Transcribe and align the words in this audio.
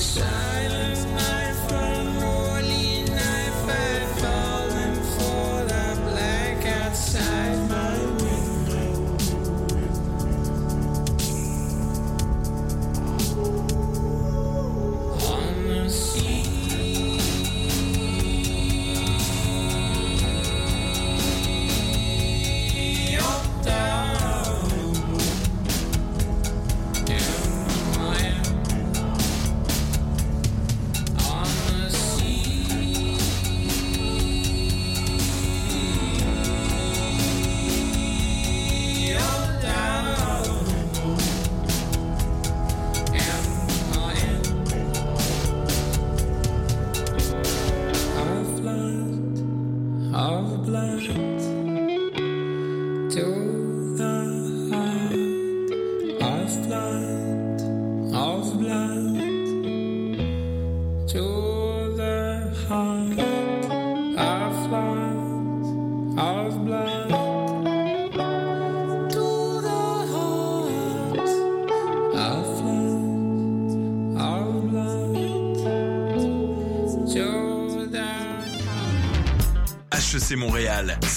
Sun. 0.00 0.49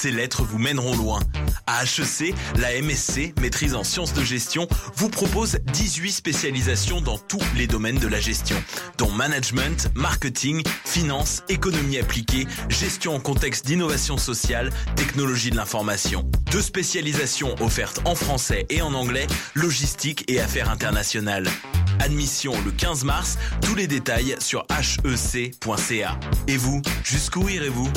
Ces 0.04 0.12
lettres 0.12 0.44
vous 0.44 0.58
mèneront 0.58 0.98
loin. 0.98 1.22
À 1.66 1.86
HEC, 1.86 2.36
la 2.58 2.82
MSC, 2.82 3.34
maîtrise 3.40 3.74
en 3.74 3.86
sciences 3.86 4.14
de 4.14 4.22
gestion, 4.22 4.68
vous 4.98 5.08
propose 5.08 5.60
18 5.72 6.12
spécialisations 6.12 7.00
dans 7.00 7.18
tous 7.18 7.40
les 7.56 7.68
domaines 7.68 8.00
de 8.00 8.10
la 8.10 8.20
gestion, 8.20 8.62
dont 8.98 9.10
management, 9.10 9.90
marketing, 9.96 10.62
finance, 10.84 11.44
économie 11.48 12.00
appliquée, 12.00 12.48
gestion 12.68 13.16
en 13.16 13.22
contexte 13.22 13.66
d'innovation 13.66 14.18
sociale, 14.18 14.72
technologie 14.98 15.52
de 15.52 15.56
l'information. 15.56 16.30
Deux 16.52 16.62
spécialisations 16.62 17.56
offertes 17.62 18.02
en 18.04 18.16
français 18.16 18.66
et 18.70 18.82
en 18.82 18.94
anglais, 18.96 19.28
logistique 19.56 20.26
et 20.28 20.42
affaires 20.42 20.70
internationales. 20.70 21.48
Admission 22.00 22.52
le 22.66 22.72
15 22.72 23.06
mars, 23.06 23.38
tous 23.62 23.76
les 23.76 23.88
détails 23.88 24.36
sur 24.40 24.66
hec.ca. 24.70 26.20
Et 26.50 26.58
vous, 26.58 26.82
jusqu'où 27.06 27.48
irez-vous? 27.48 27.90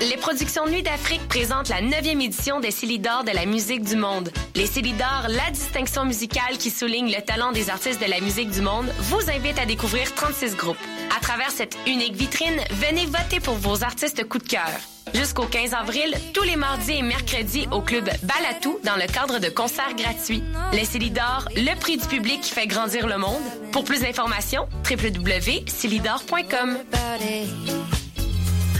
Les 0.00 0.16
productions 0.16 0.64
Nuit 0.66 0.84
d'Afrique 0.84 1.26
présentent 1.28 1.68
la 1.68 1.80
9e 1.82 2.22
édition 2.22 2.60
des 2.60 2.70
Célidors 2.70 3.24
de 3.24 3.32
la 3.32 3.46
musique 3.46 3.82
du 3.82 3.96
monde. 3.96 4.30
Les 4.54 4.66
Célidors, 4.66 5.26
la 5.28 5.50
distinction 5.50 6.04
musicale 6.04 6.56
qui 6.56 6.70
souligne 6.70 7.10
le 7.10 7.20
talent 7.20 7.50
des 7.50 7.68
artistes 7.68 8.00
de 8.00 8.08
la 8.08 8.20
musique 8.20 8.50
du 8.50 8.60
monde, 8.60 8.86
vous 9.00 9.28
invite 9.28 9.58
à 9.58 9.66
découvrir 9.66 10.14
36 10.14 10.54
groupes. 10.54 10.78
À 11.16 11.20
travers 11.20 11.50
cette 11.50 11.76
unique 11.86 12.14
vitrine, 12.14 12.60
venez 12.70 13.06
voter 13.06 13.40
pour 13.40 13.54
vos 13.54 13.82
artistes 13.82 14.22
coup 14.28 14.38
de 14.38 14.46
cœur. 14.46 14.70
Jusqu'au 15.14 15.46
15 15.46 15.74
avril, 15.74 16.14
tous 16.32 16.44
les 16.44 16.54
mardis 16.56 16.92
et 16.92 17.02
mercredis 17.02 17.66
au 17.72 17.80
club 17.80 18.08
Balatou 18.22 18.78
dans 18.84 18.96
le 18.96 19.06
cadre 19.12 19.40
de 19.40 19.48
concerts 19.48 19.96
gratuits. 19.96 20.44
Les 20.74 20.84
Célidors, 20.84 21.48
le 21.56 21.74
prix 21.74 21.96
du 21.96 22.06
public 22.06 22.42
qui 22.42 22.52
fait 22.52 22.68
grandir 22.68 23.08
le 23.08 23.18
monde. 23.18 23.42
Pour 23.72 23.82
plus 23.82 24.02
d'informations, 24.02 24.68
www.célidor.com. 24.88 26.78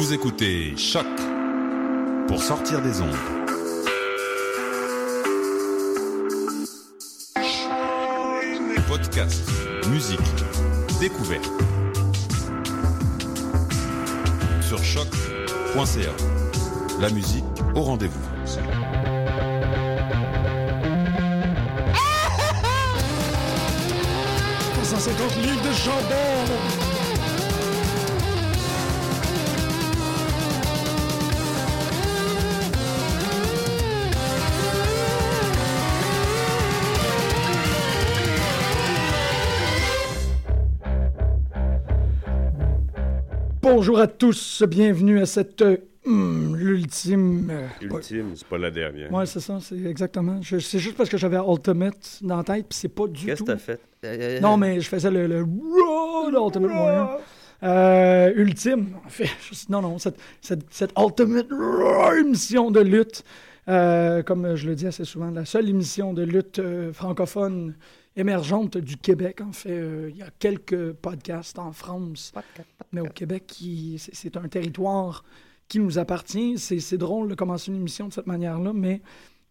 Vous 0.00 0.14
écoutez 0.14 0.74
Choc 0.78 1.04
pour 2.26 2.42
sortir 2.42 2.80
des 2.80 3.02
ondes. 3.02 3.14
Podcast, 8.88 9.42
musique, 9.90 10.18
découverte. 11.00 11.44
Sur 14.62 14.82
choc.ca. 14.82 16.12
La 16.98 17.10
musique 17.10 17.44
au 17.74 17.82
rendez-vous. 17.82 18.26
livres 25.42 25.68
de 25.68 25.72
chandelle. 25.74 26.89
Bonjour 43.72 44.00
à 44.00 44.06
tous, 44.08 44.64
bienvenue 44.66 45.20
à 45.20 45.26
cette 45.26 45.62
euh, 45.62 45.76
hum, 46.04 46.56
l'ultime. 46.56 47.48
euh, 47.50 47.66
Ultime, 47.80 48.32
c'est 48.34 48.46
pas 48.46 48.58
la 48.58 48.70
dernière. 48.70 49.12
Ouais, 49.12 49.26
c'est 49.26 49.38
ça, 49.40 49.58
c'est 49.60 49.80
exactement. 49.84 50.40
Je- 50.42 50.58
C'est 50.58 50.80
juste 50.80 50.96
parce 50.96 51.08
que 51.08 51.16
j'avais 51.16 51.36
Ultimate 51.38 52.18
dans 52.22 52.36
la 52.38 52.42
tête, 52.44 52.66
puis 52.68 52.76
c'est 52.78 52.88
pas 52.88 53.06
du 53.06 53.24
Qu'est-ce 53.26 53.38
tout. 53.38 53.44
que 53.44 53.52
t'as 53.52 53.58
fait? 53.58 53.80
Euh, 54.04 54.40
Non, 54.40 54.56
mais 54.56 54.80
je 54.80 54.88
faisais 54.88 55.10
le, 55.10 55.22
Ultimate 55.46 56.70
Warrior. 56.70 57.20
Euh, 57.62 58.32
ultime, 58.36 58.88
en 59.06 59.08
fait. 59.08 59.28
non, 59.68 59.82
non, 59.82 59.98
cette, 59.98 60.16
cette, 60.40 60.64
cette 60.70 60.92
Ultimate 60.98 61.46
émission 62.18 62.70
de 62.72 62.80
lutte, 62.80 63.22
euh, 63.68 64.22
comme 64.24 64.56
je 64.56 64.66
le 64.68 64.74
dis 64.74 64.86
assez 64.88 65.04
souvent, 65.04 65.30
la 65.30 65.44
seule 65.44 65.68
émission 65.68 66.12
de 66.12 66.22
lutte 66.22 66.58
euh, 66.58 66.92
francophone 66.92 67.74
émergente 68.16 68.76
du 68.76 68.96
Québec. 68.96 69.40
En 69.40 69.52
fait, 69.52 69.70
euh, 69.70 70.08
il 70.10 70.16
y 70.16 70.22
a 70.22 70.30
quelques 70.38 70.92
podcasts 70.92 71.58
en 71.58 71.72
France, 71.72 72.32
mais 72.92 73.00
au 73.00 73.08
Québec, 73.08 73.62
c'est 73.98 74.36
un 74.36 74.48
territoire 74.48 75.24
qui 75.68 75.78
nous 75.78 75.98
appartient. 75.98 76.58
C'est 76.58 76.98
drôle 76.98 77.28
de 77.28 77.34
commencer 77.34 77.70
une 77.70 77.76
émission 77.76 78.08
de 78.08 78.12
cette 78.12 78.26
manière-là, 78.26 78.72
mais 78.72 79.00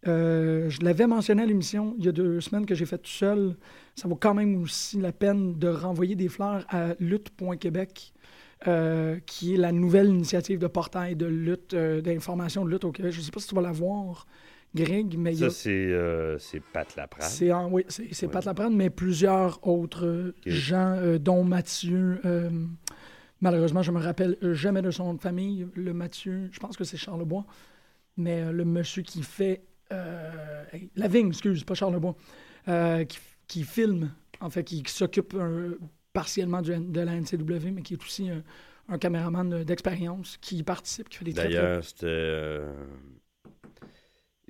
euh, 0.08 0.70
je 0.70 0.82
l'avais 0.82 1.08
mentionné 1.08 1.44
à 1.44 1.46
l'émission 1.46 1.94
il 1.98 2.06
y 2.06 2.08
a 2.08 2.12
deux 2.12 2.40
semaines 2.40 2.66
que 2.66 2.76
j'ai 2.76 2.86
fait 2.86 2.98
tout 2.98 3.10
seul. 3.10 3.56
Ça 3.96 4.08
vaut 4.08 4.16
quand 4.16 4.34
même 4.34 4.62
aussi 4.62 4.98
la 4.98 5.12
peine 5.12 5.58
de 5.58 5.68
renvoyer 5.68 6.16
des 6.16 6.30
fleurs 6.30 6.66
à 6.70 6.94
lutte.québec, 7.00 8.14
euh, 8.68 9.20
qui 9.26 9.54
est 9.54 9.58
la 9.58 9.72
nouvelle 9.72 10.10
initiative 10.10 10.60
de 10.60 10.68
portail 10.68 11.16
de 11.16 11.26
lutte, 11.26 11.76
d'information 11.76 12.66
de 12.66 12.72
lutte 12.72 12.84
au 12.84 12.92
Québec. 12.92 13.14
Je 13.14 13.20
ne 13.20 13.24
sais 13.24 13.32
pas 13.32 13.40
si 13.40 13.48
tu 13.48 13.56
vas 13.56 13.62
la 13.62 13.72
voir, 13.72 14.28
Greg, 14.76 15.18
mais 15.18 15.34
il 15.34 15.40
y 15.40 15.44
a- 15.46 15.50
Ça, 15.50 15.56
c'est 15.56 15.70
euh, 15.72 16.38
c'est 16.38 16.60
Pat 16.60 16.96
Laprade. 16.96 17.24
c'est 17.28 17.52
oui, 17.54 17.84
c'est. 17.88 18.28
Pat 18.28 18.46
Laprade, 18.46 18.72
mais 18.74 18.90
plusieurs 18.90 19.66
autres 19.68 20.06
euh, 20.06 20.36
gens, 20.46 20.94
euh, 20.98 21.18
dont 21.18 21.44
Mathieu. 21.44 22.20
malheureusement, 23.42 23.82
je 23.82 23.92
me 23.92 24.00
rappelle 24.00 24.38
jamais 24.54 24.82
de 24.82 24.92
son 24.92 25.06
nom 25.06 25.14
de 25.16 25.22
famille. 25.22 25.68
Le 25.76 25.94
Mathieu, 25.94 26.50
je 26.52 26.60
pense 26.60 26.78
que 26.78 26.84
c'est 26.84 26.98
Charlebois, 26.98 27.46
mais 28.18 28.52
le 28.52 28.66
monsieur 28.66 29.02
qui 29.02 29.24
fait 29.24 29.62
hey, 29.92 30.90
Lavigne, 30.96 31.30
excuse, 31.30 31.64
pas 31.64 31.74
Charlebois, 31.74 32.16
qui, 33.08 33.20
qui 33.48 33.64
filme, 33.64 34.12
en 34.40 34.50
fait, 34.50 34.64
qui, 34.64 34.84
qui 34.84 34.92
s'occupe 34.94 35.36
partiellement 36.14 36.62
du- 36.62 36.78
de 36.78 37.02
la 37.02 37.14
NCW, 37.16 37.72
mais 37.72 37.82
qui 37.82 37.94
est 37.96 38.04
aussi 38.04 38.30
un 38.88 38.98
caméraman 38.98 39.64
d'expérience, 39.64 40.38
qui 40.42 40.62
participe, 40.64 41.10
qui 41.10 41.18
fait 41.18 41.26
des 41.26 41.34
D'ailleurs, 41.34 41.84
c'était. 41.84 42.62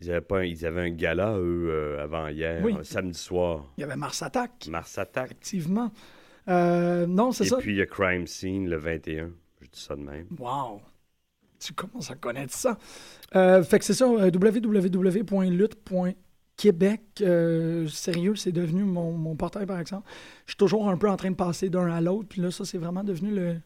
Ils 0.01 0.09
avaient, 0.11 0.21
pas 0.21 0.39
un, 0.39 0.43
ils 0.43 0.65
avaient 0.65 0.81
un 0.81 0.89
gala, 0.91 1.33
eux, 1.37 1.67
euh, 1.69 2.01
avant 2.03 2.27
hier, 2.29 2.61
Oui. 2.63 2.73
samedi 2.83 3.19
soir. 3.19 3.65
Il 3.77 3.81
y 3.81 3.83
avait 3.83 3.97
Mars 3.97 4.21
Attack, 4.23 4.67
Mars 4.69 4.97
Attack. 4.97 5.25
effectivement. 5.31 5.91
Euh, 6.47 7.05
non, 7.05 7.31
c'est 7.33 7.43
Et 7.45 7.49
ça. 7.49 7.57
puis, 7.57 7.71
il 7.71 7.77
y 7.77 7.81
a 7.81 7.85
Crime 7.85 8.25
Scene 8.25 8.67
le 8.69 8.77
21. 8.77 9.29
Je 9.61 9.67
dis 9.67 9.79
ça 9.79 9.95
de 9.95 10.01
même. 10.01 10.25
Wow! 10.39 10.81
Tu 11.59 11.73
commences 11.73 12.09
à 12.09 12.15
connaître 12.15 12.53
ça. 12.53 12.77
Euh, 13.35 13.61
fait 13.61 13.77
que 13.79 13.85
c'est 13.85 13.93
ça, 13.93 14.05
euh, 14.05 14.31
www.lutte.québec. 14.33 17.01
Sérieux, 17.89 18.35
c'est 18.35 18.51
devenu 18.51 18.83
mon, 18.83 19.11
mon 19.11 19.35
portail, 19.35 19.65
par 19.65 19.79
exemple. 19.79 20.07
Je 20.45 20.51
suis 20.51 20.57
toujours 20.57 20.89
un 20.89 20.97
peu 20.97 21.09
en 21.09 21.17
train 21.17 21.31
de 21.31 21.35
passer 21.35 21.69
d'un 21.69 21.89
à 21.91 22.01
l'autre. 22.01 22.27
Puis 22.29 22.41
là, 22.41 22.51
ça, 22.51 22.65
c'est 22.65 22.77
vraiment 22.77 23.03
devenu 23.03 23.31
le, 23.33 23.57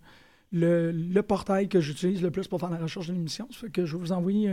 le, 0.51 0.91
le 0.91 1.21
portail 1.23 1.69
que 1.69 1.79
j'utilise 1.79 2.21
le 2.21 2.31
plus 2.31 2.47
pour 2.47 2.59
faire 2.59 2.69
la 2.69 2.77
recherche 2.77 3.07
de 3.07 3.13
l'émission. 3.13 3.47
Ça 3.51 3.59
fait 3.59 3.69
que 3.69 3.85
je 3.85 3.95
vais 3.95 4.01
vous 4.01 4.11
envoyer 4.11 4.49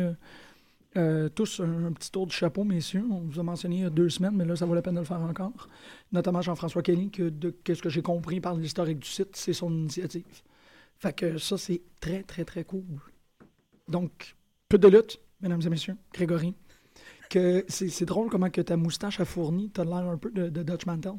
euh, 0.96 1.28
tous 1.28 1.60
un, 1.60 1.92
petit 1.92 2.10
tour 2.10 2.26
du 2.26 2.34
chapeau, 2.34 2.64
messieurs. 2.64 3.04
On 3.10 3.20
vous 3.20 3.38
a 3.38 3.42
mentionné 3.42 3.76
il 3.76 3.82
y 3.82 3.84
a 3.84 3.90
deux 3.90 4.08
semaines, 4.08 4.34
mais 4.34 4.44
là, 4.44 4.56
ça 4.56 4.66
vaut 4.66 4.75
la 4.75 4.82
peine 4.82 4.94
de 4.94 5.00
le 5.00 5.04
faire 5.06 5.20
encore. 5.20 5.69
Notamment 6.12 6.42
Jean-François 6.42 6.82
Kelly, 6.82 7.10
que 7.10 7.28
de 7.28 7.50
qu'est-ce 7.50 7.82
que 7.82 7.88
j'ai 7.88 8.02
compris 8.02 8.40
par 8.40 8.54
l'historique 8.54 8.98
du 8.98 9.08
site, 9.08 9.37
c'est 9.37 9.52
son 9.52 9.72
initiative. 9.72 10.25
Fait 10.96 11.12
que 11.12 11.38
ça, 11.38 11.56
c'est 11.56 11.82
très, 12.00 12.22
très, 12.25 12.44
très 12.44 12.64
cool. 12.64 13.00
Donc, 13.88 14.37
peu 14.69 14.78
de 14.78 14.88
lutte, 14.88 15.20
mesdames 15.40 15.62
et 15.64 15.69
messieurs. 15.69 15.96
Grégory. 16.12 16.54
C'est 17.69 18.04
drôle 18.04 18.28
comment 18.28 18.50
que 18.50 18.60
ta 18.60 18.76
moustache 18.76 19.20
a 19.20 19.25
fourni. 19.25 19.70
T'as 19.70 19.84
l'air 19.84 20.08
un 20.08 20.19
peu 20.19 20.32
de, 20.32 20.48
de 20.48 20.62
Dutch 20.64 20.87
Mantel. 20.87 21.12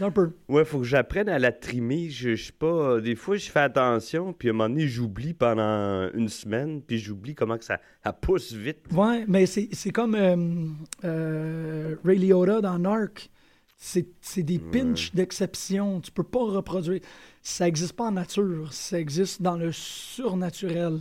Un 0.00 0.10
peu. 0.10 0.30
Ouais, 0.48 0.64
faut 0.64 0.78
que 0.78 0.84
j'apprenne 0.84 1.28
à 1.28 1.38
la 1.38 1.52
trimer. 1.52 2.08
Je, 2.10 2.34
je 2.34 2.46
sais 2.46 2.52
pas. 2.52 2.66
euh, 2.66 3.00
des 3.00 3.14
fois, 3.14 3.36
je 3.36 3.50
fais 3.50 3.60
attention, 3.60 4.32
puis 4.32 4.48
à 4.48 4.50
un 4.50 4.54
moment 4.54 4.68
donné, 4.68 4.86
j'oublie 4.86 5.32
pendant 5.34 6.10
une 6.12 6.28
semaine, 6.28 6.82
puis 6.82 6.98
j'oublie 6.98 7.34
comment 7.34 7.56
que 7.58 7.64
ça, 7.64 7.80
ça 8.04 8.12
pousse 8.12 8.52
vite. 8.52 8.80
Ouais, 8.92 9.24
mais 9.26 9.46
c'est, 9.46 9.90
comme 9.92 10.14
euh, 10.14 10.66
euh, 11.04 11.96
Ray 12.04 12.18
Liotta 12.18 12.60
dans 12.60 12.78
Narc. 12.78 13.30
C'est, 13.78 14.06
c'est 14.22 14.42
des 14.42 14.58
pinches 14.58 15.14
d'exception. 15.14 16.00
Tu 16.00 16.10
peux 16.10 16.22
pas 16.22 16.44
reproduire. 16.44 17.00
Ça 17.42 17.68
existe 17.68 17.92
pas 17.94 18.04
en 18.04 18.12
nature. 18.12 18.72
Ça 18.72 18.98
existe 18.98 19.42
dans 19.42 19.56
le 19.56 19.70
surnaturel 19.70 21.00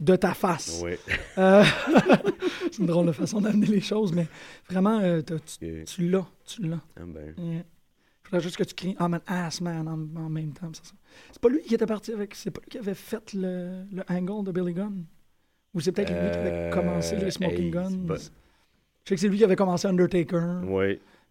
de 0.00 0.16
ta 0.16 0.34
face. 0.34 0.80
Ouais. 0.82 0.98
Euh, 1.38 1.64
c'est 2.70 2.78
une 2.78 2.86
drôle 2.86 3.06
de 3.06 3.12
façon 3.12 3.40
d'amener 3.40 3.66
les 3.66 3.80
choses, 3.80 4.12
mais 4.12 4.26
vraiment, 4.68 5.00
euh, 5.00 5.22
tu, 5.86 6.08
l'as. 6.10 6.26
Tu 6.44 6.62
l'as. 6.62 6.80
Ah 6.96 7.02
ben. 7.06 7.34
Yeah. 7.38 7.62
Faudrait 8.24 8.40
juste 8.40 8.56
que 8.56 8.64
tu 8.64 8.74
cries 8.74 8.96
I'm 9.00 9.14
an 9.14 9.20
ass 9.26 9.60
man 9.60 9.86
en, 9.88 10.20
en 10.20 10.28
même 10.28 10.52
temps. 10.52 10.70
C'est 11.32 11.40
pas 11.40 11.48
lui 11.48 11.62
qui 11.62 11.74
était 11.74 11.86
parti 11.86 12.12
avec. 12.12 12.34
C'est 12.34 12.50
pas 12.50 12.60
lui 12.60 12.68
qui 12.70 12.78
avait 12.78 12.94
fait 12.94 13.32
le, 13.34 13.84
le 13.92 14.02
angle 14.08 14.44
de 14.46 14.52
Billy 14.52 14.74
Gunn? 14.74 15.04
Ou 15.74 15.80
c'est 15.80 15.92
peut-être 15.92 16.10
lui 16.10 16.30
qui 16.30 16.38
avait 16.38 16.50
Euh, 16.52 16.70
commencé 16.70 17.16
les 17.16 17.30
Smoking 17.30 17.64
hey, 17.66 17.70
Guns? 17.70 18.06
pas- 18.06 18.16
Je 18.16 19.08
sais 19.10 19.14
que 19.14 19.20
c'est 19.20 19.28
lui 19.28 19.38
qui 19.38 19.44
avait 19.44 19.56
commencé 19.56 19.86
Undertaker. 19.86 20.60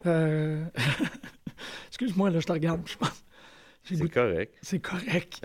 Euh, 0.06 0.64
Excuse-moi, 1.90 2.30
là, 2.30 2.40
je 2.40 2.46
te 2.46 2.52
regarde. 2.52 2.82
Je 2.86 2.96
pense. 2.98 3.24
C'est 3.84 3.96
goût- 3.98 4.08
correct. 4.10 4.56
C'est 4.62 4.80
correct. 4.80 5.40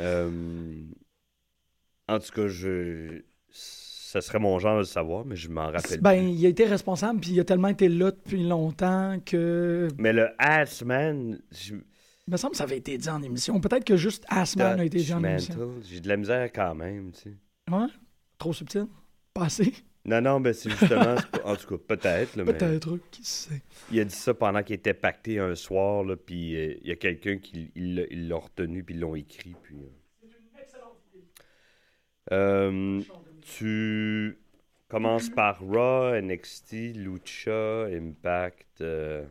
En 2.10 2.18
tout 2.18 2.32
cas, 2.34 2.48
je. 2.48 3.22
Ça 3.52 4.20
serait 4.20 4.40
mon 4.40 4.58
genre 4.58 4.74
de 4.74 4.78
le 4.80 4.84
savoir, 4.84 5.24
mais 5.24 5.36
je 5.36 5.48
m'en 5.48 5.70
rappelle 5.70 6.00
Ben, 6.00 6.18
plus. 6.24 6.30
il 6.32 6.44
a 6.46 6.48
été 6.48 6.64
responsable, 6.64 7.20
puis 7.20 7.30
il 7.30 7.38
a 7.40 7.44
tellement 7.44 7.68
été 7.68 7.88
là 7.88 8.10
depuis 8.10 8.42
longtemps 8.42 9.18
que. 9.24 9.86
Mais 9.98 10.12
le 10.12 10.30
Ass 10.38 10.82
Man, 10.84 11.38
je- 11.52 11.74
Il 12.26 12.32
me 12.32 12.36
semble 12.36 12.52
que 12.52 12.56
ça 12.58 12.64
avait 12.64 12.78
été 12.78 12.98
dit 12.98 13.08
en 13.08 13.22
émission. 13.22 13.60
Peut-être 13.60 13.84
que 13.84 13.96
juste 13.96 14.24
Assman 14.28 14.80
a 14.80 14.84
été 14.84 14.98
dit 14.98 15.12
en 15.14 15.22
émission. 15.22 15.74
J'ai 15.88 16.00
de 16.00 16.08
la 16.08 16.16
misère 16.16 16.50
quand 16.52 16.74
même, 16.74 17.12
tu 17.12 17.20
sais. 17.20 17.36
Ouais? 17.70 17.86
Trop 18.38 18.52
subtil? 18.52 18.86
Pas 19.34 19.44
assez? 19.44 19.72
Non, 20.04 20.20
non, 20.22 20.40
ben 20.40 20.52
c'est 20.54 20.70
justement, 20.70 21.14
en 21.44 21.56
tout 21.56 21.76
cas, 21.76 21.96
peut-être, 21.96 22.34
mais 22.36 22.44
Peut-être, 22.44 22.98
qui 23.10 23.22
sait? 23.22 23.62
il 23.92 24.00
a 24.00 24.04
dit 24.04 24.14
ça 24.14 24.32
pendant 24.32 24.62
qu'il 24.62 24.74
était 24.76 24.94
pacté 24.94 25.38
un 25.38 25.54
soir, 25.54 26.02
là, 26.04 26.16
puis 26.16 26.56
euh, 26.56 26.74
il 26.82 26.88
y 26.88 26.90
a 26.92 26.96
quelqu'un 26.96 27.36
qui 27.38 27.70
l'a 27.76 28.36
retenu, 28.36 28.82
puis 28.82 28.94
ils 28.94 29.00
l'ont 29.00 29.14
écrit, 29.14 29.54
puis... 29.62 29.76
euh. 29.76 29.88
Euh, 32.32 33.00
tu 33.42 34.38
commences 34.88 35.28
par 35.30 35.60
Raw, 35.60 36.14
NXT, 36.20 36.94
Lucha, 36.96 37.84
Impact, 37.86 38.80
euh, 38.80 39.24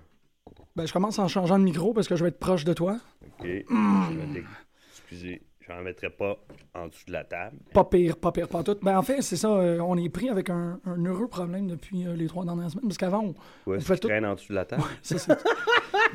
Ben, 0.75 0.86
je 0.86 0.94
commence 0.94 1.19
en 1.19 1.28
changeant 1.28 1.60
de 1.60 1.63
micro 1.63 1.94
parce 1.94 2.07
que 2.07 2.16
je 2.16 2.24
vais 2.24 2.30
être 2.30 2.40
proche 2.40 2.66
de 2.66 2.74
toi. 2.74 3.00
ok. 3.25 3.46
Je 3.46 4.18
vais 4.18 4.34
dé- 4.34 4.44
Excusez, 4.92 5.42
j'en 5.68 5.81
mettrai 5.81 6.10
pas 6.10 6.38
en 6.75 6.88
dessous 6.88 7.06
de 7.07 7.12
la 7.13 7.24
table. 7.24 7.57
Pas 7.74 7.84
pire, 7.84 8.18
pas 8.18 8.31
pire, 8.31 8.48
pas 8.48 8.63
tout. 8.63 8.78
Ben, 8.81 8.98
en 8.98 9.01
fait, 9.01 9.22
c'est 9.22 9.36
ça. 9.38 9.50
euh, 9.50 9.80
on 9.80 9.98
est 9.98 10.10
pris 10.10 10.30
avec 10.30 10.50
un, 10.50 10.80
un 10.86 11.06
heureux 11.06 11.28
problème 11.28 11.68
depuis 11.68 12.06
euh, 12.06 12.16
les 12.16 12.28
trois 12.28 12.46
dernières 12.46 12.69
semaines. 12.69 12.86
Parce 12.88 12.98
qu'avant, 12.98 13.24
on... 13.24 13.69
Ouais, 13.69 13.78
On 13.78 13.80
fait 13.81 13.98
tout- 13.98 14.07
traîne 14.07 14.25
en 14.25 14.36
dessous 14.36 14.50
de 14.54 14.56
la 14.56 14.66
table? 14.66 14.84
ça, 15.01 15.18
c'est 15.19 15.38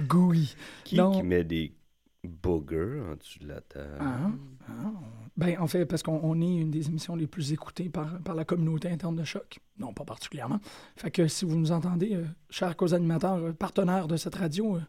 gooey. 0.07 0.45
Qui, 0.85 0.97
Non. 0.97 1.13
qui 1.13 1.23
met 1.23 1.45
des 1.45 1.73
boogers 2.23 3.03
en 3.13 3.17
dessous 3.17 3.39
de 3.41 3.49
la 3.49 3.61
table? 3.61 3.99
Ah, 4.01 4.31
ah. 4.69 4.91
Ben, 5.37 5.57
en 5.59 5.67
fait, 5.67 5.85
parce 5.85 6.03
qu'on 6.05 6.21
on 6.23 6.41
est 6.41 6.57
une 6.57 6.71
des 6.71 6.87
émissions 6.89 7.17
les 7.17 7.27
plus 7.27 7.53
écoutées 7.53 7.89
par, 7.89 8.19
par 8.21 8.37
la 8.37 8.45
communauté 8.45 8.89
interne 8.89 9.17
de 9.17 9.25
choc. 9.25 9.59
Non, 9.79 9.93
pas 9.93 10.05
particulièrement. 10.05 10.61
Fait 10.97 11.11
que 11.11 11.27
si 11.27 11.45
vous 11.45 11.57
nous 11.57 11.73
entendez, 11.73 12.15
euh, 12.15 12.25
chers 12.51 12.77
co-animateurs, 12.77 13.37
euh, 13.39 13.53
partenaires 13.53 14.07
de 14.07 14.17
cette 14.17 14.37
radio, 14.37 14.77
euh, 14.77 14.81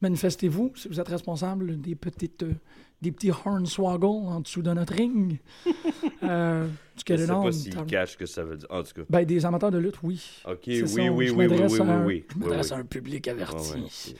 manifestez-vous 0.00 0.72
si 0.76 0.88
vous 0.88 0.98
êtes 1.00 1.08
responsable 1.08 1.80
des 1.80 1.94
petites 1.94 2.42
euh, 2.42 2.54
des 3.02 3.12
petits 3.12 3.30
hornswoggle 3.30 4.06
en 4.06 4.40
dessous 4.40 4.62
de 4.62 4.72
notre 4.72 4.94
ring. 4.94 5.38
euh, 6.22 6.66
du 6.66 7.02
Je 7.06 7.16
sais 7.18 7.26
pas 7.26 7.36
On, 7.36 7.52
s'il 7.52 7.74
t'as- 7.74 7.82
cache 7.84 8.12
ce 8.12 8.16
que 8.16 8.24
ça 8.24 8.42
veut 8.42 8.56
dire. 8.56 8.68
En 8.70 8.82
tout 8.82 8.94
cas. 8.94 9.02
Ben, 9.10 9.24
des 9.26 9.44
amateurs 9.44 9.70
de 9.70 9.76
lutte, 9.76 10.02
oui. 10.02 10.22
OK, 10.46 10.60
oui, 10.68 10.88
ça, 10.88 11.00
oui, 11.02 11.08
oui, 11.10 11.26
je 11.26 11.32
oui, 11.34 11.46
oui, 11.46 11.48
m'adresse 11.48 11.72
oui, 11.72 11.80
à 11.80 11.84
un- 11.92 12.06
oui, 12.06 12.24
Je 12.30 12.34
oui, 12.36 12.40
m'adresse 12.48 12.70
oui. 12.70 12.76
à 12.76 12.80
un 12.80 12.84
public 12.84 13.28
averti. 13.28 13.72
ouais, 13.74 13.84
c'est 13.90 14.16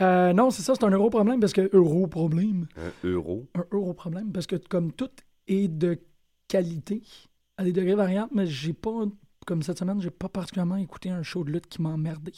Euh, 0.00 0.32
non, 0.32 0.50
c'est 0.50 0.62
ça, 0.62 0.74
c'est 0.74 0.84
un 0.84 0.90
euro 0.90 1.08
problème 1.10 1.38
parce 1.40 1.52
que 1.52 1.68
euro 1.72 2.06
problème. 2.06 2.66
un 2.76 3.08
euro. 3.08 3.46
un 3.54 3.64
euro 3.72 3.94
problème 3.94 4.32
parce 4.32 4.46
que 4.46 4.56
comme 4.56 4.92
tout 4.92 5.10
est 5.46 5.68
de 5.68 5.98
qualité 6.48 7.02
à 7.56 7.64
des 7.64 7.72
degrés 7.72 7.94
variables, 7.94 8.30
mais 8.34 8.46
j'ai 8.46 8.72
pas, 8.72 9.04
comme 9.46 9.62
cette 9.62 9.78
semaine, 9.78 10.00
j'ai 10.00 10.10
pas 10.10 10.28
particulièrement 10.28 10.76
écouté 10.76 11.10
un 11.10 11.22
show 11.22 11.44
de 11.44 11.52
lutte 11.52 11.68
qui 11.68 11.80
m'a 11.80 11.90
emmerdé. 11.90 12.32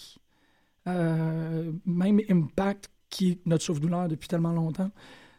Euh, 0.87 1.73
même 1.85 2.20
Impact, 2.29 2.91
qui 3.08 3.31
est 3.31 3.47
notre 3.47 3.64
souffle-douleur 3.64 4.08
depuis 4.08 4.29
tellement 4.29 4.53
longtemps, 4.53 4.91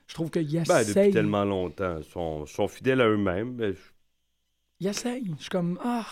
je 0.07 0.13
trouve 0.13 0.31
qu'il 0.31 0.47
Ben, 0.67 0.83
depuis 0.83 1.11
tellement 1.11 1.45
longtemps. 1.45 1.97
Ils 1.99 2.03
sont, 2.03 2.45
sont 2.45 2.67
fidèles 2.67 3.01
à 3.01 3.07
eux-mêmes. 3.07 3.55
Ben, 3.55 3.73
je- 3.73 3.91
Il 4.79 4.87
essaye. 4.87 5.31
Je 5.37 5.41
suis 5.41 5.49
comme, 5.49 5.79
ah, 5.83 6.05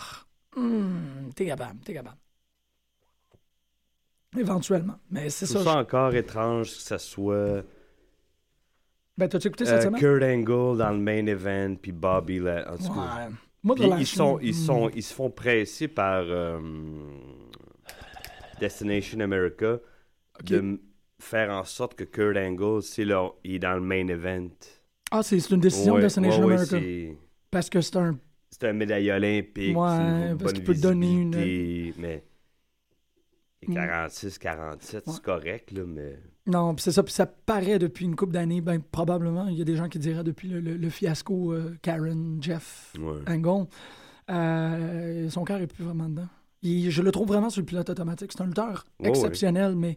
hum, 0.56 1.30
t'es 1.34 1.46
capable, 1.46 1.80
t'es 1.80 1.94
capable. 1.94 2.18
Éventuellement. 4.36 4.96
Mais 5.10 5.30
c'est 5.30 5.46
je 5.46 5.52
ça. 5.52 5.58
trouve 5.60 5.66
ça 5.72 5.78
je- 5.78 5.82
encore 5.82 6.14
étrange 6.14 6.68
que 6.76 6.82
ça 6.82 6.98
soit 6.98 7.62
Ben, 9.18 9.28
t'as-tu 9.28 9.48
écouté 9.48 9.64
cette 9.64 9.74
euh, 9.76 9.82
semaine? 9.82 10.00
Kurt 10.00 10.22
Angle 10.22 10.78
dans 10.78 10.90
le 10.90 10.98
main 10.98 11.26
event, 11.26 11.74
puis 11.80 11.92
Bobby 11.92 12.38
là. 12.38 12.70
En 12.72 12.76
tout 12.76 12.92
cas. 12.92 13.00
Ouais. 13.28 13.32
Moi, 13.62 13.74
Puis 13.74 13.84
ils, 13.98 14.06
sont, 14.06 14.38
ils, 14.40 14.48
hum. 14.50 14.54
sont, 14.54 14.90
ils 14.94 15.02
se 15.02 15.12
font 15.14 15.30
presser 15.30 15.88
par 15.88 16.22
euh, 16.28 16.60
Destination 18.60 19.20
America 19.20 19.78
de 20.44 20.80
faire 21.18 21.50
en 21.50 21.64
sorte 21.64 21.94
que 21.94 22.04
Kurt 22.04 22.36
Angle, 22.36 22.82
c'est 22.82 23.04
là, 23.04 23.30
il 23.44 23.54
est 23.54 23.58
dans 23.58 23.74
le 23.74 23.80
main 23.80 24.06
event. 24.08 24.50
Ah, 25.10 25.22
c'est 25.22 25.40
c'est 25.40 25.54
une 25.54 25.60
décision 25.60 25.94
Ouais, 25.94 26.00
de 26.00 26.06
Destination 26.06 26.44
ouais, 26.44 26.54
America. 26.54 27.16
Parce 27.50 27.70
que 27.70 27.80
c'est 27.80 27.96
un 27.96 28.18
C'est 28.50 28.64
un 28.68 28.72
médaillé 28.72 29.12
olympique. 29.12 29.76
Ouais, 29.76 30.34
parce 30.38 30.52
qu'il 30.52 30.64
peut 30.64 30.74
donner 30.74 31.12
une- 31.12 31.92
Mais 31.98 32.24
et 33.62 33.70
Mm. 33.70 33.74
46, 33.74 34.38
47, 34.38 35.06
Ouais. 35.06 35.12
c'est 35.12 35.22
correct, 35.22 35.70
là, 35.72 35.82
mais. 35.86 36.18
Non, 36.46 36.74
puis 36.74 36.82
c'est 36.84 36.92
ça, 36.92 37.02
puis 37.02 37.12
ça 37.12 37.26
paraît 37.26 37.78
depuis 37.78 38.04
une 38.04 38.14
couple 38.14 38.32
d'années, 38.32 38.60
ben 38.60 38.80
probablement, 38.80 39.48
il 39.48 39.58
y 39.58 39.62
a 39.62 39.64
des 39.64 39.76
gens 39.76 39.88
qui 39.88 39.98
diraient 39.98 40.22
depuis 40.24 40.48
le, 40.48 40.60
le- 40.60 40.76
le 40.76 40.90
fiasco 40.90 41.52
euh, 41.52 41.76
Karen, 41.82 42.38
Jeff, 42.40 42.92
Ouais. 42.98 43.22
Euh, 44.30 45.30
son 45.30 45.44
cœur 45.44 45.60
est 45.60 45.66
plus 45.66 45.84
vraiment 45.84 46.08
dedans. 46.08 46.28
Il- 46.62 46.90
je 46.90 47.02
le 47.02 47.12
trouve 47.12 47.28
vraiment 47.28 47.50
sur 47.50 47.60
le 47.60 47.66
pilote 47.66 47.88
automatique. 47.88 48.32
C'est 48.32 48.42
un 48.42 48.46
lutteur 48.46 48.84
exceptionnel, 49.02 49.76
mais 49.76 49.96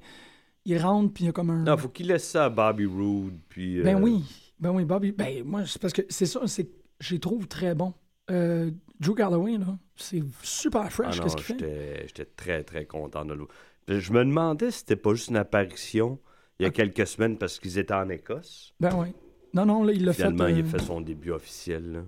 il 0.65 0.77
rentre 0.77 1.13
puis 1.13 1.23
il 1.23 1.27
y 1.27 1.29
a 1.29 1.33
comme 1.33 1.49
un. 1.49 1.63
Non, 1.63 1.77
faut 1.77 1.89
qu'il 1.89 2.07
laisse 2.07 2.27
ça 2.29 2.45
à 2.45 2.49
Bobby 2.49 2.85
Roode. 2.85 3.39
Puis, 3.49 3.81
Ben 3.81 3.97
euh, 3.97 4.01
oui, 4.01 4.23
ben 4.59 4.71
oui, 4.71 4.85
Bobby. 4.85 5.11
Ben 5.11 5.43
moi, 5.43 5.65
c'est 5.65 5.81
parce 5.81 5.93
que 5.93 6.01
c'est 6.09 6.25
ça, 6.27 6.41
c'est 6.45 6.65
que 6.65 6.75
je 6.99 7.13
les 7.15 7.19
trouve 7.19 7.47
très 7.47 7.73
bons. 7.73 7.93
Euh, 8.31 8.71
Drew 8.99 9.15
Galloway, 9.15 9.57
là, 9.57 9.77
c'est 9.95 10.21
super 10.43 10.81
Ah 10.85 10.89
fresh, 10.89 11.17
non, 11.17 11.23
qu'est-ce 11.23 11.35
qu'il 11.37 11.45
fait? 11.45 12.03
j'étais 12.07 12.25
très, 12.25 12.63
très 12.63 12.85
content 12.85 13.25
de 13.25 13.33
l'eau. 13.33 13.47
Je 13.87 14.11
me 14.13 14.23
demandais 14.23 14.71
si 14.71 14.79
c'était 14.79 14.95
pas 14.95 15.13
juste 15.13 15.29
une 15.29 15.37
apparition 15.37 16.19
il 16.59 16.63
y 16.63 16.65
a 16.65 16.69
Ah. 16.69 16.71
quelques 16.71 17.07
semaines 17.07 17.37
parce 17.37 17.59
qu'ils 17.59 17.77
étaient 17.77 17.93
en 17.93 18.09
Écosse. 18.09 18.73
Ben 18.79 18.93
oui. 18.97 19.07
Non, 19.53 19.65
non, 19.65 19.83
là, 19.83 19.93
il 19.93 20.03
l'a 20.05 20.13
fait. 20.13 20.23
Finalement, 20.23 20.47
il 20.47 20.57
a 20.61 20.65
euh, 20.65 20.69
fait 20.69 20.79
son 20.79 21.01
début 21.01 21.31
officiel. 21.31 21.91
là. 21.91 21.99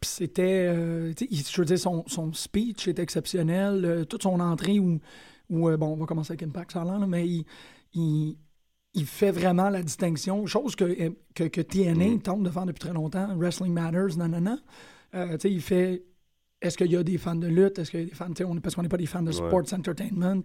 Puis 0.00 0.10
c'était, 0.10 0.66
euh, 0.68 1.12
je 1.18 1.60
veux 1.60 1.64
dire, 1.64 1.78
son, 1.78 2.04
son 2.06 2.32
speech 2.32 2.88
est 2.88 2.98
exceptionnel, 2.98 3.84
euh, 3.84 4.04
toute 4.04 4.22
son 4.24 4.40
entrée 4.40 4.78
où, 4.78 4.98
où 5.48 5.68
euh, 5.68 5.76
bon, 5.76 5.88
on 5.92 5.96
va 5.96 6.06
commencer 6.06 6.32
avec 6.32 6.42
Impact 6.42 6.72
ça 6.72 6.84
là, 6.84 6.98
mais 7.06 7.26
il, 7.28 7.44
il, 7.94 8.36
il 8.94 9.06
fait 9.06 9.30
vraiment 9.30 9.68
la 9.70 9.82
distinction, 9.82 10.44
chose 10.46 10.76
que, 10.76 11.12
que, 11.34 11.44
que 11.44 11.60
TNA 11.60 12.16
Mm. 12.16 12.22
tente 12.22 12.42
de 12.42 12.50
faire 12.50 12.66
depuis 12.66 12.80
très 12.80 12.92
longtemps, 12.92 13.34
Wrestling 13.36 13.72
Matters, 13.72 14.16
nanana. 14.18 14.58
Euh, 15.14 15.36
il 15.44 15.60
fait 15.60 16.04
est-ce 16.60 16.78
qu'il 16.78 16.90
y 16.90 16.96
a 16.96 17.02
des 17.02 17.18
fans 17.18 17.34
de 17.34 17.48
lutte? 17.48 17.78
Est-ce 17.78 17.90
qu'il 17.90 18.00
y 18.00 18.02
a 18.04 18.06
des 18.06 18.14
fans, 18.14 18.30
on 18.46 18.56
parce 18.60 18.74
qu'on 18.74 18.82
n'est 18.82 18.88
pas 18.88 18.96
des 18.96 19.06
fans 19.06 19.22
de 19.22 19.32
sports 19.32 19.72
entertainment. 19.72 20.42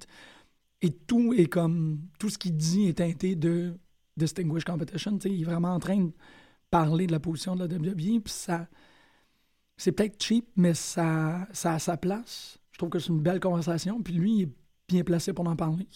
Et 0.81 0.91
tout 0.91 1.33
est 1.33 1.45
comme, 1.45 2.01
tout 2.19 2.29
ce 2.29 2.37
qu'il 2.37 2.55
dit 2.55 2.87
est 2.87 2.97
teinté 2.97 3.35
de 3.35 3.73
Distinguished 4.15 4.63
Competition. 4.65 5.17
il 5.25 5.41
est 5.41 5.45
vraiment 5.45 5.73
en 5.73 5.79
train 5.79 5.97
de 6.05 6.11
parler 6.71 7.07
de 7.07 7.11
la 7.11 7.19
position 7.19 7.55
de 7.55 7.65
la 7.65 7.75
WWE. 7.75 8.19
Puis 8.21 8.33
ça, 8.33 8.67
c'est 9.77 9.91
peut-être 9.91 10.21
cheap, 10.21 10.45
mais 10.55 10.73
ça, 10.73 11.47
ça 11.51 11.73
a 11.75 11.79
sa 11.79 11.97
place. 11.97 12.57
Je 12.71 12.77
trouve 12.79 12.89
que 12.89 12.99
c'est 12.99 13.09
une 13.09 13.21
belle 13.21 13.39
conversation. 13.39 14.01
Puis 14.01 14.13
lui, 14.13 14.33
il 14.37 14.41
est 14.43 14.49
bien 14.89 15.03
placé 15.03 15.33
pour 15.33 15.47
en 15.47 15.55
parler. 15.55 15.87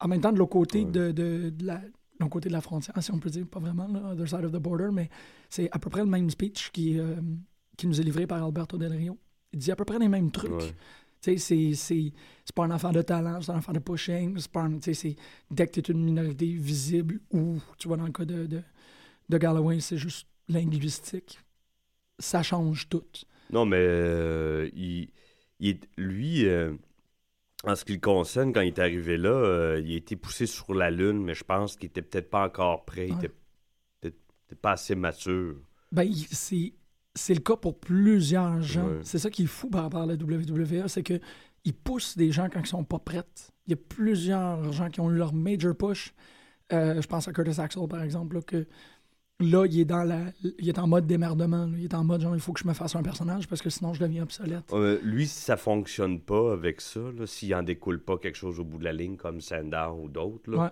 En 0.00 0.08
même 0.08 0.20
temps, 0.20 0.32
de 0.32 0.38
l'autre 0.38 0.52
côté 0.52 0.84
de, 0.84 1.12
de- 1.12 1.50
de 1.50 1.66
la, 1.66 1.82
l'autre 2.18 2.32
côté 2.32 2.48
de 2.48 2.54
la 2.54 2.60
frontière, 2.62 2.94
si 3.02 3.10
on 3.12 3.18
peut 3.18 3.30
dire, 3.30 3.46
pas 3.46 3.60
vraiment, 3.60 3.88
là, 3.88 4.12
other 4.12 4.26
side 4.28 4.44
of 4.44 4.52
the 4.52 4.56
border, 4.56 4.88
mais 4.92 5.10
c'est 5.50 5.68
à 5.72 5.78
peu 5.78 5.90
près 5.90 6.00
le 6.00 6.06
même 6.06 6.30
speech 6.30 6.70
qui, 6.72 6.98
euh, 6.98 7.16
qui 7.76 7.86
nous 7.86 8.00
est 8.00 8.04
livré 8.04 8.26
par 8.26 8.44
Alberto 8.44 8.76
Del 8.78 8.92
Rio. 8.92 9.18
Il 9.52 9.58
dit 9.58 9.70
à 9.72 9.76
peu 9.76 9.84
près 9.84 9.98
les 9.98 10.08
mêmes 10.08 10.30
trucs. 10.30 10.52
Ouais. 10.52 10.74
C'est- 11.20 12.12
pas 12.54 12.64
un 12.64 12.70
enfant 12.70 12.92
de 12.92 13.02
talent, 13.02 13.40
c'est 13.42 13.52
un 13.52 13.58
enfant 13.58 13.72
de 13.72 13.78
pushing. 13.78 14.38
C'est 14.38 14.50
pas 14.50 14.62
un- 14.62 14.80
c'est 14.80 15.16
dès 15.50 15.66
que 15.66 15.80
tu 15.80 15.90
es 15.90 15.94
une 15.94 16.02
minorité 16.02 16.46
visible 16.52 17.20
ou, 17.30 17.58
tu 17.78 17.88
vois, 17.88 17.96
dans 17.96 18.06
le 18.06 18.12
cas 18.12 18.24
de, 18.24 18.46
de, 18.46 18.62
de 19.28 19.38
Galloway, 19.38 19.80
c'est 19.80 19.98
juste 19.98 20.26
linguistique. 20.48 21.38
Ça 22.18 22.42
change 22.42 22.88
tout. 22.88 23.04
Non, 23.50 23.66
mais 23.66 23.76
euh, 23.78 24.68
il, 24.74 25.10
il 25.58 25.78
lui, 25.96 26.46
euh, 26.46 26.72
en 27.64 27.76
ce 27.76 27.84
qui 27.84 27.92
le 27.94 28.00
concerne, 28.00 28.52
quand 28.52 28.62
il 28.62 28.68
est 28.68 28.78
arrivé 28.78 29.16
là, 29.16 29.28
euh, 29.30 29.82
il 29.84 29.92
a 29.92 29.96
été 29.96 30.16
poussé 30.16 30.46
sur 30.46 30.74
la 30.74 30.90
Lune, 30.90 31.22
mais 31.22 31.34
je 31.34 31.44
pense 31.44 31.76
qu'il 31.76 31.88
était 31.88 32.02
peut-être 32.02 32.30
pas 32.30 32.46
encore 32.46 32.84
prêt. 32.84 33.08
Il 33.08 33.12
Ouais. 33.14 33.18
était 33.26 33.34
peut-être 34.00 34.60
pas 34.60 34.72
assez 34.72 34.94
mature. 34.94 35.56
Ben, 35.92 36.10
c'est 36.30 36.72
c'est 37.14 37.34
le 37.34 37.40
cas 37.40 37.56
pour 37.56 37.78
plusieurs 37.78 38.60
gens. 38.62 38.86
Ouais. 38.86 38.98
C'est 39.02 39.18
ça 39.18 39.30
qui 39.30 39.44
est 39.44 39.46
fou 39.46 39.68
par 39.68 39.82
rapport 39.82 40.02
à 40.02 40.06
la 40.06 40.14
WWE, 40.14 40.86
c'est 40.88 41.02
que 41.02 41.18
ils 41.64 41.74
poussent 41.74 42.16
des 42.16 42.30
gens 42.32 42.48
quand 42.50 42.60
ils 42.60 42.66
sont 42.66 42.84
pas 42.84 42.98
prêts. 42.98 43.22
Il 43.66 43.70
y 43.70 43.74
a 43.74 43.76
plusieurs 43.76 44.72
gens 44.72 44.88
qui 44.88 45.00
ont 45.00 45.10
eu 45.10 45.16
leur 45.16 45.32
major 45.34 45.74
push. 45.76 46.14
Euh, 46.72 47.00
je 47.02 47.06
pense 47.06 47.28
à 47.28 47.32
Curtis 47.32 47.60
Axel, 47.60 47.86
par 47.88 48.02
exemple, 48.02 48.36
là, 48.36 48.42
que 48.42 48.66
là, 49.40 49.66
il 49.66 49.80
est 49.80 49.84
dans 49.84 50.04
la, 50.04 50.20
il 50.58 50.68
est 50.68 50.78
en 50.78 50.86
mode 50.86 51.06
démerdement. 51.06 51.66
là. 51.66 51.72
Il 51.76 51.84
est 51.84 51.94
en 51.94 52.04
mode 52.04 52.20
genre, 52.22 52.34
il 52.34 52.40
faut 52.40 52.52
que 52.52 52.60
je 52.60 52.68
me 52.68 52.72
fasse 52.72 52.94
un 52.94 53.02
personnage 53.02 53.48
parce 53.48 53.60
que 53.60 53.70
sinon 53.70 53.92
je 53.92 54.00
deviens 54.00 54.22
obsolète. 54.22 54.72
Euh, 54.72 54.98
lui, 55.02 55.26
si 55.26 55.40
ça 55.42 55.56
fonctionne 55.56 56.20
pas 56.20 56.52
avec 56.52 56.80
ça, 56.80 57.00
s'il 57.26 57.54
en 57.54 57.62
découle 57.62 58.00
pas 58.02 58.16
quelque 58.18 58.36
chose 58.36 58.60
au 58.60 58.64
bout 58.64 58.78
de 58.78 58.84
la 58.84 58.92
ligne 58.92 59.16
comme 59.16 59.40
Sandar 59.40 59.98
ou 59.98 60.08
d'autres, 60.08 60.56
Ouais. 60.56 60.68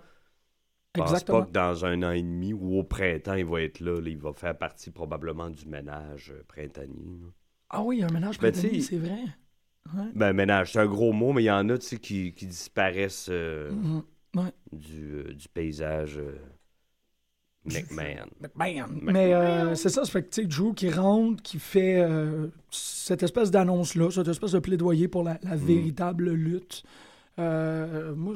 Je 0.95 1.01
pense 1.01 1.11
Exactement. 1.11 1.39
pas 1.41 1.45
que 1.45 1.51
dans 1.51 1.85
un 1.85 2.03
an 2.03 2.11
et 2.11 2.21
demi 2.23 2.51
ou 2.53 2.77
au 2.79 2.83
printemps, 2.83 3.35
il 3.35 3.45
va 3.45 3.61
être 3.61 3.79
là. 3.79 3.99
là, 4.01 4.09
il 4.09 4.17
va 4.17 4.33
faire 4.33 4.57
partie 4.57 4.89
probablement 4.91 5.49
du 5.49 5.65
ménage 5.67 6.31
euh, 6.35 6.43
printanier. 6.47 7.19
là. 7.21 7.27
Ah 7.69 7.83
oui, 7.83 7.97
il 7.97 7.99
y 7.99 8.03
a 8.03 8.07
un 8.07 8.11
ménage 8.13 8.39
Ben, 8.39 8.51
printanier, 8.51 8.81
c'est 8.81 8.97
vrai. 8.97 9.21
Ouais. 9.95 10.09
Ben, 10.15 10.33
ménage, 10.33 10.73
c'est 10.73 10.79
un 10.79 10.85
gros 10.87 11.13
mot, 11.13 11.31
mais 11.33 11.43
il 11.43 11.45
y 11.45 11.51
en 11.51 11.67
a 11.69 11.77
qui, 11.77 12.33
qui 12.33 12.45
disparaissent 12.47 13.29
euh, 13.31 13.71
Mhm. 13.71 14.03
Ouais. 14.35 14.51
du, 14.71 15.13
euh, 15.15 15.33
du 15.33 15.47
paysage 15.49 16.17
euh, 16.17 16.35
McMahon. 17.65 18.27
Bam! 18.55 18.99
Mais 19.03 19.33
euh, 19.33 19.75
c'est 19.75 19.89
ça, 19.89 20.05
ça 20.05 20.11
fait 20.11 20.23
que, 20.23 20.29
tu 20.29 20.41
sais, 20.41 20.47
Drew 20.47 20.73
qui 20.73 20.89
rentre, 20.89 21.41
qui 21.43 21.59
fait 21.59 21.99
euh, 21.99 22.47
cette 22.71 23.21
espèce 23.21 23.51
d'annonce-là, 23.51 24.09
cette 24.11 24.27
espèce 24.27 24.51
de 24.53 24.59
plaidoyer 24.59 25.07
pour 25.07 25.23
la, 25.23 25.35
Mm. 25.35 25.39
la 25.43 25.55
véritable 25.55 26.31
lutte. 26.31 26.83
Euh, 27.37 28.15
moi, 28.15 28.35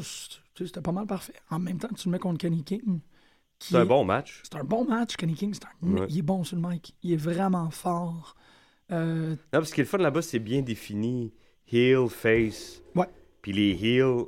tu 0.53 0.63
sais, 0.63 0.67
c'était 0.67 0.81
pas 0.81 0.91
mal 0.91 1.05
parfait. 1.07 1.33
En 1.49 1.59
même 1.59 1.77
temps, 1.79 1.89
tu 1.95 2.07
le 2.07 2.11
mets 2.13 2.19
contre 2.19 2.37
Kenny 2.39 2.63
King. 2.63 2.99
C'est 3.59 3.75
un 3.77 3.85
bon 3.85 4.03
match. 4.03 4.41
C'est 4.43 4.55
un 4.57 4.63
bon 4.63 4.83
match, 4.85 5.15
Kenny 5.15 5.35
King. 5.35 5.53
c'est 5.53 5.63
un- 5.65 5.93
Ouais. 6.01 6.07
Il 6.09 6.17
est 6.19 6.21
bon 6.21 6.43
sur 6.43 6.57
le 6.57 6.67
mic. 6.67 6.95
Il 7.01 7.13
est 7.13 7.17
vraiment 7.17 7.69
fort. 7.71 8.35
Euh, 8.91 9.29
Non, 9.31 9.35
parce 9.51 9.71
que 9.71 9.81
le 9.81 9.87
fun 9.87 9.97
là-bas, 9.99 10.21
c'est 10.21 10.39
bien 10.39 10.61
défini. 10.61 11.33
Heel, 11.71 12.09
face. 12.09 12.81
Ouais. 12.93 13.07
Puis 13.41 13.53
les 13.53 13.71
heels, 13.71 14.25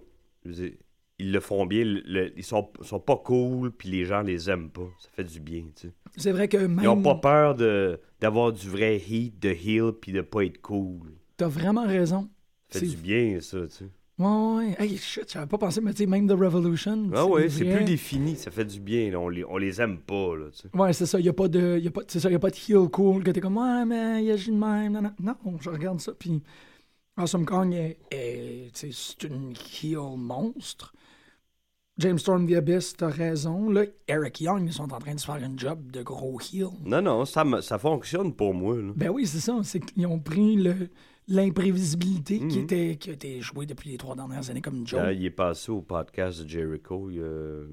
ils 1.20 1.32
le 1.32 1.40
font 1.40 1.66
bien. 1.66 1.84
le- 1.86 2.34
ils 2.38 2.44
sont, 2.44 2.70
sont 2.82 3.00
pas 3.00 3.18
cool, 3.18 3.72
puis 3.72 3.90
les 3.90 4.06
gens 4.06 4.22
les 4.22 4.50
aiment 4.50 4.70
pas. 4.70 4.88
Ça 5.00 5.10
fait 5.14 5.24
du 5.24 5.40
bien, 5.40 5.64
tu 5.76 5.88
sais. 5.88 5.94
c'est 6.18 6.32
vrai 6.32 6.48
que 6.48 6.58
même. 6.58 6.80
Ils 6.84 6.88
ont 6.88 7.02
pas 7.02 7.16
peur 7.16 7.56
de, 7.56 8.00
d'avoir 8.20 8.52
du 8.54 8.70
vrai 8.70 8.98
heat, 8.98 9.38
de 9.40 9.50
heel, 9.50 9.92
puis 10.00 10.12
de 10.14 10.22
pas 10.22 10.46
être 10.46 10.62
cool. 10.62 11.12
T'as 11.38 11.48
vraiment 11.48 11.86
raison. 11.86 12.30
Ça 12.70 12.80
fait 12.80 12.88
du 12.88 12.98
bien, 12.98 13.40
ça, 13.42 13.68
tu 13.68 13.76
sais. 13.76 13.86
Ouais, 14.18 14.28
ouais. 14.28 14.76
Hey, 14.80 14.98
shit, 14.98 15.30
j'avais 15.32 15.46
pas 15.46 15.58
pensé, 15.58 15.82
mais 15.82 15.92
tu 15.92 15.98
sais, 16.00 16.06
même 16.06 16.28
The 16.28 16.32
Revolution. 16.40 17.10
Ah 17.14 17.26
ouais, 17.26 17.50
c'est 17.50 17.66
plus 17.66 17.84
défini, 17.84 18.38
ça 18.38 18.50
fait 18.50 18.64
du 18.64 18.80
bien. 18.80 19.12
là. 19.12 19.20
On, 19.20 19.28
les, 19.28 19.44
on 19.44 19.58
les 19.58 19.82
aime 19.82 19.98
pas, 19.98 20.36
là, 20.38 20.46
tu 20.54 20.62
sais. 20.62 20.70
Ouais, 20.74 20.94
c'est 20.94 21.06
ça. 21.06 21.20
N'y 21.20 21.28
a 21.28 21.34
pas 21.34 21.50
de. 21.50 21.80
Y 21.80 21.88
a 21.88 21.92
pas, 21.92 22.02
c'est 22.08 22.20
ça, 22.22 22.32
y 22.32 22.36
a 22.36 22.40
pas 22.40 22.50
de 22.50 22.56
heel 22.56 22.88
cool 22.90 23.24
que 23.24 23.32
t'es 23.32 23.42
comme, 23.42 23.58
ouais, 23.58 23.86
mais 23.86 24.24
il 24.24 24.32
agit 24.32 24.52
de 24.52 24.58
même. 24.58 24.94
Non, 24.94 25.02
non, 25.02 25.12
non, 25.20 25.58
je 25.60 25.70
regarde 25.70 26.00
ça. 26.00 26.14
Puis 26.18 26.42
Awesome 27.18 27.46
Kong 27.46 27.74
est. 27.74 27.98
c'est 28.74 29.24
une 29.24 29.54
heel 29.84 30.18
monstre. 30.18 30.94
James 31.98 32.20
Storm 32.20 32.46
the 32.46 32.56
Abyss, 32.56 32.94
t'as 32.98 33.08
raison. 33.10 33.70
Là, 33.70 33.84
Eric 34.08 34.42
Young, 34.42 34.64
ils 34.66 34.74
sont 34.74 34.92
en 34.94 35.00
train 35.00 35.16
de 35.16 35.20
se 35.20 35.26
faire 35.26 35.36
un 35.36 35.54
job 35.58 35.92
de 35.92 36.04
gros 36.04 36.40
heel. 36.54 36.68
Non, 36.84 37.02
non, 37.02 37.24
ça, 37.26 37.46
ça 37.62 37.78
fonctionne 37.80 38.34
pour 38.34 38.54
moi, 38.54 38.76
là. 38.76 38.92
Ben 38.96 39.10
oui, 39.10 39.26
c'est 39.26 39.40
ça. 39.40 39.58
C'est 39.64 39.80
qu'ils 39.80 40.06
ont 40.08 40.20
pris 40.20 40.58
le, 40.58 40.90
l'imprévisibilité 41.28 42.40
qui, 42.40 42.58
Mhm. 42.58 42.64
était, 42.64 42.96
qui 42.98 43.10
a 43.10 43.14
été 43.14 43.42
jouée 43.42 43.66
depuis 43.66 43.90
les 43.92 43.98
trois 43.98 44.16
dernières 44.16 44.50
années 44.50 44.62
comme 44.62 44.86
Joe. 44.86 45.00
Ah, 45.04 45.12
il 45.14 45.26
est 45.26 45.30
passé 45.32 45.72
au 45.72 45.82
podcast 45.82 46.42
de 46.44 46.50
Jericho 46.50 47.10
il 47.10 47.18
y 47.18 47.22
a 47.24 47.64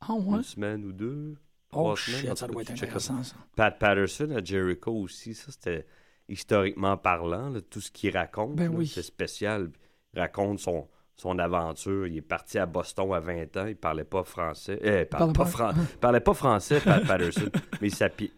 Ah 0.00 0.14
ouais? 0.14 0.36
une 0.38 0.42
semaine 0.42 0.84
ou 0.84 0.92
deux? 0.92 1.34
Oh 1.72 1.94
semaines, 1.94 2.20
shit, 2.20 2.36
ça 2.36 2.48
doit 2.48 2.62
être 2.62 2.70
intéressant, 2.72 3.22
ça. 3.22 3.36
Pat 3.54 3.78
Patterson 3.78 4.30
à 4.36 4.42
Jericho 4.42 4.90
aussi, 4.92 5.34
ça 5.34 5.52
c'était 5.52 5.86
historiquement 6.28 6.96
parlant, 6.96 7.48
là, 7.50 7.60
tout 7.60 7.80
ce 7.80 7.90
qu'il 7.90 8.16
raconte, 8.16 8.56
Ben 8.56 8.70
là, 8.72 8.78
oui. 8.78 8.86
c'est 8.86 9.02
spécial. 9.02 9.70
Il 10.14 10.20
raconte 10.20 10.58
son, 10.58 10.88
son 11.16 11.38
aventure. 11.38 12.06
Il 12.08 12.16
est 12.16 12.22
parti 12.22 12.58
à 12.58 12.66
Boston 12.66 13.12
à 13.12 13.20
20 13.20 13.56
ans, 13.56 13.66
il 13.66 13.76
parlait 13.76 14.02
pas 14.04 14.24
français. 14.24 14.78
Eh, 14.82 15.00
il 15.02 15.06
parlait 15.06 15.32
pas, 15.32 15.44
pas. 15.44 15.48
fran- 15.50 15.72
il 15.78 15.98
parlait 15.98 16.20
pas 16.20 16.34
français, 16.34 16.80
Pat 16.80 17.06
Patterson, 17.06 17.48
mais 17.80 17.88
il 17.88 17.94
s'appelait, 17.94 18.30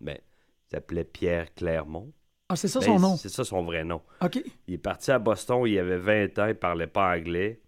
ben, 0.00 0.18
il 0.18 0.70
s'appelait 0.70 1.04
Pierre 1.04 1.54
Clermont. 1.54 2.12
Ah, 2.52 2.56
c'est 2.56 2.68
ça 2.68 2.80
Ben, 2.80 2.86
son 2.86 2.98
nom? 2.98 3.16
C'est 3.16 3.30
ça 3.30 3.44
son 3.44 3.62
vrai 3.62 3.82
nom. 3.82 4.02
OK. 4.22 4.42
Il 4.68 4.74
est 4.74 4.78
parti 4.78 5.10
à 5.10 5.18
Boston, 5.18 5.62
il 5.66 5.78
avait 5.78 5.96
20 5.96 6.38
ans, 6.38 6.46
il 6.48 6.54
parlait 6.54 6.86
pas 6.86 7.16
anglais. 7.16 7.60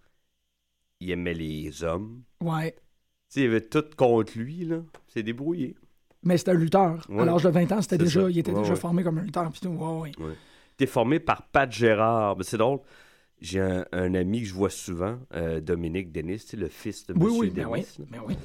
Il 1.00 1.11
aimait 1.11 1.33
les 1.35 1.83
hommes. 1.83 2.23
Ouais. 2.43 2.73
Tu 2.73 2.79
sais, 3.29 3.41
il 3.43 3.47
avait 3.47 3.62
tout 3.62 3.85
contre 3.97 4.37
lui, 4.38 4.64
là. 4.67 4.76
Il 5.09 5.12
s'est 5.12 5.23
débrouillé. 5.23 5.75
Mais 6.23 6.37
c'était 6.38 6.50
un 6.53 6.55
lutteur. 6.55 7.05
Ouais. 7.09 7.23
À 7.23 7.25
l'âge 7.25 7.43
de 7.45 7.49
20 7.49 7.73
ans, 7.73 7.83
c'était 7.83 7.97
C'est 7.97 8.05
déjà, 8.05 8.23
ça. 8.23 8.31
il 8.31 8.38
était 8.38 8.53
Ouais, 8.53 8.61
déjà 8.61 8.75
ouais. 8.75 8.79
formé 8.79 9.03
comme 9.03 9.19
un 9.19 9.23
lutteur. 9.23 9.50
Puis 9.50 9.61
tout. 9.61 9.69
Ouais, 9.69 10.12
ouais. 10.19 10.35
T'es 10.76 10.87
formé 10.87 11.19
par 11.21 11.49
Pat 11.49 11.71
Gérard. 11.71 12.37
C'est 12.43 12.57
drôle. 12.59 12.81
J'ai 13.41 13.61
un, 13.61 13.85
un 13.93 14.14
ami 14.14 14.41
que 14.43 14.47
je 14.49 14.55
vois 14.55 14.71
souvent, 14.71 15.19
euh, 15.35 15.61
Dominique 15.61 16.12
Denis, 16.12 16.43
le 16.57 16.69
fils 16.69 17.07
de 17.07 17.14
Oui, 17.14 17.21
Monsieur 17.25 17.38
oui, 17.41 17.50
Denis. 17.50 17.57
ben 17.62 17.69
oui. 17.71 17.81
là. 17.99 18.05
Ben 18.11 18.21
oui. 18.26 18.37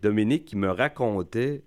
Dominique, 0.00 0.44
qui 0.44 0.56
me 0.56 0.70
racontait 0.70 1.64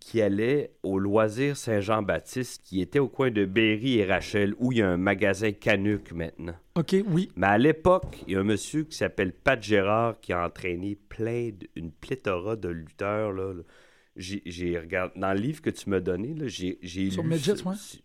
qu'il 0.00 0.22
allait 0.22 0.72
au 0.82 0.98
loisir 0.98 1.56
Saint-Jean-Baptiste, 1.56 2.62
qui 2.64 2.80
était 2.80 2.98
au 2.98 3.08
coin 3.08 3.30
de 3.30 3.44
Berry 3.44 3.98
et 3.98 4.04
Rachel, 4.04 4.54
où 4.58 4.72
il 4.72 4.78
y 4.78 4.82
a 4.82 4.88
un 4.88 4.96
magasin 4.96 5.52
Canuck 5.52 6.12
maintenant. 6.12 6.54
OK, 6.74 6.96
oui. 7.06 7.30
Mais 7.36 7.46
à 7.46 7.58
l'époque, 7.58 8.22
il 8.26 8.34
y 8.34 8.36
a 8.36 8.40
un 8.40 8.44
monsieur 8.44 8.84
qui 8.84 8.96
s'appelle 8.96 9.32
Pat 9.32 9.62
Gérard 9.62 10.20
qui 10.20 10.32
a 10.32 10.44
entraîné 10.44 10.96
plein 10.96 11.50
de, 11.50 11.68
une 11.76 11.92
pléthora 11.92 12.56
de 12.56 12.68
lutteurs. 12.68 13.32
Là, 13.32 13.52
là. 13.52 13.62
J'ai, 14.16 14.78
regardé 14.78 15.18
dans 15.18 15.32
le 15.32 15.40
livre 15.40 15.60
que 15.60 15.70
tu 15.70 15.90
m'as 15.90 15.98
donné, 15.98 16.36
j'ai, 16.48 16.78
j'ai 16.82 17.10
Sur 17.10 17.24
ça. 17.24 17.68
ouais. 17.68 17.74
C'est, 17.76 18.04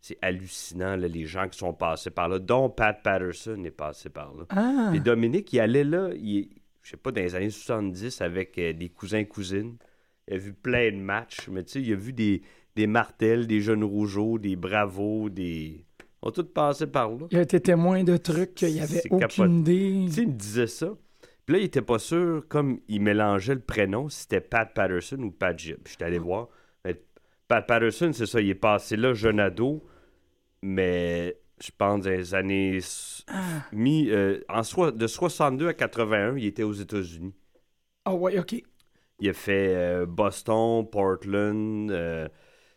c'est 0.00 0.18
hallucinant, 0.20 0.96
là, 0.96 1.08
les 1.08 1.26
gens 1.26 1.48
qui 1.48 1.58
sont 1.58 1.72
passés 1.72 2.10
par 2.10 2.28
là, 2.28 2.40
dont 2.40 2.68
Pat 2.68 3.00
Patterson 3.02 3.62
est 3.64 3.70
passé 3.70 4.08
par 4.08 4.34
là. 4.34 4.44
Ah. 4.50 4.92
Et 4.94 5.00
Dominique, 5.00 5.52
il 5.52 5.60
allait 5.60 5.84
là, 5.84 6.10
il, 6.14 6.48
je 6.82 6.90
sais 6.90 6.96
pas, 6.96 7.12
dans 7.12 7.20
les 7.20 7.34
années 7.34 7.50
70 7.50 8.20
avec 8.20 8.58
euh, 8.58 8.72
des 8.72 8.88
cousins-cousines. 8.88 9.76
Il 10.28 10.34
a 10.34 10.36
vu 10.38 10.52
plein 10.52 10.90
de 10.90 10.96
matchs, 10.96 11.48
mais 11.50 11.64
tu 11.64 11.72
sais, 11.72 11.82
il 11.82 11.92
a 11.92 11.96
vu 11.96 12.12
des, 12.12 12.42
des 12.76 12.86
Martels, 12.86 13.46
des 13.46 13.60
Jeunes 13.60 13.84
Rougeaux, 13.84 14.38
des 14.38 14.56
Bravos, 14.56 15.28
des... 15.28 15.84
On 16.22 16.28
a 16.28 16.32
tous 16.32 16.44
passé 16.44 16.86
par 16.86 17.10
là. 17.10 17.26
Il 17.32 17.38
a 17.38 17.42
été 17.42 17.60
témoin 17.60 18.04
de 18.04 18.16
trucs 18.16 18.54
qu'il 18.54 18.80
avait 18.80 19.02
aucune 19.10 19.18
capoté. 19.18 19.50
idée. 19.50 20.04
Tu 20.06 20.12
sais, 20.12 20.22
il 20.22 20.28
me 20.28 20.34
disait 20.34 20.66
ça. 20.68 20.94
Puis 21.44 21.56
là, 21.56 21.58
il 21.60 21.64
était 21.64 21.82
pas 21.82 21.98
sûr, 21.98 22.44
comme 22.48 22.78
il 22.86 23.02
mélangeait 23.02 23.54
le 23.54 23.60
prénom, 23.60 24.08
si 24.08 24.20
c'était 24.20 24.40
Pat 24.40 24.72
Patterson 24.72 25.18
ou 25.18 25.32
Pat 25.32 25.58
Jib. 25.58 25.78
J'étais 25.88 26.04
allé 26.04 26.18
voir. 26.18 26.48
Mais 26.84 27.02
Pat 27.48 27.66
Patterson, 27.66 28.12
c'est 28.12 28.26
ça, 28.26 28.40
il 28.40 28.50
est 28.50 28.54
passé 28.54 28.96
là, 28.96 29.14
jeune 29.14 29.40
ado, 29.40 29.84
mais 30.62 31.36
je 31.60 31.70
pense 31.76 32.04
dans 32.04 32.10
les 32.10 32.34
années. 32.34 32.78
Ah. 33.26 33.64
Mi, 33.72 34.08
euh, 34.10 34.40
en 34.48 34.62
de 34.92 35.06
62 35.06 35.68
à 35.68 35.74
81, 35.74 36.36
il 36.36 36.46
était 36.46 36.62
aux 36.62 36.72
États-Unis. 36.72 37.34
Ah 38.04 38.14
ouais, 38.14 38.38
OK. 38.38 38.62
Il 39.22 39.28
a 39.28 39.32
fait 39.34 39.74
euh, 39.76 40.04
Boston, 40.04 40.84
Portland, 40.90 41.90
euh, 41.92 42.28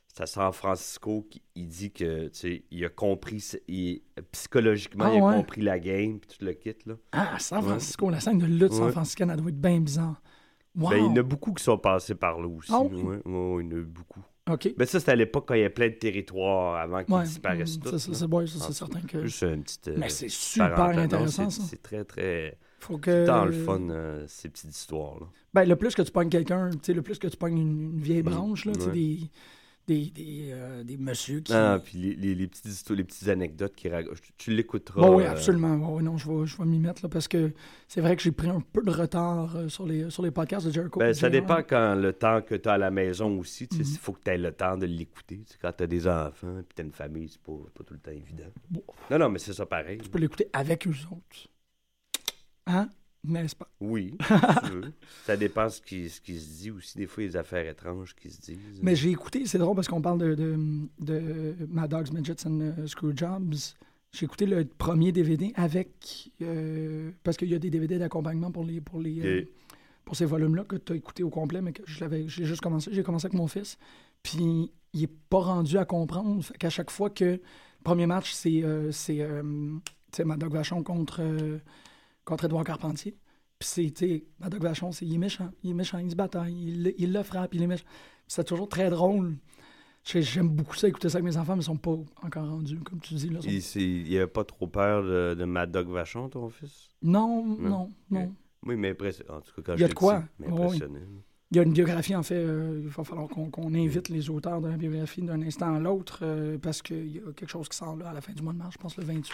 c'est 0.07 0.21
à 0.21 0.25
San 0.27 0.53
Francisco. 0.53 1.27
Il 1.55 1.67
dit 1.67 1.91
que, 1.91 2.27
tu 2.27 2.39
sais, 2.39 2.63
il 2.69 2.85
a 2.85 2.89
compris, 2.89 3.43
il- 3.67 4.03
psychologiquement, 4.31 5.05
Ah 5.07 5.13
il 5.15 5.21
a 5.21 5.25
ouais? 5.25 5.35
compris 5.37 5.61
la 5.61 5.79
game, 5.79 6.19
puis 6.19 6.37
tout 6.37 6.45
le 6.45 6.53
kit, 6.53 6.75
là. 6.85 6.93
Ah, 7.13 7.37
San 7.39 7.63
Ouais. 7.63 7.69
Francisco, 7.69 8.11
la 8.11 8.19
scène 8.19 8.37
de 8.37 8.45
lutte 8.45 8.73
San 8.73 8.85
Ouais. 8.85 8.91
Francisco, 8.91 9.23
elle 9.27 9.35
doit 9.37 9.49
être 9.49 9.59
bien 9.59 9.79
bizarre. 9.79 10.21
Wow. 10.77 10.89
Ben, 10.91 10.97
il 10.97 11.05
y 11.05 11.07
en 11.07 11.15
a 11.15 11.23
beaucoup 11.23 11.51
qui 11.53 11.63
sont 11.63 11.79
passés 11.79 12.13
par 12.15 12.39
là 12.39 12.47
aussi. 12.47 12.71
Ah 12.71 12.81
ouais, 12.81 12.89
il 12.91 13.31
y 13.31 13.73
en 13.73 13.79
a 13.79 13.83
beaucoup. 13.83 14.21
Mais 14.77 14.85
ça, 14.85 14.99
c'était 14.99 15.13
à 15.13 15.15
l'époque 15.15 15.45
quand 15.47 15.55
il 15.55 15.61
y 15.61 15.61
avait 15.61 15.73
plein 15.73 15.87
de 15.87 15.93
territoires 15.95 16.75
avant 16.79 17.03
qu'ils 17.03 17.15
Ouais, 17.15 17.23
disparaissent 17.23 17.77
mm, 17.77 17.81
tous. 17.81 17.89
ça, 17.89 17.97
ça, 17.97 18.13
c'est 18.13 18.47
ça, 18.59 18.65
c'est 18.67 18.73
certain 18.73 19.01
que. 19.01 19.23
Juste 19.23 19.41
une 19.41 19.63
petite. 19.63 19.87
euh, 19.87 19.95
Mais 19.97 20.09
c'est 20.09 20.29
super 20.29 20.75
parenthèse. 20.75 20.97
Non, 20.97 21.03
intéressant, 21.03 21.49
ça. 21.49 21.63
C'est 21.67 21.81
très, 21.81 22.03
très. 22.03 22.57
Faut 22.85 22.97
que. 22.97 23.25
Dans 23.25 23.45
le 23.45 23.51
fun, 23.51 23.89
euh, 23.89 24.25
ces 24.27 24.49
petites 24.49 24.71
histoires-là. 24.71 25.27
Ben, 25.53 25.65
le 25.65 25.75
plus 25.75 25.95
que 25.95 26.01
tu 26.01 26.11
pognes 26.11 26.29
quelqu'un, 26.29 26.69
le 26.87 27.01
plus 27.01 27.17
que 27.17 27.27
tu 27.27 27.37
pognes 27.37 27.57
une, 27.57 27.81
une 27.93 27.99
vieille 28.01 28.21
Mm, 28.23 28.29
branche, 28.29 28.65
là, 28.65 28.73
ouais. 28.73 28.91
des, 28.91 29.19
des, 29.87 30.09
des, 30.09 30.49
euh, 30.51 30.83
des 30.83 30.97
messieurs 30.97 31.39
qui. 31.39 31.53
Non, 31.53 31.79
puis 31.79 31.97
les, 31.97 32.15
les, 32.15 32.35
les 32.35 32.47
petites 32.47 32.65
histoires, 32.65 32.97
les 32.97 33.03
petites 33.03 33.27
anecdotes 33.29 33.73
qui 33.75 33.87
racontent. 33.87 34.15
Tu, 34.21 34.31
tu 34.37 34.51
l'écouteras. 34.51 34.99
Bon, 35.01 35.15
oui, 35.17 35.23
euh, 35.23 35.31
absolument. 35.31 35.75
Ouais, 35.93 36.01
non, 36.03 36.17
je 36.17 36.29
vais, 36.29 36.45
je 36.45 36.57
vais 36.57 36.65
m'y 36.65 36.79
mettre 36.79 37.03
là, 37.03 37.09
parce 37.09 37.27
que 37.27 37.51
c'est 37.87 38.01
vrai 38.01 38.15
que 38.15 38.21
j'ai 38.21 38.31
pris 38.31 38.49
un 38.49 38.61
peu 38.61 38.81
de 38.81 38.91
retard 38.91 39.55
euh, 39.55 39.69
sur, 39.69 39.85
les, 39.85 40.09
sur 40.09 40.23
les 40.23 40.31
podcasts 40.31 40.65
de 40.67 40.71
Jericho. 40.71 40.99
Ben, 40.99 41.09
et 41.09 41.13
ça 41.13 41.29
dépend 41.29 41.59
quand 41.63 41.95
le 41.95 42.13
temps 42.13 42.41
que 42.41 42.55
tu 42.55 42.67
as 42.67 42.73
à 42.73 42.77
la 42.77 42.91
maison 42.91 43.39
aussi. 43.39 43.67
Il 43.71 43.85
faut 43.85 44.11
que 44.13 44.21
tu 44.25 44.31
aies 44.31 44.37
le 44.37 44.51
temps 44.51 44.75
de 44.77 44.85
l'écouter. 44.87 45.39
Quand 45.61 45.71
tu 45.71 45.83
as 45.83 45.87
des 45.87 46.07
enfants 46.07 46.61
puis 46.67 46.75
tu 46.75 46.81
as 46.81 46.85
une 46.85 46.91
famille, 46.91 47.29
c'est 47.29 47.41
pas, 47.41 47.53
pas 47.73 47.83
tout 47.83 47.93
le 47.93 47.99
temps 47.99 48.11
évident. 48.11 48.49
Bon. 48.69 48.83
Non, 49.11 49.19
non, 49.19 49.29
mais 49.29 49.39
c'est 49.39 49.53
ça 49.53 49.65
pareil. 49.65 49.99
Tu 49.99 50.09
peux 50.09 50.19
l'écouter 50.19 50.47
avec 50.51 50.85
eux 50.87 50.95
autres. 51.11 51.47
Hein? 52.67 52.89
N'est-ce 53.27 53.55
pas? 53.55 53.67
Oui, 53.79 54.15
si 54.21 54.67
tu 54.67 54.71
veux. 54.71 54.93
Ça 55.25 55.35
dépend 55.35 55.67
ce 55.69 55.81
qui, 55.81 56.09
ce 56.09 56.21
qui 56.21 56.39
se 56.39 56.61
dit 56.61 56.71
aussi. 56.71 56.97
Des 56.97 57.07
fois, 57.07 57.23
il 57.23 57.25
y 57.25 57.29
a 57.29 57.31
des 57.31 57.37
affaires 57.37 57.67
étranges 57.67 58.15
qui 58.15 58.29
se 58.29 58.39
disent. 58.39 58.79
Mais 58.83 58.95
j'ai 58.95 59.09
écouté, 59.09 59.45
c'est 59.47 59.57
drôle 59.57 59.75
parce 59.75 59.87
qu'on 59.87 60.01
parle 60.01 60.19
de, 60.19 60.35
de, 60.35 60.55
de 60.99 61.55
Mad 61.69 61.89
Dogs, 61.89 62.11
Midgets 62.13 62.45
and 62.45 62.59
euh, 62.61 62.87
Screwjobs. 62.87 63.55
J'ai 64.11 64.25
écouté 64.25 64.45
le 64.45 64.63
premier 64.65 65.11
DVD 65.11 65.51
avec. 65.55 66.31
euh, 66.41 67.11
parce 67.23 67.35
qu'il 67.35 67.49
y 67.49 67.55
a 67.55 67.59
des 67.59 67.69
DVD 67.71 67.97
d'accompagnement 67.97 68.51
pour 68.51 68.63
les. 68.63 68.79
Pour 68.79 68.99
les 69.01 69.19
euh, 69.25 69.43
pour 70.05 70.15
ces 70.15 70.25
volumes-là 70.25 70.63
que 70.65 70.75
tu 70.75 70.93
as 70.93 70.95
écouté 70.95 71.23
au 71.23 71.31
complet, 71.31 71.63
mais 71.63 71.73
que 71.73 71.81
je 71.87 71.99
l'avais, 71.99 72.27
j'ai 72.27 72.45
juste 72.45 72.61
commencé. 72.61 72.91
J'ai 72.93 73.01
commencé 73.01 73.25
avec 73.25 73.35
mon 73.35 73.47
fils. 73.47 73.79
Puis 74.21 74.71
il 74.93 75.03
est 75.03 75.11
pas 75.29 75.39
rendu 75.39 75.79
à 75.79 75.85
comprendre. 75.85 76.43
Fait 76.43 76.55
qu'à 76.59 76.69
chaque 76.69 76.91
fois 76.91 77.09
que 77.09 77.41
premier 77.83 78.05
match, 78.05 78.31
c'est 78.31 78.63
euh, 78.63 78.91
c'est 78.91 79.15
tu 79.17 79.81
sais, 80.17 80.23
Mad 80.25 80.39
Dog 80.39 80.53
Vachon 80.53 80.83
contre, 80.83 81.21
contre 82.25 82.45
Edouard 82.45 82.63
Carpentier. 82.65 83.15
Puis 83.59 83.69
c'est, 83.69 83.91
tu 83.91 84.07
sais, 84.07 84.23
Mad 84.39 84.51
Dog 84.51 84.61
Vachon, 84.63 84.91
c'est, 84.91 85.05
il 85.05 85.13
est 85.15 85.17
méchant. 85.17 85.49
Il 85.63 85.71
est 85.71 85.73
méchant, 85.73 85.97
il 85.99 86.11
se 86.11 86.15
bataille, 86.15 86.53
il, 86.53 86.83
le- 86.83 87.01
il 87.01 87.13
le 87.13 87.23
frappe, 87.23 87.53
il 87.53 87.61
est 87.61 87.67
méchant. 87.67 87.85
C'est 88.27 88.43
toujours 88.43 88.67
très 88.67 88.89
drôle. 88.89 89.35
J'ai- 90.03 90.21
J'aime 90.21 90.49
beaucoup 90.49 90.75
ça, 90.75 90.87
écouter 90.87 91.09
ça 91.09 91.17
avec 91.19 91.25
mes 91.25 91.37
enfants, 91.37 91.55
mais 91.55 91.61
ils 91.61 91.65
sont 91.65 91.77
pas 91.77 91.95
encore 92.21 92.47
rendus, 92.47 92.77
comme 92.79 92.99
tu 92.99 93.13
dis. 93.15 93.29
Là, 93.29 93.41
sont- 93.41 93.47
Il, 93.79 94.07
il 94.07 94.17
avait 94.17 94.27
pas 94.27 94.43
trop 94.43 94.67
peur 94.67 95.03
de, 95.03 95.35
de 95.39 95.45
Mad 95.45 95.71
Dog 95.71 95.87
Vachon, 95.87 96.27
ton 96.29 96.49
fils? 96.49 96.89
Non, 97.01 97.43
non, 97.45 97.91
non. 98.11 98.31
Oui, 98.65 98.75
mais 98.75 98.89
impressionné. 98.89 99.29
En 99.29 99.41
tout 99.41 99.53
cas, 99.55 99.61
quand 99.67 99.73
Il 99.75 99.81
y 99.81 99.83
a 99.83 99.87
de 99.87 99.93
quoi? 99.93 100.23
oui. 100.39 100.79
Il 101.51 101.57
y 101.57 101.59
a 101.59 101.63
une 101.63 101.73
biographie, 101.73 102.15
en 102.15 102.23
fait. 102.23 102.35
euh, 102.35 102.81
il 102.83 102.89
va 102.89 103.03
falloir 103.03 103.27
qu'on 103.29 103.49
qu'on 103.51 103.73
invite 103.75 104.09
les 104.09 104.29
auteurs 104.31 104.59
de 104.61 104.67
la 104.67 104.77
biographie 104.77 105.21
d'un 105.21 105.41
instant 105.43 105.75
à 105.75 105.79
l'autre 105.79 106.19
euh, 106.23 106.57
parce 106.57 106.81
qu'il 106.81 107.15
y 107.15 107.19
a 107.19 107.31
quelque 107.33 107.49
chose 107.49 107.69
qui 107.69 107.77
sort 107.77 107.95
là 107.95 108.09
à 108.09 108.13
la 108.13 108.19
fin 108.21 108.33
du 108.33 108.41
mois 108.41 108.51
de 108.51 108.57
mars, 108.57 108.73
je 108.73 108.79
pense 108.79 108.97
le 108.97 109.03
28. 109.05 109.31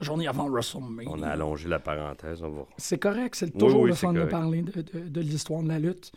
La 0.00 0.06
journée 0.06 0.26
avant 0.26 0.48
WrestleMania. 0.50 1.08
On 1.10 1.22
a 1.22 1.28
allongé 1.28 1.68
la 1.68 1.78
parenthèse, 1.78 2.42
on 2.42 2.50
va... 2.50 2.62
C'est 2.78 2.98
correct, 2.98 3.34
c'est 3.36 3.56
toujours 3.56 3.82
oui, 3.82 3.90
le 3.90 3.94
fun 3.94 4.12
de 4.12 4.24
parler 4.24 4.62
de, 4.62 4.82
de- 4.82 5.08
de 5.08 5.20
l'histoire 5.20 5.62
de 5.62 5.68
la 5.68 5.78
lutte. 5.78 6.10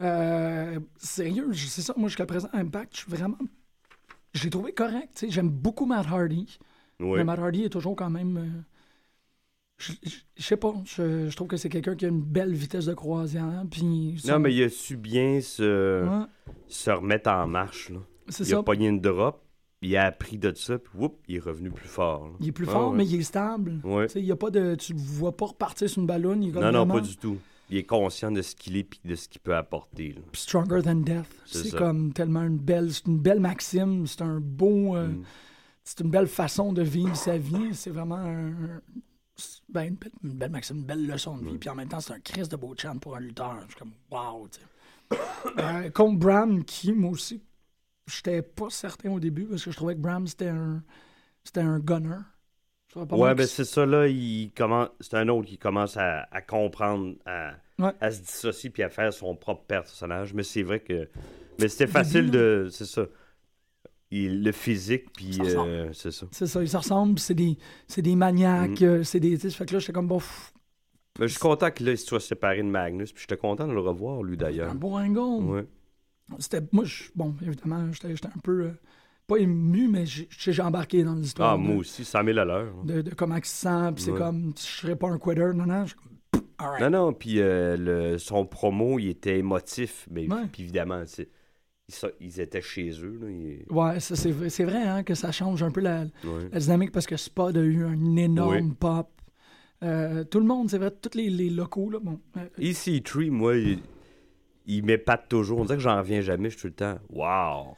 Euh, 0.00 0.78
sérieux, 0.96 1.52
c'est 1.52 1.82
ça, 1.82 1.94
moi 1.96 2.08
jusqu'à 2.08 2.26
présent, 2.26 2.48
Impact, 2.52 2.94
je 2.94 3.00
suis 3.02 3.10
vraiment. 3.10 3.38
J'ai 4.34 4.50
trouvé 4.50 4.72
correct. 4.72 5.10
tu 5.14 5.26
sais, 5.26 5.30
J'aime 5.32 5.48
beaucoup 5.48 5.86
Matt 5.86 6.06
Hardy. 6.08 6.58
Oui. 7.00 7.18
Mais 7.18 7.24
Matt 7.24 7.38
Hardy 7.38 7.64
est 7.64 7.68
toujours 7.70 7.94
quand 7.96 8.10
même. 8.10 8.36
euh, 8.36 8.60
je, 9.78 9.92
je- 10.04 10.10
je 10.36 10.42
sais 10.42 10.56
pas, 10.56 10.74
je, 10.84 11.28
je 11.30 11.36
trouve 11.36 11.48
que 11.48 11.56
c'est 11.56 11.68
quelqu'un 11.68 11.94
qui 11.96 12.04
a 12.04 12.08
une 12.08 12.22
belle 12.22 12.52
vitesse 12.54 12.86
de 12.86 12.94
croisière. 12.94 13.64
Puis 13.70 14.16
Non, 14.26 14.38
mais 14.40 14.52
il 14.54 14.62
a 14.64 14.68
su 14.68 14.96
bien 14.96 15.40
se, 15.40 16.04
Ouais, 16.04 16.26
se 16.68 16.90
remettre 16.90 17.30
en 17.30 17.46
marche. 17.46 17.90
Là. 17.90 17.98
c'est 18.28 18.44
Il 18.44 18.50
ça. 18.50 18.58
a 18.58 18.62
pogné 18.64 18.88
une 18.88 19.00
drop, 19.00 19.43
il 19.88 19.96
a 19.96 20.04
appris 20.06 20.38
de 20.38 20.52
ça, 20.54 20.78
puis 20.78 20.92
whoop, 20.98 21.18
il 21.28 21.36
est 21.36 21.40
revenu 21.40 21.70
plus 21.70 21.88
fort. 21.88 22.26
là. 22.28 22.32
Il 22.40 22.48
est 22.48 22.52
plus 22.52 22.66
Ah, 22.68 22.72
fort, 22.72 22.90
ouais. 22.90 22.96
mais 22.98 23.06
il 23.06 23.20
est 23.20 23.22
stable. 23.22 23.80
Ouais. 23.84 24.06
Tu 24.06 24.14
sais, 24.14 24.20
il 24.20 24.26
y 24.26 24.32
a 24.32 24.36
pas 24.36 24.50
de, 24.50 24.74
tu 24.76 24.92
le 24.92 24.98
vois 24.98 25.36
pas 25.36 25.46
repartir 25.46 25.88
sur 25.88 26.00
une 26.00 26.06
ballonne. 26.06 26.42
Il 26.42 26.50
est 26.50 26.52
comme 26.52 26.62
Non, 26.62 26.72
non, 26.72 26.78
vraiment 26.80 26.94
pas 26.94 27.00
du 27.00 27.16
tout. 27.16 27.36
Il 27.70 27.78
est 27.78 27.84
conscient 27.84 28.30
de 28.30 28.42
ce 28.42 28.54
qu'il 28.54 28.76
est 28.76 28.88
et 29.04 29.08
de 29.08 29.14
ce 29.14 29.28
qu'il 29.28 29.40
peut 29.40 29.56
apporter. 29.56 30.12
là. 30.12 30.20
Stronger 30.34 30.82
than 30.82 30.96
death. 30.96 31.24
C'est 31.46 31.58
C'est 31.64 31.68
ça. 31.70 31.78
comme 31.78 32.12
tellement 32.12 32.42
une 32.42 32.58
belle, 32.58 32.92
c'est 32.92 33.06
une 33.06 33.18
belle 33.18 33.40
maxime. 33.40 34.06
C'est 34.06 34.22
un 34.22 34.38
beau, 34.40 34.94
euh, 34.96 35.08
Mm. 35.08 35.22
c'est 35.82 36.00
une 36.00 36.10
belle 36.10 36.26
façon 36.26 36.72
de 36.74 36.82
vivre 36.82 37.16
sa 37.16 37.38
vie. 37.38 37.70
C'est 37.74 37.90
vraiment 37.90 38.16
un- 38.16 38.52
ben, 39.70 39.84
une, 39.88 39.94
belle, 39.96 40.12
une 40.22 40.32
belle 40.34 40.50
maxime, 40.50 40.76
une 40.78 40.84
belle 40.84 41.06
leçon 41.06 41.38
de 41.38 41.44
vie. 41.48 41.58
Puis 41.58 41.68
en 41.70 41.74
même 41.74 41.88
temps, 41.88 42.00
c'est 42.00 42.12
un 42.12 42.20
Christ 42.20 42.50
de 42.52 42.56
beau 42.56 42.74
chant 42.78 42.98
pour 42.98 43.16
un 43.16 43.20
lutteur. 43.20 43.56
Je 43.62 43.68
suis 43.70 43.78
comme 43.78 43.92
wow. 44.10 44.46
tu 44.48 44.60
sais. 44.60 44.66
Euh, 45.58 45.90
contre 45.90 46.18
Bram, 46.18 46.64
qui 46.64 46.92
moi 46.92 47.10
aussi, 47.10 47.42
j'étais 48.06 48.42
pas 48.42 48.70
certain 48.70 49.10
au 49.10 49.20
début 49.20 49.44
parce 49.44 49.64
que 49.64 49.70
je 49.70 49.76
trouvais 49.76 49.94
que 49.94 50.00
Bram 50.00 50.26
c'était 50.26 50.48
un, 50.48 50.82
c'était 51.44 51.60
un 51.60 51.78
gunner. 51.78 52.18
Ouais, 53.10 53.34
ben 53.34 53.46
c'est 53.46 53.64
ça, 53.64 53.84
là, 53.86 54.06
il 54.06 54.52
commence... 54.56 54.88
c'est 55.00 55.14
un 55.14 55.28
autre 55.28 55.48
qui 55.48 55.58
commence 55.58 55.96
à, 55.96 56.28
à 56.30 56.40
comprendre, 56.42 57.16
à... 57.26 57.54
Ouais. 57.78 57.90
à 58.00 58.12
se 58.12 58.20
dissocier 58.20 58.70
puis 58.70 58.84
à 58.84 58.88
faire 58.88 59.12
son 59.12 59.34
propre 59.34 59.64
personnage. 59.64 60.32
Mais 60.32 60.44
c'est 60.44 60.62
vrai 60.62 60.78
que. 60.78 61.08
Mais 61.58 61.66
c'était 61.68 61.88
facile 61.88 62.30
de. 62.30 62.68
C'est 62.70 62.84
ça. 62.84 63.06
Il- 64.12 64.44
le 64.44 64.52
physique, 64.52 65.12
puis 65.12 65.40
euh, 65.40 65.92
c'est 65.92 66.12
ça. 66.12 66.26
C'est 66.30 66.46
ça, 66.46 66.62
ils 66.62 66.68
se 66.68 66.76
ressemblent, 66.76 67.18
c'est 67.18 67.34
des, 67.34 67.58
c'est 67.88 68.02
des 68.02 68.14
maniaques, 68.14 68.80
Mm. 68.80 68.84
euh, 68.84 69.02
c'est 69.02 69.18
des. 69.18 69.36
Fait 69.38 69.66
que 69.66 69.72
là, 69.72 69.80
j'étais 69.80 69.92
comme, 69.92 70.06
bon, 70.06 70.20
Mais 71.18 71.26
je 71.26 71.32
suis 71.32 71.40
content 71.40 71.70
qu'il 71.72 71.88
il 71.88 71.98
soit 71.98 72.20
séparé 72.20 72.58
de 72.58 72.68
Magnus, 72.68 73.12
puis 73.12 73.22
j'étais 73.22 73.36
content 73.36 73.66
de 73.66 73.72
le 73.72 73.80
revoir, 73.80 74.22
lui, 74.22 74.36
d'ailleurs. 74.36 74.70
un 74.70 74.74
beau. 74.74 74.96
Ouais. 75.00 75.66
C'était, 76.38 76.60
moi, 76.72 76.84
je- 76.84 77.04
bon, 77.14 77.34
évidemment, 77.42 77.92
j'étais, 77.92 78.10
j'étais 78.14 78.28
un 78.28 78.40
peu, 78.42 78.62
euh, 78.64 78.70
pas 79.26 79.36
ému, 79.36 79.88
mais 79.88 80.04
j'ai, 80.06 80.62
embarqué 80.62 81.02
dans 81.04 81.14
l'histoire. 81.14 81.54
Ah, 81.54 81.56
de, 81.56 81.62
moi 81.62 81.76
aussi, 81.76 82.04
100 82.04 82.24
000 82.24 82.38
à 82.38 82.44
l'heure. 82.44 82.74
De, 82.84 83.02
de 83.02 83.14
comment 83.14 83.36
il 83.36 83.44
se 83.44 83.54
sent, 83.54 83.92
puis 83.94 84.04
c'est 84.04 84.10
Ouais. 84.12 84.18
comme, 84.18 84.52
je 84.56 84.62
serais 84.62 84.96
pas 84.96 85.08
un 85.08 85.18
quitter, 85.18 85.52
non, 85.54 85.66
non. 85.66 85.86
Je 85.86 85.94
pff, 85.94 86.42
right. 86.58 86.80
Non, 86.82 86.90
non, 86.90 87.12
puis 87.12 87.40
euh, 87.40 87.76
le- 87.76 88.18
son 88.18 88.46
promo, 88.46 88.98
il 88.98 89.08
était 89.10 89.38
émotif, 89.38 90.06
mais 90.10 90.26
Ouais. 90.32 90.46
puis 90.52 90.62
évidemment, 90.64 91.02
c'est- 91.06 91.28
ils, 92.20 92.40
étaient 92.40 92.62
chez 92.62 92.90
eux. 93.02 93.18
Là, 93.20 93.26
Ouais, 93.74 94.00
ça, 94.00 94.16
c'est, 94.16 94.30
vrai- 94.30 94.48
c'est 94.50 94.64
vrai 94.64 94.82
hein, 94.82 95.02
que 95.02 95.14
ça 95.14 95.30
change 95.32 95.62
un 95.62 95.70
peu 95.70 95.80
la, 95.82 96.02
ouais. 96.04 96.48
la 96.50 96.58
dynamique 96.58 96.92
parce 96.92 97.06
que 97.06 97.16
Spud 97.16 97.56
a 97.56 97.60
eu 97.62 97.84
un 97.84 98.16
énorme 98.16 98.74
pop. 98.74 99.08
Euh, 99.82 100.24
tout 100.24 100.38
le 100.40 100.46
monde, 100.46 100.70
c'est 100.70 100.78
vrai, 100.78 100.90
tous 100.90 101.16
les, 101.16 101.28
les 101.28 101.50
locaux, 101.50 101.90
là, 101.90 101.98
bon. 102.00 102.18
euh, 102.38 102.48
EC3, 102.58 103.30
moi, 103.30 103.52
il, 104.66 104.84
m'épate 104.84 105.28
toujours. 105.28 105.60
On 105.60 105.64
dirait 105.64 105.76
que 105.76 105.82
j'en 105.82 105.98
reviens 105.98 106.20
jamais. 106.20 106.50
Je 106.50 106.58
suis 106.58 106.62
tout 106.62 106.66
le 106.68 106.72
temps, 106.74 106.98
wow. 107.10 107.76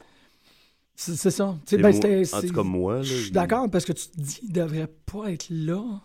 c'est, 0.95 1.15
ça. 1.15 1.55
Ben, 1.71 1.81
moi- 1.81 2.39
en 2.39 2.41
tout 2.41 2.53
cas, 2.53 2.63
moi. 2.63 2.95
là, 2.97 3.01
Je 3.03 3.13
suis 3.15 3.31
d'accord 3.31 3.69
parce 3.69 3.85
que 3.85 3.93
tu 3.93 4.07
te 4.07 4.19
dis, 4.19 4.39
il 4.43 4.53
devrait 4.53 4.91
pas 5.05 5.31
être 5.31 5.47
là, 5.49 6.01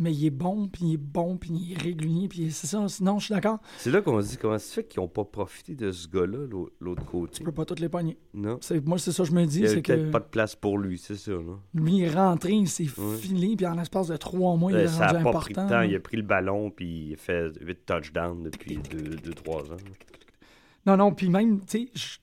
mais 0.00 0.12
il 0.12 0.26
est 0.26 0.30
bon, 0.30 0.66
puis 0.68 0.84
il 0.84 0.94
est 0.94 0.96
bon, 0.96 1.36
puis 1.36 1.50
il 1.52 1.72
est 1.72 1.78
régulier, 1.82 2.28
puis 2.28 2.50
c'est 2.50 2.66
ça. 2.66 2.86
Sinon, 2.88 3.18
je 3.18 3.26
suis 3.26 3.34
d'accord, 3.34 3.58
C'est 3.78 3.90
là 3.90 4.00
qu'on 4.02 4.20
se 4.22 4.28
dit 4.30 4.36
comment 4.36 4.58
ça 4.58 4.64
se 4.66 4.72
fait 4.74 4.84
qu'ils 4.84 5.00
n'ont 5.00 5.08
pas 5.08 5.24
profité 5.24 5.74
de 5.74 5.92
ce 5.92 6.08
gars-là, 6.08 6.46
l'au- 6.48 6.70
l'autre 6.80 7.04
côté. 7.04 7.34
tu 7.38 7.42
peux 7.44 7.52
pas 7.52 7.64
toutes 7.64 7.80
les 7.80 7.88
pogner. 7.88 8.18
Non. 8.34 8.58
Moi, 8.84 8.98
c'est 8.98 9.12
ça 9.12 9.22
que 9.22 9.28
je 9.28 9.34
me 9.34 9.42
Il 9.42 9.46
dis, 9.48 9.58
n'y 9.60 9.66
avait 9.66 9.74
c'est 9.76 9.82
peut-être 9.82 10.06
que 10.06 10.10
pas 10.10 10.20
de 10.20 10.24
place 10.24 10.56
pour 10.56 10.78
lui, 10.78 10.98
c'est 10.98 11.16
ça. 11.16 11.32
Là. 11.32 11.58
lui, 11.74 11.96
il 11.98 12.02
est 12.04 12.10
rentré, 12.14 12.52
il 12.52 12.68
s'est 12.68 12.88
Ouais. 12.98 13.16
filé, 13.18 13.56
puis 13.56 13.66
en 13.66 13.74
l'espace 13.74 14.08
de 14.08 14.16
trois 14.16 14.56
mois, 14.56 14.72
il 14.72 14.76
Euh, 14.78 14.84
est 14.84 14.88
ça 14.88 15.06
rendu 15.08 15.18
n'a 15.18 15.22
pas 15.24 15.28
important. 15.30 15.38
pris 15.40 15.54
de 15.54 15.68
temps. 15.68 15.80
Il 15.82 15.94
a 15.94 16.00
pris 16.00 16.16
le 16.16 16.22
ballon 16.22 16.70
puis 16.70 17.08
il 17.08 17.14
a 17.14 17.16
fait 17.16 17.50
8 17.60 17.86
touchdowns 17.86 18.42
depuis 18.44 18.78
2-3 19.24 19.72
ans. 19.72 19.76
Non, 20.86 20.96
non, 20.96 21.12
puis 21.14 21.28
même, 21.28 21.60
tu 21.66 21.88
sais, 21.94 22.18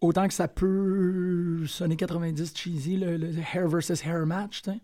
autant 0.00 0.28
que 0.28 0.34
ça 0.34 0.46
peut 0.46 1.66
sonner 1.66 1.96
90 1.96 2.52
cheesy, 2.56 2.96
le, 2.96 3.16
le 3.16 3.30
hair 3.54 3.68
versus 3.68 4.04
hair 4.04 4.24
match, 4.26 4.62
tu 4.62 4.70
sais, 4.70 4.78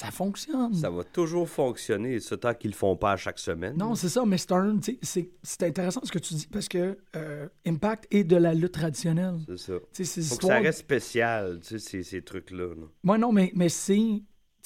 ça 0.00 0.10
fonctionne. 0.10 0.72
Ça 0.74 0.88
va 0.90 1.04
toujours 1.04 1.48
fonctionner, 1.48 2.20
ce 2.20 2.34
tant 2.34 2.54
qu'ils 2.54 2.70
le 2.70 2.76
font 2.76 2.96
pas 2.96 3.12
à 3.12 3.16
chaque 3.16 3.38
semaine. 3.38 3.76
Non, 3.76 3.94
c'est 3.94 4.08
ça, 4.08 4.24
mais 4.26 4.38
c'est 4.38 4.52
un, 4.52 4.78
c'est, 5.02 5.62
intéressant 5.62 6.00
ce 6.04 6.10
que 6.10 6.18
tu 6.18 6.34
dis 6.34 6.46
parce 6.50 6.68
que 6.68 6.96
euh, 7.16 7.46
Impact 7.66 8.06
est 8.10 8.24
de 8.24 8.36
la 8.36 8.54
lutte 8.54 8.72
traditionnelle. 8.72 9.34
c'est 9.92 10.04
ça. 10.04 10.22
Faut 10.22 10.36
que 10.38 10.46
ça 10.46 10.58
reste 10.60 10.78
spécial, 10.80 11.60
ces, 11.62 12.02
ces 12.02 12.22
trucs-là. 12.22 12.68
là. 12.74 12.86
Moi, 13.02 13.18
non, 13.18 13.30
mais, 13.32 13.52
mais 13.54 13.68
c'est, 13.68 14.22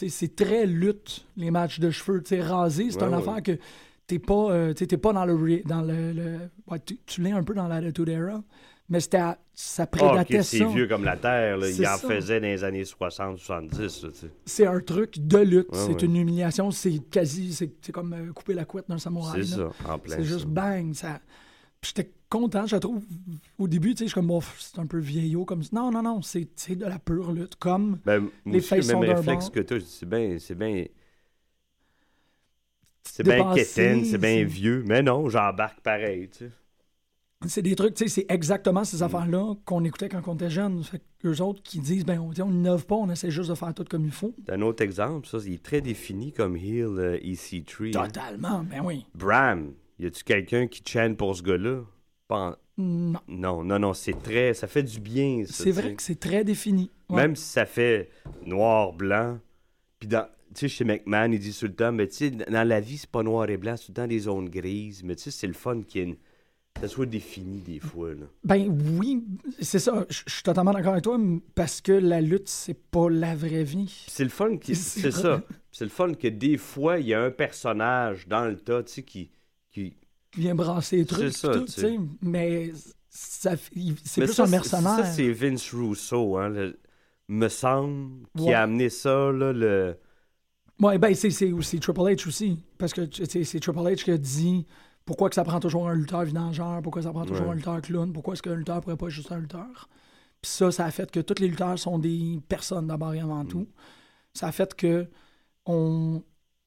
c'est 0.08 0.36
très 0.36 0.66
lutte, 0.66 1.26
les 1.36 1.50
matchs 1.50 1.80
de 1.80 1.90
cheveux. 1.90 2.22
Tu 2.22 2.30
sais, 2.36 2.40
rasé, 2.40 2.90
c'est 2.90 2.98
Ouais, 3.02 3.08
une 3.08 3.14
ouais. 3.14 3.20
affaire 3.28 3.42
que 3.42 3.58
t'es 4.06 4.18
pas, 4.20 4.52
euh, 4.52 4.74
pas 5.02 5.12
dans 5.12 5.24
le. 5.24 5.62
Dans 5.64 5.82
le, 5.82 6.12
le- 6.12 6.38
ouais, 6.68 6.78
tu, 6.84 6.98
tu 7.06 7.22
l'es 7.22 7.32
un 7.32 7.42
peu 7.42 7.54
dans 7.54 7.66
l'Attitude 7.66 8.08
Era, 8.08 8.42
mais 8.88 9.00
c'était 9.00 9.18
à- 9.18 9.38
ça 9.54 9.84
Ah, 9.84 9.86
prédatait 9.86 10.42
c'est 10.42 10.58
ça. 10.58 10.66
vieux 10.66 10.86
comme 10.88 11.04
la 11.04 11.16
Terre. 11.16 11.56
Là. 11.58 11.68
Il 11.70 11.86
en 11.86 11.96
ça. 11.96 12.08
faisait 12.08 12.40
dans 12.40 12.46
les 12.46 12.64
années 12.64 12.84
60-70. 12.84 14.02
là, 14.02 14.10
tu 14.12 14.18
sais. 14.18 14.30
C'est 14.44 14.66
un 14.66 14.80
truc 14.80 15.18
de 15.18 15.38
lutte. 15.38 15.68
C'est 15.74 16.02
une 16.02 16.16
humiliation. 16.16 16.70
C'est 16.70 16.98
quasi. 17.10 17.52
C'est, 17.54 17.92
comme 17.92 18.12
euh, 18.12 18.32
couper 18.32 18.54
la 18.54 18.64
couette 18.64 18.88
d'un 18.88 18.98
samouraï. 18.98 19.44
C'est 19.46 19.56
ça, 19.56 19.70
en 19.88 19.98
plein 19.98 20.16
C'est 20.16 20.24
juste 20.24 20.40
ça. 20.40 20.46
bang. 20.46 20.92
Ça... 20.94 21.20
J'étais 21.82 22.10
content, 22.30 22.66
je 22.66 22.76
trouve. 22.76 23.02
Au 23.58 23.68
début, 23.68 23.90
tu 23.94 23.98
sais, 23.98 24.04
je 24.04 24.08
suis 24.08 24.14
comme, 24.14 24.26
bon, 24.26 24.40
c'est 24.58 24.78
un 24.78 24.86
peu 24.86 24.98
vieillot. 24.98 25.44
Comme... 25.44 25.62
Non, 25.72 25.90
non, 25.90 26.02
non, 26.02 26.20
c'est 26.22 26.48
de 26.70 26.84
la 26.86 26.98
pure 26.98 27.30
lutte. 27.32 27.56
Comme. 27.56 27.98
Ben, 28.04 28.26
Les 28.46 28.60
faces 28.60 28.88
même 28.88 29.00
réflexe 29.00 29.50
que 29.50 29.60
toi, 29.60 29.78
c'est 29.86 30.08
bien... 30.08 30.36
C'est 30.40 30.54
bien... 30.56 30.84
C'est 33.06 33.22
bien 33.22 33.54
quétaine, 33.54 34.04
c'est 34.04 34.18
bien 34.18 34.42
vieux. 34.44 34.82
Mais 34.86 35.02
non, 35.02 35.28
j'embarque 35.28 35.80
pareil, 35.80 36.28
tu 36.30 36.46
sais. 36.46 36.50
C'est 37.48 37.62
des 37.62 37.74
trucs, 37.76 37.94
tu 37.94 38.04
sais, 38.04 38.08
c'est 38.08 38.26
exactement 38.32 38.84
ces 38.84 39.02
affaires-là 39.02 39.54
qu'on 39.64 39.84
écoutait 39.84 40.08
quand 40.08 40.22
on 40.26 40.34
était 40.34 40.50
jeune. 40.50 40.82
Fait 40.84 41.00
que 41.18 41.28
eux 41.28 41.40
autres 41.42 41.62
qui 41.62 41.78
disent, 41.80 42.04
ben, 42.04 42.18
on 42.18 42.30
on 42.42 42.50
n'innove 42.50 42.86
pas, 42.86 42.94
on 42.96 43.08
essaie 43.10 43.30
juste 43.30 43.50
de 43.50 43.54
faire 43.54 43.72
tout 43.74 43.84
comme 43.88 44.04
il 44.04 44.10
faut. 44.12 44.34
Un 44.48 44.60
autre 44.62 44.82
exemple, 44.82 45.26
ça, 45.28 45.38
il 45.46 45.54
est 45.54 45.62
très 45.62 45.80
défini 45.80 46.32
comme 46.32 46.56
heel 46.56 46.86
euh, 46.98 47.18
EC3. 47.18 47.96
hein. 47.98 48.06
Totalement, 48.06 48.64
ben 48.64 48.82
oui. 48.84 49.04
Bram, 49.14 49.72
y 49.98 50.06
a-tu 50.06 50.24
quelqu'un 50.24 50.66
qui 50.66 50.82
chante 50.86 51.16
pour 51.16 51.34
ce 51.36 51.42
gars-là? 51.42 51.82
Pas 52.28 52.36
en- 52.50 52.56
Non. 52.78 53.20
Non, 53.28 53.64
non, 53.64 53.78
non, 53.78 53.94
c'est 53.94 54.20
très. 54.22 54.52
Ça 54.54 54.66
fait 54.66 54.82
du 54.82 54.98
bien, 55.00 55.44
ça. 55.46 55.62
C'est 55.64 55.70
vrai 55.70 55.94
que 55.94 56.02
c'est 56.02 56.18
très 56.18 56.42
défini. 56.44 56.90
Ouais. 57.08 57.16
Même 57.22 57.36
si 57.36 57.44
ça 57.44 57.66
fait 57.66 58.10
noir, 58.44 58.92
blanc. 58.92 59.38
Puis 60.00 60.08
dans. 60.08 60.26
Tu 60.54 60.60
sais, 60.60 60.68
chez 60.68 60.84
McMahon, 60.84 61.32
il 61.32 61.40
dit 61.40 61.52
tout 61.52 61.66
le 61.66 61.74
temps, 61.74 61.90
mais 61.90 62.06
tu 62.06 62.14
sais, 62.16 62.30
dans 62.30 62.66
la 62.68 62.78
vie, 62.80 62.96
c'est 62.96 63.10
pas 63.10 63.24
noir 63.24 63.48
et 63.50 63.56
blanc, 63.56 63.74
c'est 63.76 63.86
tout 63.86 63.90
le 63.92 63.94
temps 63.96 64.06
des 64.06 64.20
zones 64.20 64.48
grises. 64.48 65.02
Mais 65.02 65.16
tu 65.16 65.24
sais, 65.24 65.30
c'est 65.32 65.48
le 65.48 65.52
fun 65.52 65.82
qu'il 65.82 66.00
y 66.00 66.04
ait 66.04 66.08
une- 66.08 66.16
ça 66.80 66.88
soit 66.88 67.06
défini 67.06 67.60
des 67.60 67.78
fois. 67.78 68.10
Là. 68.14 68.26
Ben 68.44 68.68
oui, 68.98 69.24
c'est 69.60 69.78
ça. 69.78 70.04
Je 70.08 70.22
suis 70.26 70.42
totalement 70.42 70.72
d'accord 70.72 70.92
avec 70.92 71.04
toi 71.04 71.18
parce 71.54 71.80
que 71.80 71.92
la 71.92 72.20
lutte, 72.20 72.48
c'est 72.48 72.74
pas 72.90 73.08
la 73.08 73.34
vraie 73.34 73.64
vie. 73.64 74.04
C'est 74.08 74.24
le 74.24 74.30
fun, 74.30 74.56
qui- 74.56 74.74
C'est 74.74 75.10
ça. 75.10 75.42
C'est 75.70 75.84
le 75.84 75.90
fun 75.90 76.14
que 76.14 76.28
des 76.28 76.56
fois, 76.56 76.98
il 76.98 77.06
y 77.08 77.14
a 77.14 77.22
un 77.22 77.30
personnage 77.30 78.28
dans 78.28 78.44
le 78.44 78.56
tas, 78.56 78.82
tu 78.82 78.92
sais, 78.92 79.02
qui. 79.02 79.30
qui... 79.70 79.94
Qui 80.32 80.40
vient 80.40 80.54
brasser 80.54 80.96
les 80.98 81.06
trucs. 81.06 81.32
C'est 81.32 81.46
ça, 81.46 81.52
tout, 81.54 81.64
tu 81.64 81.72
sais. 81.72 81.96
Mais 82.20 82.72
c'est 83.08 83.56
plus 84.24 84.32
ça, 84.32 84.44
un 84.44 84.48
mercenaire. 84.48 84.96
Ça, 84.96 85.04
c'est 85.04 85.30
Vince 85.30 85.72
Russo, 85.72 86.36
hein, 86.36 86.48
le- 86.48 86.78
me 87.28 87.48
semble, 87.48 88.26
qui 88.36 88.44
Ouais. 88.44 88.54
a 88.54 88.62
amené 88.62 88.90
ça, 88.90 89.30
là, 89.32 89.52
le. 89.52 89.96
Ouais, 90.80 90.98
ben 90.98 91.14
c'est 91.14 91.28
Triple 91.30 92.00
H 92.00 92.26
aussi. 92.28 92.58
Parce 92.78 92.92
que 92.92 93.02
tu 93.02 93.24
sais, 93.24 93.44
c'est 93.44 93.60
Triple 93.60 93.78
H 93.78 94.02
qui 94.02 94.10
a 94.10 94.18
dit 94.18 94.66
pourquoi 95.04 95.28
que 95.28 95.34
ça 95.34 95.44
prend 95.44 95.60
toujours 95.60 95.88
un 95.88 95.94
lutteur 95.94 96.24
vidangeur, 96.24 96.80
pourquoi 96.82 97.02
ça 97.02 97.10
prend 97.12 97.24
toujours 97.26 97.46
Ouais. 97.46 97.52
un 97.52 97.56
lutteur 97.56 97.80
clown, 97.82 98.12
pourquoi 98.12 98.34
est-ce 98.34 98.42
qu'un 98.42 98.54
lutteur 98.54 98.80
pourrait 98.80 98.96
pas 98.96 99.06
être 99.06 99.12
juste 99.12 99.32
un 99.32 99.38
lutteur? 99.38 99.88
Puis 100.40 100.50
ça, 100.50 100.70
ça 100.70 100.84
a 100.86 100.90
fait 100.90 101.10
que 101.10 101.20
tous 101.20 101.40
les 101.40 101.48
lutteurs 101.48 101.78
sont 101.78 101.98
des 101.98 102.40
personnes 102.48 102.86
d'abord 102.86 103.14
et 103.14 103.20
Mm. 103.20 103.24
avant 103.24 103.44
tout. 103.44 103.66
Ça 104.32 104.48
a 104.48 104.52
fait 104.52 104.74
que 104.74 105.06
on 105.66 106.22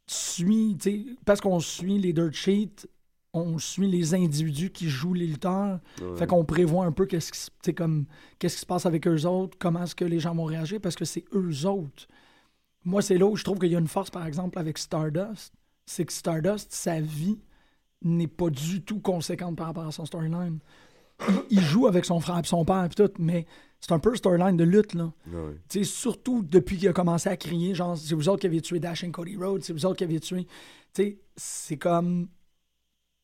suit, 0.08 0.78
parce 1.26 1.42
qu'on 1.42 1.60
suit 1.60 1.98
les 2.00 2.14
dirt 2.14 2.34
sheets, 2.34 2.88
on 3.34 3.60
suit 3.60 3.88
les 3.88 4.14
individus 4.16 4.72
qui 4.72 4.90
jouent 4.90 5.14
les 5.14 5.28
lutteurs. 5.28 5.80
Ouais. 6.02 6.16
Fait 6.18 6.28
qu'on 6.28 6.44
prévoit 6.46 6.86
un 6.86 6.92
peu 6.92 7.06
qu'est-ce 7.06 7.32
qui, 7.62 7.74
comme, 7.76 8.06
qu'est-ce 8.40 8.56
qui 8.56 8.62
se 8.62 8.66
passe 8.66 8.86
avec 8.86 9.06
eux 9.08 9.26
autres, 9.26 9.58
comment 9.60 9.84
est-ce 9.84 9.94
que 9.96 10.06
les 10.06 10.20
gens 10.20 10.34
vont 10.34 10.46
réagir, 10.46 10.80
parce 10.82 10.96
que 10.96 11.06
c'est 11.06 11.26
eux 11.36 11.66
autres. 11.68 12.08
Moi, 12.86 13.02
c'est 13.02 13.18
là 13.18 13.26
où 13.26 13.36
je 13.36 13.44
trouve 13.44 13.60
qu'il 13.60 13.72
y 13.72 13.76
a 13.76 13.80
une 13.80 13.88
force, 13.88 14.10
par 14.10 14.26
exemple, 14.26 14.58
avec 14.58 14.78
Stardust. 14.78 15.54
C'est 15.86 16.06
que 16.06 16.14
Stardust, 16.14 16.72
sa 16.72 17.00
vie 17.02 17.38
n'est 18.04 18.28
pas 18.28 18.50
du 18.50 18.82
tout 18.82 19.00
conséquente 19.00 19.56
par 19.56 19.68
rapport 19.68 19.88
à 19.88 19.92
son 19.92 20.06
storyline. 20.06 20.60
Il, 21.50 21.62
joue 21.62 21.88
avec 21.88 22.06
son 22.06 22.20
frère 22.20 22.38
et 22.40 22.44
son 22.44 22.64
père 22.64 22.86
et 22.86 22.90
tout, 22.90 23.10
mais 23.18 23.48
c'est 23.80 23.92
un 23.92 24.00
peu 24.00 24.16
storyline 24.16 24.56
de 24.56 24.64
lutte, 24.64 24.94
là. 24.94 25.12
Surtout 25.84 26.44
depuis 26.44 26.78
qu'il 26.78 26.88
a 26.90 26.94
commencé 26.94 27.28
à 27.28 27.36
crier, 27.38 27.74
genre, 27.74 27.98
c'est 27.98 28.14
vous 28.14 28.30
autres 28.30 28.42
qui 28.42 28.48
avez 28.48 28.62
tué 28.62 28.80
Dashing 28.80 29.12
Cody 29.12 29.36
Rhodes, 29.36 29.64
c'est 29.64 29.74
vous 29.74 29.86
autres 29.86 29.98
qui 29.98 30.04
avez 30.04 30.20
tué. 30.20 30.48
C'est 31.36 31.78
comme. 31.78 32.28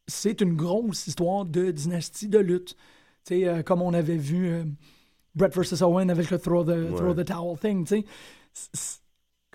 C'est 0.07 0.41
une 0.41 0.55
grosse 0.55 1.07
histoire 1.07 1.45
de 1.45 1.71
dynastie 1.71 2.27
de 2.27 2.39
lutte. 2.39 2.75
Euh, 3.31 3.63
comme 3.63 3.81
on 3.81 3.93
avait 3.93 4.17
vu 4.17 4.49
euh, 4.49 4.65
Brett 5.35 5.55
vs. 5.55 5.81
Owen 5.81 6.09
avec 6.09 6.29
le 6.29 6.37
throw 6.37 6.63
the, 6.63 6.93
throw 6.95 7.13
the 7.13 7.25
towel 7.25 7.57
thing, 7.57 7.87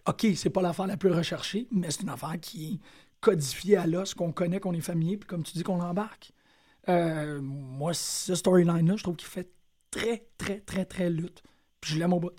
OK, 0.07 0.26
c'est 0.35 0.50
pas 0.50 0.62
l'affaire 0.62 0.87
la 0.87 0.96
plus 0.96 1.12
recherchée, 1.12 1.68
mais 1.70 1.90
c'est 1.90 2.02
une 2.02 2.09
affaire 2.09 2.40
qui 2.40 2.81
est 3.18 3.24
codifiée 3.24 3.76
à 3.76 3.87
l'os, 3.87 4.14
qu'on 4.14 4.33
connaît, 4.33 4.61
qu'on 4.61 4.72
est 4.74 4.81
familier, 4.81 5.16
puis 5.16 5.26
comme 5.26 5.42
tu 5.42 5.52
dis, 5.52 5.62
qu'on 5.62 5.76
l'embarque. 5.78 6.33
Euh, 6.88 7.40
moi, 7.42 7.92
ce 7.94 8.35
storyline-là, 8.35 8.96
je 8.96 9.02
trouve 9.02 9.16
qu'il 9.16 9.28
fait 9.28 9.50
très, 9.90 10.26
très, 10.38 10.61
très, 10.61 10.85
très 10.85 11.11
lutte. 11.11 11.42
Puis 11.81 11.94
je 11.94 11.98
l'aime 11.98 12.12
au 12.12 12.20
bout. 12.20 12.33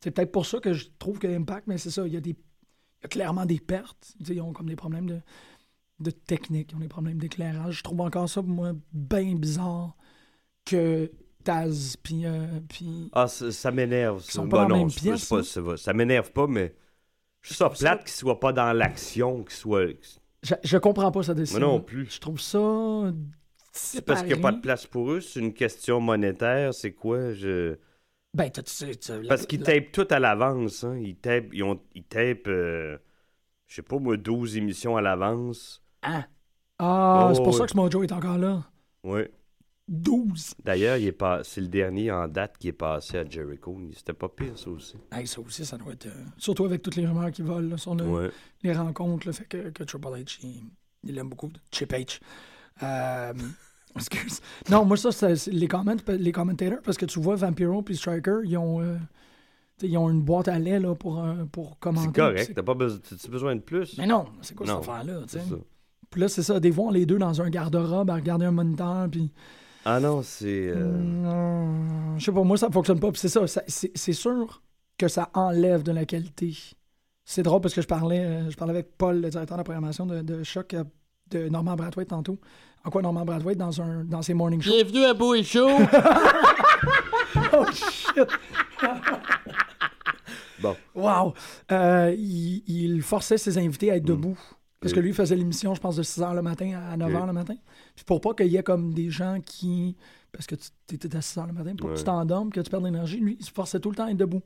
C'est 0.00 0.10
peut-être 0.10 0.32
pour 0.32 0.46
ça 0.46 0.58
que 0.60 0.72
je 0.72 0.88
trouve 0.98 1.18
que 1.18 1.26
Impact, 1.26 1.66
mais 1.66 1.78
c'est 1.78 1.90
ça, 1.90 2.06
il 2.06 2.12
y 2.12 2.16
a 2.16 2.20
des. 2.20 2.30
Il 2.30 3.04
y 3.04 3.06
a 3.06 3.08
clairement 3.08 3.46
des 3.46 3.60
pertes. 3.60 4.14
Ils 4.28 4.40
ont 4.40 4.52
comme 4.52 4.68
des 4.68 4.76
problèmes 4.76 5.06
de, 5.06 5.20
de 6.00 6.10
technique, 6.10 6.72
ils 6.72 6.76
ont 6.76 6.80
des 6.80 6.88
problèmes 6.88 7.18
d'éclairage. 7.18 7.78
Je 7.78 7.82
trouve 7.82 8.00
encore 8.00 8.28
ça, 8.28 8.42
moi, 8.42 8.72
bien 8.92 9.34
bizarre 9.36 9.96
que 10.64 11.10
Taz, 11.44 11.96
puis. 12.02 12.26
euh, 12.26 12.46
puis- 12.68 13.10
Ah, 13.12 13.28
ça, 13.28 13.52
ça 13.52 13.70
m'énerve. 13.70 14.22
ça. 14.22 14.32
sont 14.32 14.48
pas 14.48 14.62
Bon, 14.64 14.68
dans 14.68 14.74
la 14.74 14.80
non, 14.80 14.86
même 14.86 14.94
pièce, 14.94 15.28
pas-. 15.28 15.42
Ça 15.76 15.92
m'énerve 15.92 16.32
pas, 16.32 16.46
mais 16.46 16.74
je 17.44 17.54
trouve 17.54 17.76
ça 17.76 17.84
plate 17.86 18.04
qu'il 18.04 18.12
soit 18.12 18.40
pas 18.40 18.52
dans 18.52 18.72
l'action, 18.72 19.42
qu'il 19.42 19.52
soit. 19.54 19.86
Je, 20.42 20.54
je 20.62 20.78
comprends 20.78 21.10
pas 21.12 21.22
sa 21.22 21.34
décision. 21.34 21.60
Moi 21.60 21.68
non 21.68 21.80
plus. 21.80 22.10
Je 22.10 22.20
trouve 22.20 22.40
ça. 22.40 23.12
C'est 23.72 24.04
parce 24.04 24.20
qu'il 24.20 24.32
n'y 24.32 24.38
a 24.38 24.42
pas 24.42 24.52
de 24.52 24.60
place 24.60 24.86
pour 24.86 25.10
eux, 25.10 25.20
c'est 25.20 25.40
une 25.40 25.52
question 25.52 26.00
monétaire, 26.00 26.72
c'est 26.72 26.92
quoi? 26.92 27.32
Je... 27.32 27.76
Ben, 28.32 28.50
tu 28.50 28.60
Parce 29.28 29.46
qu'ils 29.46 29.62
tapent 29.62 29.92
tout 29.92 30.06
à 30.10 30.18
l'avance, 30.18 30.84
hein. 30.84 30.96
Ils 30.96 31.16
tapent, 31.16 31.52
ils 31.52 31.62
ont, 31.62 31.80
ils 31.94 32.04
tapent, 32.04 32.48
euh, 32.48 32.98
je 33.66 33.76
sais 33.76 33.82
pas 33.82 33.98
moi, 33.98 34.16
12 34.16 34.56
émissions 34.56 34.96
à 34.96 35.02
l'avance. 35.02 35.82
Ah, 36.02 36.26
Ah, 36.78 37.28
Oh, 37.30 37.34
c'est 37.34 37.42
pour 37.42 37.52
ouais. 37.52 37.58
ça 37.58 37.66
que 37.66 37.76
Mojo 37.76 38.02
est 38.02 38.12
encore 38.12 38.38
là. 38.38 38.64
Ouais. 39.04 39.30
12. 39.88 40.54
D'ailleurs, 40.64 40.96
il 40.96 41.06
est 41.06 41.12
pas, 41.12 41.44
c'est 41.44 41.60
le 41.60 41.68
dernier 41.68 42.10
en 42.10 42.26
date 42.26 42.56
qui 42.58 42.68
est 42.68 42.72
passé 42.72 43.18
à 43.18 43.28
Jericho. 43.28 43.78
C'était 43.94 44.14
pas 44.14 44.28
pire, 44.28 44.56
ça 44.58 44.70
aussi. 44.70 44.96
Hey, 45.12 45.26
ça 45.26 45.40
aussi, 45.40 45.64
ça 45.66 45.76
doit 45.76 45.92
être. 45.92 46.06
euh, 46.06 46.24
surtout 46.38 46.64
avec 46.64 46.82
toutes 46.82 46.96
les 46.96 47.06
rumeurs 47.06 47.30
qui 47.30 47.42
volent 47.42 47.68
là, 47.68 47.76
sur 47.76 47.94
le- 47.94 48.04
Ouais. 48.04 48.30
les 48.62 48.72
rencontres, 48.72 49.26
là, 49.26 49.32
fait 49.34 49.44
que, 49.44 49.70
que 49.70 49.84
Triple 49.84 50.06
H, 50.08 50.38
il, 50.42 50.62
il 51.04 51.18
aime 51.18 51.28
beaucoup. 51.28 51.50
Chip 51.70 51.92
H. 51.92 52.18
Euh, 52.82 53.32
excuse. 53.96 54.40
Non, 54.70 54.84
moi, 54.86 54.96
ça, 54.96 55.12
c'est 55.12 55.48
les, 55.52 55.68
comment, 55.68 55.94
les 56.08 56.32
commentators, 56.32 56.80
parce 56.82 56.96
que 56.96 57.04
tu 57.06 57.20
vois, 57.20 57.36
Vampiro 57.36 57.82
puis 57.82 57.94
Striker, 57.96 58.38
ils 58.44 58.56
ont, 58.56 58.80
euh, 58.80 58.96
ils 59.82 59.98
ont 59.98 60.08
une 60.08 60.22
boîte 60.22 60.48
à 60.48 60.58
lait 60.58 60.80
là, 60.80 60.94
pour, 60.94 61.22
pour 61.52 61.78
commenter. 61.78 62.06
C'est 62.06 62.14
correct, 62.16 62.52
t'as 62.56 62.62
pas 62.62 62.74
besoin, 62.74 63.54
de 63.56 63.60
plus? 63.60 63.98
Mais 63.98 64.06
non, 64.06 64.24
c'est 64.40 64.54
quoi 64.54 64.66
Non, 64.66 64.80
cette 64.80 64.90
affaire-là? 64.90 65.20
Puis 66.08 66.20
là, 66.22 66.28
c'est 66.28 66.42
ça, 66.42 66.58
des 66.58 66.72
fois, 66.72 66.84
on 66.84 66.90
les 66.90 67.04
deux 67.06 67.18
dans 67.18 67.42
un 67.42 67.50
garde-robe 67.50 68.08
à 68.08 68.14
regarder 68.14 68.46
un 68.46 68.50
moniteur, 68.52 69.08
puis. 69.10 69.30
Ah 69.84 70.00
non, 70.00 70.22
c'est... 70.22 70.68
euh, 70.68 70.96
Non, 70.98 72.18
je 72.18 72.24
sais 72.24 72.32
pas, 72.32 72.42
moi, 72.42 72.56
ça 72.56 72.70
fonctionne 72.70 73.00
pas. 73.00 73.10
C'est 73.14 73.28
ça, 73.28 73.46
ça- 73.46 73.62
c'est 73.66 74.12
sûr 74.12 74.62
que 74.96 75.08
ça 75.08 75.30
enlève 75.34 75.82
de 75.82 75.92
la 75.92 76.04
qualité. 76.06 76.56
C'est 77.24 77.42
drôle 77.42 77.60
parce 77.60 77.74
que 77.74 77.82
je 77.82 77.86
parlais, 77.86 78.20
euh, 78.24 78.50
je 78.50 78.56
parlais 78.56 78.72
avec 78.72 78.96
Paul, 78.96 79.20
le 79.20 79.28
directeur 79.30 79.56
de 79.56 79.60
la 79.60 79.64
programmation 79.64 80.06
de, 80.06 80.20
de 80.22 80.42
Choc, 80.42 80.74
euh, 80.74 80.84
de 81.30 81.48
Norman 81.48 81.74
Brathwaite 81.76 82.08
tantôt. 82.08 82.38
En 82.84 82.90
quoi 82.90 83.02
Norman 83.02 83.24
Brathwaite, 83.24 83.58
dans, 83.58 83.80
un, 83.80 84.04
dans 84.04 84.20
ses 84.22 84.34
morning 84.34 84.60
shows? 84.60 84.70
Bienvenue 84.72 85.04
à 85.04 85.14
Beau 85.14 85.34
et 85.34 85.42
Chaud. 85.42 85.68
Oh 87.52 87.64
shit! 87.72 88.20
Bon. 90.60 90.76
Wow! 90.94 91.34
Euh, 91.72 92.14
il, 92.16 92.62
il 92.66 93.02
forçait 93.02 93.38
ses 93.38 93.58
invités 93.58 93.90
à 93.90 93.96
être 93.96 94.04
debout. 94.04 94.38
Parce 94.84 94.92
que 94.94 95.00
lui, 95.00 95.10
il 95.10 95.14
faisait 95.14 95.36
l'émission, 95.36 95.74
je 95.74 95.80
pense, 95.80 95.96
de 95.96 96.02
6 96.02 96.20
h 96.20 96.34
le 96.34 96.42
matin 96.42 96.78
à 96.90 96.96
9 96.96 97.10
h 97.12 97.26
le 97.26 97.32
matin. 97.32 97.54
Puis 97.96 98.04
pour 98.04 98.20
pas 98.20 98.34
qu'il 98.34 98.48
y 98.48 98.56
ait 98.56 98.62
comme 98.62 98.92
des 98.94 99.10
gens 99.10 99.38
qui. 99.44 99.96
Parce 100.30 100.46
que 100.46 100.54
tu 100.86 100.94
étais 100.94 101.16
à 101.16 101.22
6 101.22 101.38
h 101.38 101.46
le 101.46 101.52
matin, 101.52 101.74
pour 101.76 101.90
que 101.90 101.96
tu 101.96 102.04
t'endormes, 102.04 102.50
que 102.50 102.60
tu 102.60 102.70
perdes 102.70 102.84
l'énergie, 102.84 103.18
lui, 103.18 103.36
il 103.40 103.44
se 103.44 103.50
forçait 103.50 103.80
tout 103.80 103.90
le 103.90 103.96
temps 103.96 104.04
à 104.06 104.10
être 104.10 104.16
debout. 104.16 104.42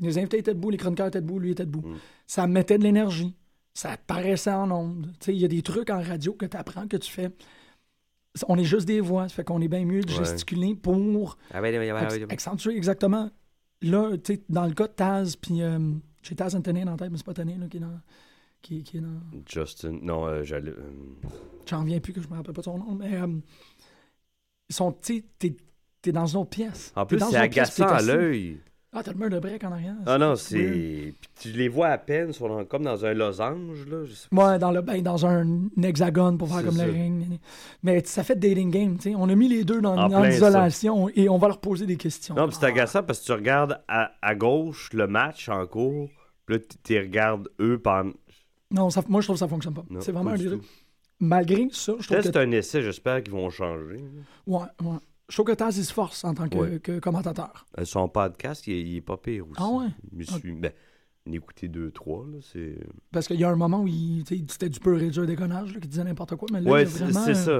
Les 0.00 0.18
invités 0.18 0.38
étaient 0.38 0.54
debout, 0.54 0.70
les 0.70 0.76
chroniqueurs 0.76 1.06
étaient 1.08 1.20
debout, 1.20 1.38
lui 1.38 1.50
était 1.52 1.66
debout. 1.66 1.86
Mm. 1.86 1.96
Ça 2.26 2.46
mettait 2.46 2.78
de 2.78 2.82
l'énergie. 2.82 3.34
Ça 3.74 3.96
paraissait 3.96 4.52
en 4.52 4.70
ondes. 4.70 5.10
Tu 5.20 5.26
sais, 5.26 5.34
il 5.34 5.40
y 5.40 5.44
a 5.44 5.48
des 5.48 5.62
trucs 5.62 5.90
en 5.90 6.00
radio 6.00 6.32
que 6.32 6.46
tu 6.46 6.56
apprends, 6.56 6.86
que 6.86 6.96
tu 6.96 7.10
fais. 7.10 7.30
On 8.48 8.56
est 8.56 8.64
juste 8.64 8.86
des 8.86 9.00
voix, 9.00 9.28
ça 9.28 9.34
fait 9.34 9.44
qu'on 9.44 9.60
est 9.60 9.68
bien 9.68 9.84
mieux 9.84 10.00
de 10.00 10.10
Ouais. 10.10 10.18
gesticuler 10.18 10.74
pour 10.74 11.38
Ah 11.52 11.60
ouais, 11.60 11.90
accentuer 12.30 12.76
exactement. 12.76 13.30
Là, 13.82 14.16
tu 14.16 14.34
sais, 14.34 14.42
dans 14.48 14.66
le 14.66 14.72
cas 14.72 14.86
de 14.88 14.92
Taz, 14.92 15.36
puis 15.36 15.62
euh, 15.62 15.78
j'ai 16.22 16.34
Taz 16.34 16.54
Anthony 16.56 16.84
dans 16.84 16.92
la 16.92 16.96
tête, 16.96 17.10
mais 17.10 17.18
c'est 17.18 17.26
pas 17.26 17.32
là, 17.44 17.68
qui 17.68 17.76
est 17.76 17.80
dans. 17.80 18.00
Qui, 18.64 18.82
qui 18.82 18.96
est 18.96 19.00
dans. 19.00 19.20
Justin, 19.46 19.98
non, 20.00 20.26
euh, 20.26 20.42
j'allais... 20.42 20.70
euh, 20.70 20.90
J'en 21.68 21.80
reviens 21.80 22.00
plus 22.00 22.14
que 22.14 22.22
je 22.22 22.28
me 22.28 22.34
rappelle 22.34 22.54
pas 22.54 22.62
de 22.62 22.64
son 22.64 22.78
nom, 22.78 22.94
mais. 22.94 23.14
euh, 23.14 23.26
ils 24.70 24.74
sont. 24.74 24.92
Tu 24.92 25.16
sais, 25.18 25.24
t'es, 25.38 25.56
t'es 26.00 26.12
dans 26.12 26.24
une 26.26 26.38
autre 26.40 26.50
pièce. 26.50 26.90
En 26.96 27.04
T'es 27.04 27.16
plus, 27.16 27.20
dans 27.20 27.30
c'est 27.30 27.36
une 27.36 27.42
autre 27.42 27.50
pièce, 27.52 27.70
puis 27.74 27.82
agaçant 27.82 27.86
t'es 27.86 27.92
à 27.92 27.96
assis. 28.14 28.18
l'œil. 28.22 28.60
Ah, 28.96 29.02
t'as 29.02 29.10
le 29.12 29.18
mur 29.18 29.28
de 29.28 29.38
break 29.40 29.62
en 29.64 29.72
arrière. 29.72 29.96
Ah 30.06 30.18
non, 30.18 30.36
c'est... 30.36 30.56
Puis 31.20 31.28
tu 31.40 31.48
les 31.50 31.68
vois 31.68 31.88
à 31.88 31.98
peine, 31.98 32.28
ils 32.28 32.34
sont 32.34 32.48
dans- 32.48 32.64
comme 32.64 32.84
dans 32.84 33.04
un 33.04 33.12
losange, 33.12 33.84
là. 33.88 34.04
Je 34.04 34.12
sais 34.14 34.28
pas. 34.30 34.52
Ouais, 34.52 34.58
dans, 34.60 34.70
le, 34.70 34.82
ben, 34.82 35.02
dans 35.02 35.26
un 35.26 35.68
hexagone 35.82 36.38
pour 36.38 36.46
faire 36.48 36.58
C'est 36.60 36.64
comme 36.66 36.76
ça. 36.76 36.86
le 36.86 36.92
ring. 36.92 37.40
Mais 37.82 38.04
ça 38.04 38.22
fait 38.22 38.36
dating 38.36 38.70
game, 38.70 38.96
tu 38.96 39.10
sais. 39.10 39.14
On 39.16 39.28
a 39.28 39.34
mis 39.34 39.48
les 39.48 39.64
deux 39.64 39.80
dans, 39.80 39.98
En 39.98 40.08
plein 40.08 40.28
l'isolation 40.28 41.08
et 41.16 41.28
on 41.28 41.38
va 41.38 41.48
leur 41.48 41.60
poser 41.60 41.86
des 41.86 41.96
questions. 41.96 42.36
Non, 42.36 42.46
puis 42.46 42.56
c'est 42.58 42.66
agaçant 42.66 43.02
parce 43.02 43.18
que 43.18 43.24
tu 43.26 43.32
regardes 43.32 43.82
à, 43.88 44.12
à 44.22 44.34
gauche 44.36 44.90
le 44.92 45.08
match 45.08 45.48
en 45.48 45.66
cours, 45.66 46.08
puis 46.46 46.54
là, 46.56 46.60
tu 46.62 46.76
tu 46.84 46.96
regardes 46.98 47.48
eux 47.60 47.80
pendant... 47.82 48.12
Non, 48.70 48.90
ça- 48.90 49.02
moi, 49.08 49.20
je 49.20 49.26
trouve 49.26 49.36
que 49.36 49.40
ça 49.40 49.48
fonctionne 49.48 49.74
pas. 49.74 49.84
Non, 49.90 50.00
C'est 50.00 50.12
vraiment 50.12 50.30
pas 50.30 50.36
un 50.36 50.38
du 50.38 50.48
tout. 50.50 50.60
Malgré 51.20 51.68
ça, 51.70 51.92
je 51.98 52.04
trouve 52.04 52.06
Peut-être 52.08 52.24
que 52.26 52.32
c'est 52.32 52.36
un 52.38 52.50
essai, 52.50 52.82
j'espère 52.82 53.22
qu'ils 53.22 53.32
vont 53.32 53.48
changer. 53.50 54.04
Ouais, 54.46 54.58
ouais. 54.82 54.96
Je 55.28 55.34
trouve 55.36 55.46
que 55.46 55.52
Taz, 55.52 55.76
il 55.78 55.84
se 55.84 55.92
force 55.92 56.24
en 56.24 56.34
tant 56.34 56.48
que, 56.48 56.58
Ouais. 56.58 56.80
que 56.80 56.98
commentateur. 56.98 57.64
Euh, 57.78 57.84
Son 57.84 58.08
podcast, 58.08 58.66
il 58.66 58.72
est, 58.74 58.82
il 58.82 58.96
est 58.96 59.00
pas 59.00 59.16
pire 59.16 59.44
aussi. 59.48 59.60
Ah 59.62 59.68
ouais? 59.70 59.86
Je 60.12 60.18
me 60.18 60.22
suis... 60.24 60.52
Ben, 60.52 60.72
écouté 61.32 61.68
deux, 61.68 61.90
trois, 61.90 62.26
là, 62.30 62.38
c'est... 62.52 62.76
Parce 63.10 63.26
qu'il 63.26 63.40
y 63.40 63.44
a 63.44 63.48
un 63.50 63.56
moment 63.56 63.80
où 63.80 63.86
il, 63.86 64.24
tu 64.26 64.36
sais, 64.36 64.44
c'était 64.48 64.68
du 64.68 64.78
pur 64.80 65.00
et 65.00 65.08
dur 65.08 65.24
déconnage, 65.26 65.72
là, 65.72 65.80
qui 65.80 65.88
disait 65.88 66.04
n'importe 66.04 66.36
quoi, 66.36 66.48
mais 66.52 66.60
là, 66.60 66.70
Ouais, 66.70 66.82
il 66.82 66.84
y 66.84 66.88
a 66.88 66.90
c'est 66.90 67.04
vraiment... 67.04 67.24
c'est 67.24 67.30
euh, 67.30 67.34
ça. 67.34 67.52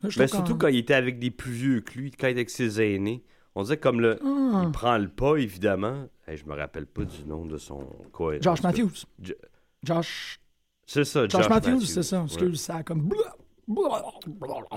Là, 0.00 0.08
je 0.08 0.18
Mais 0.18 0.26
trouve 0.26 0.38
surtout 0.38 0.52
qu'en- 0.54 0.58
quand 0.60 0.68
il 0.68 0.78
était 0.78 0.94
avec 0.94 1.18
des 1.18 1.30
plus 1.30 1.52
vieux 1.52 1.80
que 1.82 1.98
lui, 1.98 2.10
quand 2.10 2.28
il 2.28 2.30
était 2.30 2.40
avec 2.40 2.50
ses 2.50 2.80
aînés. 2.80 3.22
On 3.56 3.62
dirait 3.62 3.76
comme 3.78 4.00
le. 4.00 4.18
Ah, 4.24 4.62
Il 4.64 4.72
prend 4.72 4.96
le 4.98 5.08
pas, 5.08 5.36
évidemment. 5.36 6.08
Hey, 6.26 6.36
je 6.36 6.44
me 6.46 6.54
rappelle 6.54 6.86
pas 6.86 7.04
du 7.04 7.24
nom 7.24 7.44
de 7.46 7.56
son. 7.56 7.86
Quoi, 8.12 8.40
Josh. 8.40 8.62
Matthews. 8.62 9.04
Josh, 9.84 10.40
C'est 10.86 11.04
ça, 11.04 11.26
Josh, 11.28 11.48
Matthews, 11.48 11.80
c'est 11.82 12.02
ça. 12.02 12.18
Ouais. 12.18 12.24
Excuse, 12.24 12.60
ça 12.60 12.76
a 12.76 12.82
comme. 12.82 13.08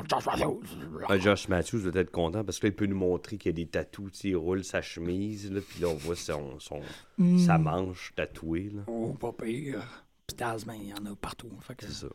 Josh 0.09 0.25
Matthews. 0.25 0.61
Ouais, 1.09 1.19
Josh 1.19 1.47
Matthews 1.49 1.81
doit 1.91 2.01
être 2.01 2.11
content 2.11 2.43
parce 2.43 2.59
que 2.59 2.67
là, 2.67 2.71
il 2.71 2.75
peut 2.75 2.85
nous 2.85 2.95
montrer 2.97 3.37
qu'il 3.37 3.49
y 3.51 3.53
a 3.53 3.55
des 3.55 3.67
tatous. 3.67 4.23
Il 4.23 4.35
roule 4.37 4.63
sa 4.63 4.81
chemise, 4.81 5.51
là, 5.51 5.59
puis 5.67 5.81
là, 5.81 5.89
on 5.89 5.95
voit 5.95 6.15
son, 6.15 6.59
son- 6.59 6.81
Hmm. 7.17 7.37
sa 7.37 7.57
manche 7.57 8.13
tatouée. 8.15 8.71
là. 8.73 8.83
Oh, 8.87 9.13
pas 9.19 9.33
pire. 9.33 9.81
Puis 10.25 10.35
Taz, 10.35 10.65
ben, 10.65 10.75
il 10.75 10.89
y 10.89 10.93
en 10.93 11.05
a 11.11 11.15
partout. 11.15 11.49
Fait 11.61 11.75
que, 11.75 11.85
C'est 11.85 11.93
ça. 12.05 12.07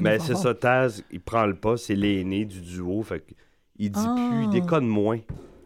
Mais 0.00 0.18
fort 0.18 0.26
c'est 0.26 0.34
ça, 0.36 0.54
Taz, 0.54 1.04
il 1.10 1.20
prend 1.20 1.46
le 1.46 1.54
pas, 1.56 1.76
c'est 1.76 1.94
l'aîné 1.94 2.44
du 2.44 2.60
duo. 2.60 3.02
Fait 3.02 3.24
dit 3.78 3.90
Ah. 3.94 4.14
plus, 4.16 4.44
il 4.44 4.50
déconne 4.50 4.86
moins. 4.86 5.18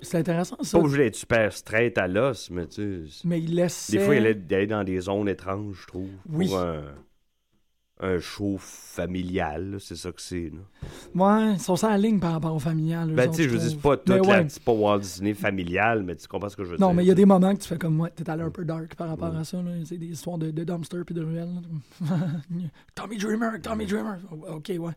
C'est 0.02 0.18
intéressant, 0.18 0.56
C'est 0.60 0.68
ça. 0.68 0.78
pas 0.78 0.84
obligé 0.84 1.04
d'être 1.04 1.16
super 1.16 1.52
straight 1.52 1.96
à 1.98 2.06
l'os, 2.08 2.50
mais 2.50 2.66
tu 2.66 3.08
sais. 3.08 3.20
Mais 3.26 3.40
il 3.40 3.54
laisse. 3.54 3.90
Des 3.90 3.98
fois, 3.98 4.14
il 4.14 4.18
allait 4.18 4.34
d'aller 4.34 4.66
dans 4.66 4.84
des 4.84 5.00
zones 5.00 5.28
étranges, 5.28 5.78
je 5.82 5.86
trouve. 5.86 6.08
Oui. 6.28 6.46
Pour 6.48 6.58
un, 6.58 6.82
un 8.00 8.18
show 8.20 8.56
familial, 8.58 9.76
c'est 9.80 9.96
ça 9.96 10.12
que 10.12 10.20
c'est. 10.22 10.52
Ouais, 11.14 11.52
ils 11.54 11.58
sont 11.60 11.74
la 11.82 11.98
ligne 11.98 12.20
par 12.20 12.32
rapport 12.32 12.54
au 12.54 12.58
familial. 12.60 13.10
Ben, 13.12 13.28
tu 13.28 13.36
sais, 13.38 13.42
je 13.44 13.48
veux 13.48 13.58
dire, 13.58 13.70
c'est 13.70 13.80
pas 13.80 13.96
tout, 13.96 14.12
Mais 14.12 14.20
la- 14.20 14.28
ouais. 14.42 14.46
c'est 14.48 14.62
pas 14.62 14.72
Walt 14.72 15.00
Disney 15.00 15.34
familial, 15.34 16.02
mais 16.04 16.14
tu 16.14 16.28
comprends 16.28 16.48
ce 16.48 16.56
que 16.56 16.62
je 16.64 16.70
veux 16.70 16.76
Non, 16.78 16.88
dire. 16.88 16.94
mais 16.96 17.04
il 17.04 17.08
y 17.08 17.10
a 17.10 17.14
des 17.14 17.24
moments 17.26 17.52
que 17.54 17.60
tu 17.60 17.68
fais 17.68 17.78
comme 17.78 17.94
moi, 17.96 18.10
t'es 18.10 18.28
allé 18.30 18.42
un 18.42 18.50
peu 18.50 18.64
dark 18.64 18.94
par 18.94 19.08
rapport 19.08 19.32
Ouais. 19.32 19.38
à 19.40 19.44
ça. 19.44 19.60
là. 19.60 19.72
C'est 19.84 19.98
des 19.98 20.06
histoires 20.06 20.38
de, 20.38 20.50
de 20.52 20.64
dumpster 20.64 21.02
puis 21.04 21.14
de 21.14 21.24
ruelles. 21.24 21.50
là. 22.00 22.16
Tommy 22.94 23.16
Dreamer, 23.18 23.60
Tommy 23.60 23.86
Dreamer. 23.86 24.18
Oh, 24.30 24.44
Ok, 24.56 24.72
ouais. 24.78 24.92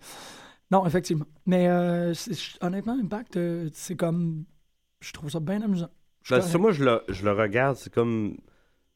Non, 0.70 0.86
effectivement. 0.86 1.26
Mais 1.46 1.68
euh, 1.68 2.14
honnêtement, 2.62 2.98
Impact, 3.02 3.36
euh, 3.38 3.68
c'est 3.74 3.96
comme. 3.96 4.46
Je 5.02 5.12
trouve 5.14 5.30
ça 5.30 5.40
bien 5.42 5.62
amusant. 5.62 5.90
Je 6.24 6.36
Ben, 6.36 6.42
ça, 6.42 6.58
moi, 6.58 6.72
je 6.72 6.84
le, 6.86 7.02
je 7.10 7.26
le 7.26 7.32
regarde, 7.34 7.76
c'est 7.76 7.92
comme. 7.94 8.38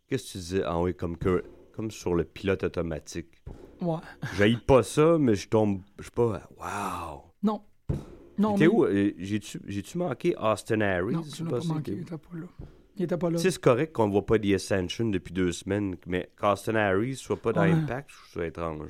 Qu'est-ce 0.08 0.26
que 0.28 0.32
tu 0.34 0.38
disais? 0.38 0.62
Ah 0.66 0.80
oui, 0.80 0.96
comme, 0.96 1.18
que, 1.18 1.44
comme 1.74 1.90
sur 1.92 2.14
le 2.16 2.24
pilote 2.24 2.64
automatique. 2.64 3.42
Ouais. 3.82 3.98
J'haïs 4.36 4.58
pas 4.58 4.84
ça, 4.84 5.18
mais 5.20 5.36
je 5.36 5.50
tombe. 5.50 5.82
Je 5.98 6.04
suis 6.04 6.12
pas. 6.12 6.48
Waouh! 6.58 7.22
Non. 7.44 7.62
Non, 8.38 8.56
T'es 8.56 8.68
mais- 8.68 8.74
où? 8.74 8.86
J'ai-tu 9.18 9.98
manqué 9.98 10.36
Austin 10.38 10.82
Harris? 10.82 11.14
Non, 11.14 11.22
tu 11.24 11.44
pas 11.44 11.60
pas 11.60 11.66
manqué. 11.66 11.94
Il 11.94 12.02
était 12.02 12.18
pas 12.18 12.36
là. 12.38 12.46
Il 12.98 13.04
était 13.04 13.18
pas 13.18 13.30
là. 13.30 13.38
Tu 13.38 13.44
sais, 13.44 13.52
c'est 13.52 13.62
correct 13.62 13.92
qu'on 13.94 14.10
voit 14.10 14.26
pas 14.26 14.38
The 14.40 14.54
Ascension 14.56 15.10
depuis 15.10 15.34
deux 15.34 15.52
semaines, 15.52 15.96
mais 16.06 16.30
qu'Austin 16.40 16.76
Harris 16.76 17.16
soit 17.16 17.38
pas 17.38 17.52
dans 17.54 17.62
Ouais. 17.64 17.72
Impact, 17.72 18.10
je 18.12 18.16
trouve 18.16 18.42
ça 18.42 18.48
étrange. 18.48 18.90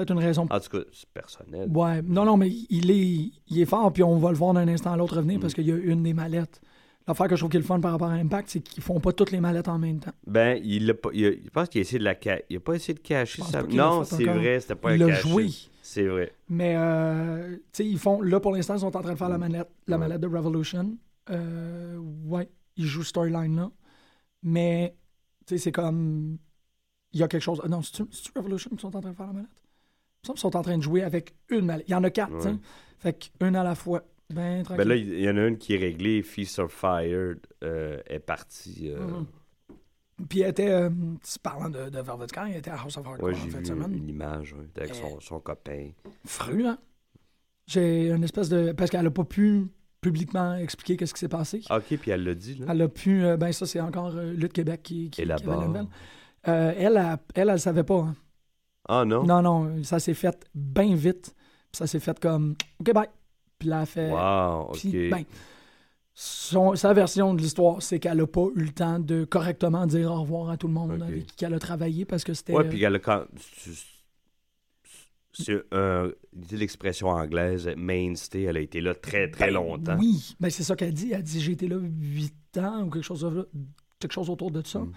Peut-être 0.00 0.12
une 0.12 0.18
raison. 0.18 0.46
En 0.50 0.60
tout 0.60 0.70
cas, 0.70 0.84
c'est 0.92 1.08
personnel. 1.10 1.68
Ouais. 1.70 2.00
Non, 2.02 2.24
non, 2.24 2.36
mais 2.36 2.48
il 2.70 2.90
est, 2.90 3.30
il 3.48 3.60
est 3.60 3.66
fort, 3.66 3.92
puis 3.92 4.02
on 4.02 4.16
va 4.18 4.30
le 4.30 4.36
voir 4.36 4.54
d'un 4.54 4.66
instant 4.68 4.92
à 4.92 4.96
l'autre 4.96 5.16
revenir 5.16 5.38
Mm. 5.38 5.40
parce 5.40 5.54
qu'il 5.54 5.66
y 5.66 5.72
a 5.72 5.76
une 5.76 6.02
des 6.02 6.14
mallettes. 6.14 6.60
L'affaire 7.06 7.28
que 7.28 7.34
je 7.36 7.40
trouve 7.40 7.50
qui 7.50 7.56
est 7.56 7.60
le 7.60 7.66
fun 7.66 7.80
par 7.80 7.92
rapport 7.92 8.08
à 8.08 8.12
Impact, 8.14 8.48
c'est 8.50 8.60
qu'ils 8.60 8.82
font 8.82 9.00
pas 9.00 9.12
toutes 9.12 9.30
les 9.32 9.40
mallettes 9.40 9.68
en 9.68 9.78
même 9.78 9.98
temps. 9.98 10.12
Ben, 10.26 10.60
il 10.62 10.88
a 10.90 10.94
pas. 10.94 11.08
il 11.12 11.26
a- 11.26 11.30
je 11.32 11.50
pense 11.50 11.68
qu'il 11.68 11.80
a 11.80 11.82
essayé 11.82 11.98
de 11.98 12.04
la 12.04 12.14
Il 12.48 12.56
a 12.56 12.60
pas 12.60 12.74
essayé 12.74 12.94
de 12.94 13.00
cacher 13.00 13.42
l'a 13.52 13.62
Non, 13.64 14.04
c'est 14.04 14.24
vrai, 14.24 14.60
c'était 14.60 14.74
pas 14.76 14.94
il 14.94 15.02
un 15.02 15.08
caché. 15.08 15.28
joué. 15.28 15.48
C'est 15.82 16.06
vrai. 16.06 16.32
Mais, 16.48 16.74
euh, 16.76 17.56
tu 17.56 17.60
sais, 17.72 17.86
ils 17.86 17.98
font. 17.98 18.20
Là, 18.22 18.38
pour 18.38 18.52
l'instant, 18.52 18.74
ils 18.76 18.80
sont 18.80 18.96
en 18.96 19.02
train 19.02 19.12
de 19.12 19.18
faire 19.18 19.28
la 19.28 19.38
mallette, 19.38 19.68
la 19.88 19.96
Ouais. 19.96 20.00
mallette 20.00 20.20
de 20.20 20.26
Revolution. 20.28 20.96
Euh, 21.30 21.96
ouais, 22.26 22.48
ils 22.76 22.86
jouent 22.86 23.02
storyline 23.02 23.56
là. 23.56 23.70
Mais, 24.42 24.94
tu 25.46 25.54
sais, 25.56 25.58
c'est 25.64 25.72
comme. 25.72 26.38
Il 27.12 27.18
y 27.18 27.22
a 27.24 27.28
quelque 27.28 27.42
chose. 27.42 27.60
Non, 27.68 27.82
c'est-tu 27.82 28.04
Revolution 28.36 28.70
qui 28.70 28.78
sont 28.80 28.94
en 28.94 29.00
train 29.00 29.10
de 29.10 29.16
faire 29.16 29.26
la 29.26 29.32
mallette? 29.32 29.59
Il 30.22 30.32
me 30.32 30.36
semble 30.36 30.36
qu'ils 30.36 30.40
sont 30.52 30.56
en 30.56 30.62
train 30.62 30.76
de 30.76 30.82
jouer 30.82 31.02
avec 31.02 31.34
une 31.48 31.64
mallette. 31.66 31.86
Il 31.88 31.92
y 31.92 31.94
en 31.94 32.04
a 32.04 32.10
quatre. 32.10 32.32
Ouais. 32.44 32.54
Fait 32.98 33.30
qu'une 33.40 33.56
à 33.56 33.64
la 33.64 33.74
fois. 33.74 34.02
Ben, 34.32 34.62
tranquille. 34.62 34.84
Ben 34.84 34.88
là, 34.88 34.96
il 34.96 35.20
y 35.20 35.28
en 35.28 35.36
a 35.36 35.46
une 35.46 35.56
qui 35.58 35.74
est 35.74 35.78
réglée. 35.78 36.22
Feast 36.22 36.58
of 36.58 36.72
Fire 36.72 37.34
euh, 37.64 37.98
est 38.06 38.18
partie. 38.20 38.90
euh, 38.90 38.98
Mhm. 39.00 39.26
Puis 40.28 40.40
elle 40.42 40.50
était, 40.50 40.68
euh, 40.70 40.90
parlant 41.42 41.70
de, 41.70 41.88
de 41.88 41.98
Velvet 42.00 42.28
Sky, 42.28 42.40
elle 42.50 42.56
était 42.58 42.70
à 42.70 42.74
House 42.82 42.98
of 42.98 43.06
Hardcore 43.06 43.26
Ouais, 43.30 43.34
en 43.34 43.60
de 43.60 43.66
semaine. 43.66 43.94
une 43.94 44.08
image 44.10 44.52
ouais, 44.52 44.66
avec 44.76 44.94
son, 44.94 45.18
son 45.18 45.40
copain. 45.40 45.88
Fru, 46.26 46.66
hein? 46.66 46.78
J'ai 47.66 48.10
une 48.10 48.22
espèce 48.22 48.50
de... 48.50 48.72
Parce 48.72 48.90
qu'elle 48.90 49.06
a 49.06 49.10
pas 49.10 49.24
pu 49.24 49.68
publiquement 50.02 50.56
expliquer 50.56 50.98
qu'est-ce 50.98 51.14
qui 51.14 51.20
s'est 51.20 51.28
passé. 51.28 51.62
Ah, 51.70 51.78
ok, 51.78 51.96
puis 51.98 52.10
elle 52.10 52.24
l'a 52.24 52.34
dit, 52.34 52.56
là. 52.56 52.66
Elle 52.68 52.82
a 52.82 52.88
pu... 52.88 53.24
euh, 53.24 53.38
ben 53.38 53.50
ça, 53.52 53.64
c'est 53.64 53.80
encore 53.80 54.10
Lutte 54.12 54.52
Québec 54.52 54.82
qui, 54.82 55.08
qui, 55.08 55.22
Et 55.22 55.24
qui 55.24 55.32
avait 55.32 55.40
la 55.46 55.52
là-bas. 55.52 55.66
nouvelle. 55.66 55.86
Elle, 56.42 56.74
elle, 56.96 57.18
elle, 57.34 57.48
elle 57.48 57.60
savait 57.60 57.84
pas. 57.84 58.00
hein. 58.00 58.14
Ah 58.92 59.04
non? 59.04 59.22
Non, 59.24 59.40
non, 59.42 59.84
ça 59.84 60.00
s'est 60.00 60.14
fait 60.14 60.48
bien 60.54 60.94
vite. 60.96 61.34
Puis 61.70 61.78
ça 61.78 61.86
s'est 61.86 62.00
fait 62.00 62.18
comme... 62.18 62.56
OK, 62.80 62.92
bye. 62.92 63.06
Puis 63.58 63.68
là, 63.68 63.82
elle 63.82 63.86
fait... 63.86 64.10
Wow, 64.10 64.70
ok. 64.70 64.78
Puis, 64.80 65.08
ben, 65.10 65.24
son- 66.14 66.74
sa 66.74 66.92
version 66.92 67.32
de 67.34 67.40
l'histoire, 67.40 67.80
c'est 67.82 68.00
qu'elle 68.00 68.20
a 68.20 68.26
pas 68.26 68.46
eu 68.56 68.60
le 68.64 68.72
temps 68.72 68.98
de 68.98 69.24
correctement 69.24 69.86
dire 69.86 70.10
au 70.10 70.22
revoir 70.22 70.50
à 70.50 70.56
tout 70.56 70.66
le 70.66 70.72
monde 70.74 70.92
Ok. 70.92 71.02
avec 71.08 71.26
qui 71.36 71.44
elle 71.44 71.54
a 71.54 71.58
travaillé 71.60 72.04
parce 72.04 72.24
que 72.24 72.34
c'était... 72.34 72.52
ouais, 72.52 72.68
puis 72.68 72.82
elle 72.82 72.96
a 72.96 72.98
quand. 72.98 73.24
c'est- 75.32 75.64
l'expression 76.50 77.08
anglaise, 77.08 77.70
mainstay, 77.76 78.42
elle 78.42 78.56
a 78.56 78.60
été 78.60 78.80
là 78.80 78.94
très 78.94 79.30
très 79.30 79.46
Ben 79.46 79.54
longtemps. 79.54 79.96
Oui, 79.98 80.34
ben 80.40 80.50
c'est 80.50 80.64
ça 80.64 80.74
qu'elle 80.76 80.92
dit. 80.92 81.12
Elle 81.12 81.22
dit 81.22 81.40
j'ai 81.40 81.52
été 81.52 81.68
là 81.68 81.76
huit 81.80 82.34
ans 82.58 82.82
ou 82.82 82.90
quelque 82.90 83.04
chose, 83.04 83.46
quelque 83.98 84.12
chose 84.12 84.28
autour 84.28 84.50
de 84.50 84.66
ça. 84.66 84.80
Mm. 84.80 84.92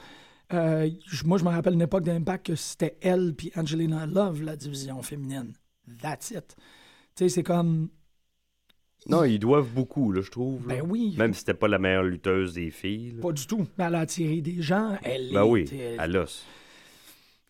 Euh, 0.53 0.89
moi, 1.25 1.37
je 1.37 1.43
me 1.43 1.49
rappelle 1.49 1.73
une 1.73 1.81
époque 1.81 2.03
d'Impact 2.03 2.45
que 2.47 2.55
c'était 2.55 2.97
elle 3.01 3.33
puis 3.35 3.51
Angelina 3.55 4.05
Love, 4.05 4.43
la 4.43 4.55
division 4.55 5.01
féminine. 5.01 5.53
That's 6.01 6.31
it. 6.31 6.55
Tu 7.15 7.23
sais, 7.25 7.29
c'est 7.29 7.43
comme. 7.43 7.89
Non, 9.07 9.23
ils 9.25 9.39
doivent 9.39 9.69
beaucoup, 9.73 10.11
là, 10.13 10.21
je 10.21 10.31
trouve. 10.31 10.67
là. 10.67 10.75
Ben 10.75 10.85
oui. 10.89 11.15
Même 11.17 11.33
si 11.33 11.41
c'était 11.41 11.53
pas 11.53 11.67
la 11.67 11.77
meilleure 11.79 12.03
lutteuse 12.03 12.53
des 12.53 12.71
filles. 12.71 13.11
là. 13.15 13.21
Pas 13.21 13.31
du 13.33 13.45
tout. 13.45 13.67
Mais 13.77 13.83
elle 13.85 13.95
a 13.95 13.99
attiré 13.99 14.41
des 14.41 14.61
gens. 14.61 14.97
Elle 15.03 15.31
Ben 15.33 15.43
oui, 15.43 15.61
était- 15.63 15.97
à 15.97 16.07
l'os. 16.07 16.45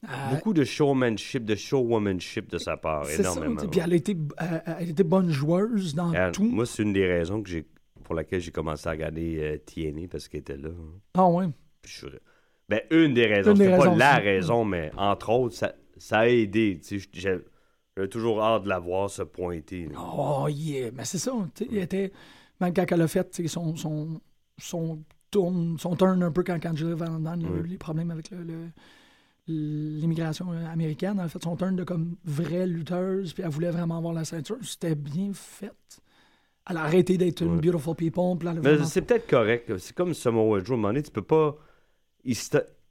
euh, 0.05 0.07
Beaucoup 0.31 0.53
de 0.53 0.63
showmanship, 0.63 1.45
de 1.45 1.55
showwomanship 1.55 2.49
de 2.49 2.57
sa 2.57 2.75
part, 2.75 3.05
ça. 3.05 3.13
énormément. 3.21 3.59
sais, 3.59 3.67
Puis 3.67 3.79
elle 3.81 3.93
été, 3.93 4.17
euh, 4.41 4.59
elle 4.79 4.89
était 4.89 5.03
bonne 5.03 5.29
joueuse 5.29 5.93
dans 5.93 6.11
Elle- 6.13 6.31
tout. 6.31 6.43
Moi, 6.43 6.65
c'est 6.65 6.81
une 6.83 6.93
des 6.93 7.05
raisons 7.05 7.43
que 7.43 7.49
j'ai 7.49 7.65
pour 8.03 8.15
laquelle 8.15 8.41
j'ai 8.41 8.51
commencé 8.51 8.87
à 8.87 8.91
regarder 8.91 9.37
euh, 9.39 9.57
TNA 9.59 10.07
parce 10.09 10.27
qu'elle 10.27 10.39
était 10.41 10.57
là. 10.57 10.69
hein. 10.69 10.99
Ah 11.13 11.27
ouais? 11.29 11.45
Puis 11.83 11.91
je 11.93 11.97
suis- 12.07 12.17
Ben, 12.89 12.97
une 13.05 13.13
des 13.13 13.25
raisons. 13.27 13.55
C'était 13.55 13.77
pas 13.77 13.95
la 13.95 14.15
raison, 14.15 14.65
mais 14.65 14.91
entre 14.97 15.29
autres, 15.29 15.55
ça, 15.55 15.73
ça 15.97 16.19
a 16.19 16.27
aidé. 16.27 16.79
J'ai 17.15 18.09
toujours 18.09 18.41
hâte 18.41 18.63
de 18.63 18.69
la 18.69 18.79
voir 18.79 19.09
se 19.09 19.21
pointer. 19.23 19.87
là. 19.91 19.97
Oh 19.99 20.47
yeah, 20.49 20.89
mais 20.93 21.05
c'est 21.05 21.17
ça. 21.19 21.31
était, 21.71 22.11
même 22.59 22.73
quand 22.73 22.85
elle 22.91 23.01
a 23.01 23.07
fait 23.07 23.47
son, 23.47 23.75
son, 23.75 24.21
son, 24.57 24.99
tourne, 25.29 25.77
son 25.79 25.95
turn 25.95 26.21
un 26.23 26.31
peu 26.31 26.43
quand 26.43 26.57
Valentine 26.63 27.35
il 27.41 27.43
y 27.43 27.53
a 27.53 27.57
eu 27.59 27.67
les 27.67 27.77
problèmes 27.77 28.11
avec 28.11 28.29
le- 28.31 28.43
le- 28.43 28.69
l'immigration 29.47 30.51
américaine. 30.71 31.15
Elle 31.19 31.25
a 31.25 31.29
fait 31.29 31.43
son 31.43 31.55
turn 31.55 31.75
de 31.75 31.83
comme 31.83 32.15
vraie 32.25 32.65
lutteuse, 32.67 33.33
puis 33.33 33.43
elle 33.43 33.49
voulait 33.49 33.71
vraiment 33.71 33.97
avoir 33.97 34.13
la 34.13 34.25
ceinture. 34.25 34.57
C'était 34.61 34.95
bien 34.95 35.31
fait. 35.33 35.71
Elle 36.69 36.77
a 36.77 36.83
arrêté 36.83 37.17
d'être 37.17 37.41
une 37.41 37.59
beautiful 37.59 37.95
people. 37.95 38.37
Puis 38.39 38.47
elle 38.49 38.57
a 38.57 38.61
Mais 38.61 38.83
c'est 38.85 39.01
peut-être 39.01 39.27
correct. 39.29 39.77
C'est 39.79 39.93
comme 39.95 40.13
Samoa 40.13 40.59
Joe. 40.59 40.69
À 40.69 40.73
un 40.73 40.75
moment 40.77 40.87
donné, 40.89 41.01
tu 41.03 41.11
peux 41.11 41.21
pas. 41.21 41.57
Il, 42.23 42.37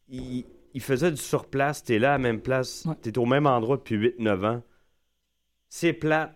il, 0.09 0.45
il 0.75 0.81
faisait 0.81 1.11
du 1.11 1.17
surplace. 1.17 1.83
T'es 1.85 1.99
là 1.99 2.11
à 2.11 2.13
la 2.13 2.19
même 2.19 2.41
place. 2.41 2.85
Ouais. 2.87 2.95
T'es 3.01 3.17
au 3.19 3.27
même 3.27 3.47
endroit 3.47 3.77
depuis 3.77 3.97
8-9 3.97 4.45
ans. 4.47 4.63
C'est 5.69 5.93
plat. 5.93 6.35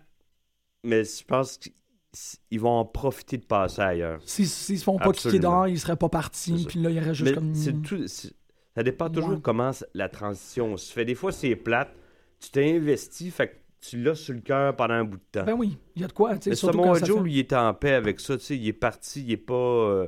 Mais 0.83 1.03
je 1.03 1.23
pense 1.23 1.57
qu'ils 1.57 2.59
vont 2.59 2.71
en 2.79 2.85
profiter 2.85 3.37
de 3.37 3.45
passer 3.45 3.81
ailleurs. 3.81 4.21
Si- 4.25 4.45
S'ils 4.45 4.79
se 4.79 4.83
font 4.83 4.97
pas 4.97 5.11
kicker 5.11 5.27
Absolument. 5.29 5.41
dehors, 5.51 5.67
ils 5.67 5.79
seraient 5.79 5.95
pas 5.97 6.09
partis. 6.09 6.65
Puis 6.67 6.79
là, 6.81 6.89
il 6.89 6.95
y 6.95 6.99
aurait 6.99 7.13
juste 7.13 7.29
Mais 7.29 7.35
comme. 7.35 7.81
tout. 7.83 8.07
Ça 8.07 8.83
dépend 8.83 9.09
toujours 9.09 9.31
Ouais. 9.31 9.39
comment 9.41 9.71
la 9.93 10.07
transition 10.09 10.77
se 10.77 10.91
fait. 10.93 11.03
Des 11.05 11.15
fois, 11.15 11.31
c'est 11.31 11.55
plate. 11.55 11.91
Tu 12.39 12.51
t'es 12.51 12.75
investi, 12.75 13.31
fait 13.31 13.47
que 13.49 13.55
tu 13.81 14.01
l'as 14.01 14.13
sur 14.15 14.33
le 14.35 14.41
cœur 14.41 14.75
pendant 14.75 14.93
un 14.93 15.03
bout 15.03 15.17
de 15.17 15.23
temps. 15.31 15.43
Ben 15.45 15.53
oui, 15.53 15.77
il 15.95 16.03
y 16.03 16.05
a 16.05 16.07
de 16.07 16.13
quoi. 16.13 16.35
Mais 16.45 16.55
Samoa 16.55 16.99
Joe, 16.99 17.17
fait- 17.17 17.23
lui, 17.23 17.33
il 17.33 17.39
était 17.39 17.55
en 17.55 17.73
paix 17.73 17.93
avec 17.93 18.19
ça. 18.19 18.37
Tu 18.37 18.43
sais, 18.45 18.57
il 18.57 18.67
est 18.67 18.73
parti, 18.73 19.23
il 19.23 19.31
est 19.31 19.37
pas. 19.37 19.53
euh, 19.55 20.07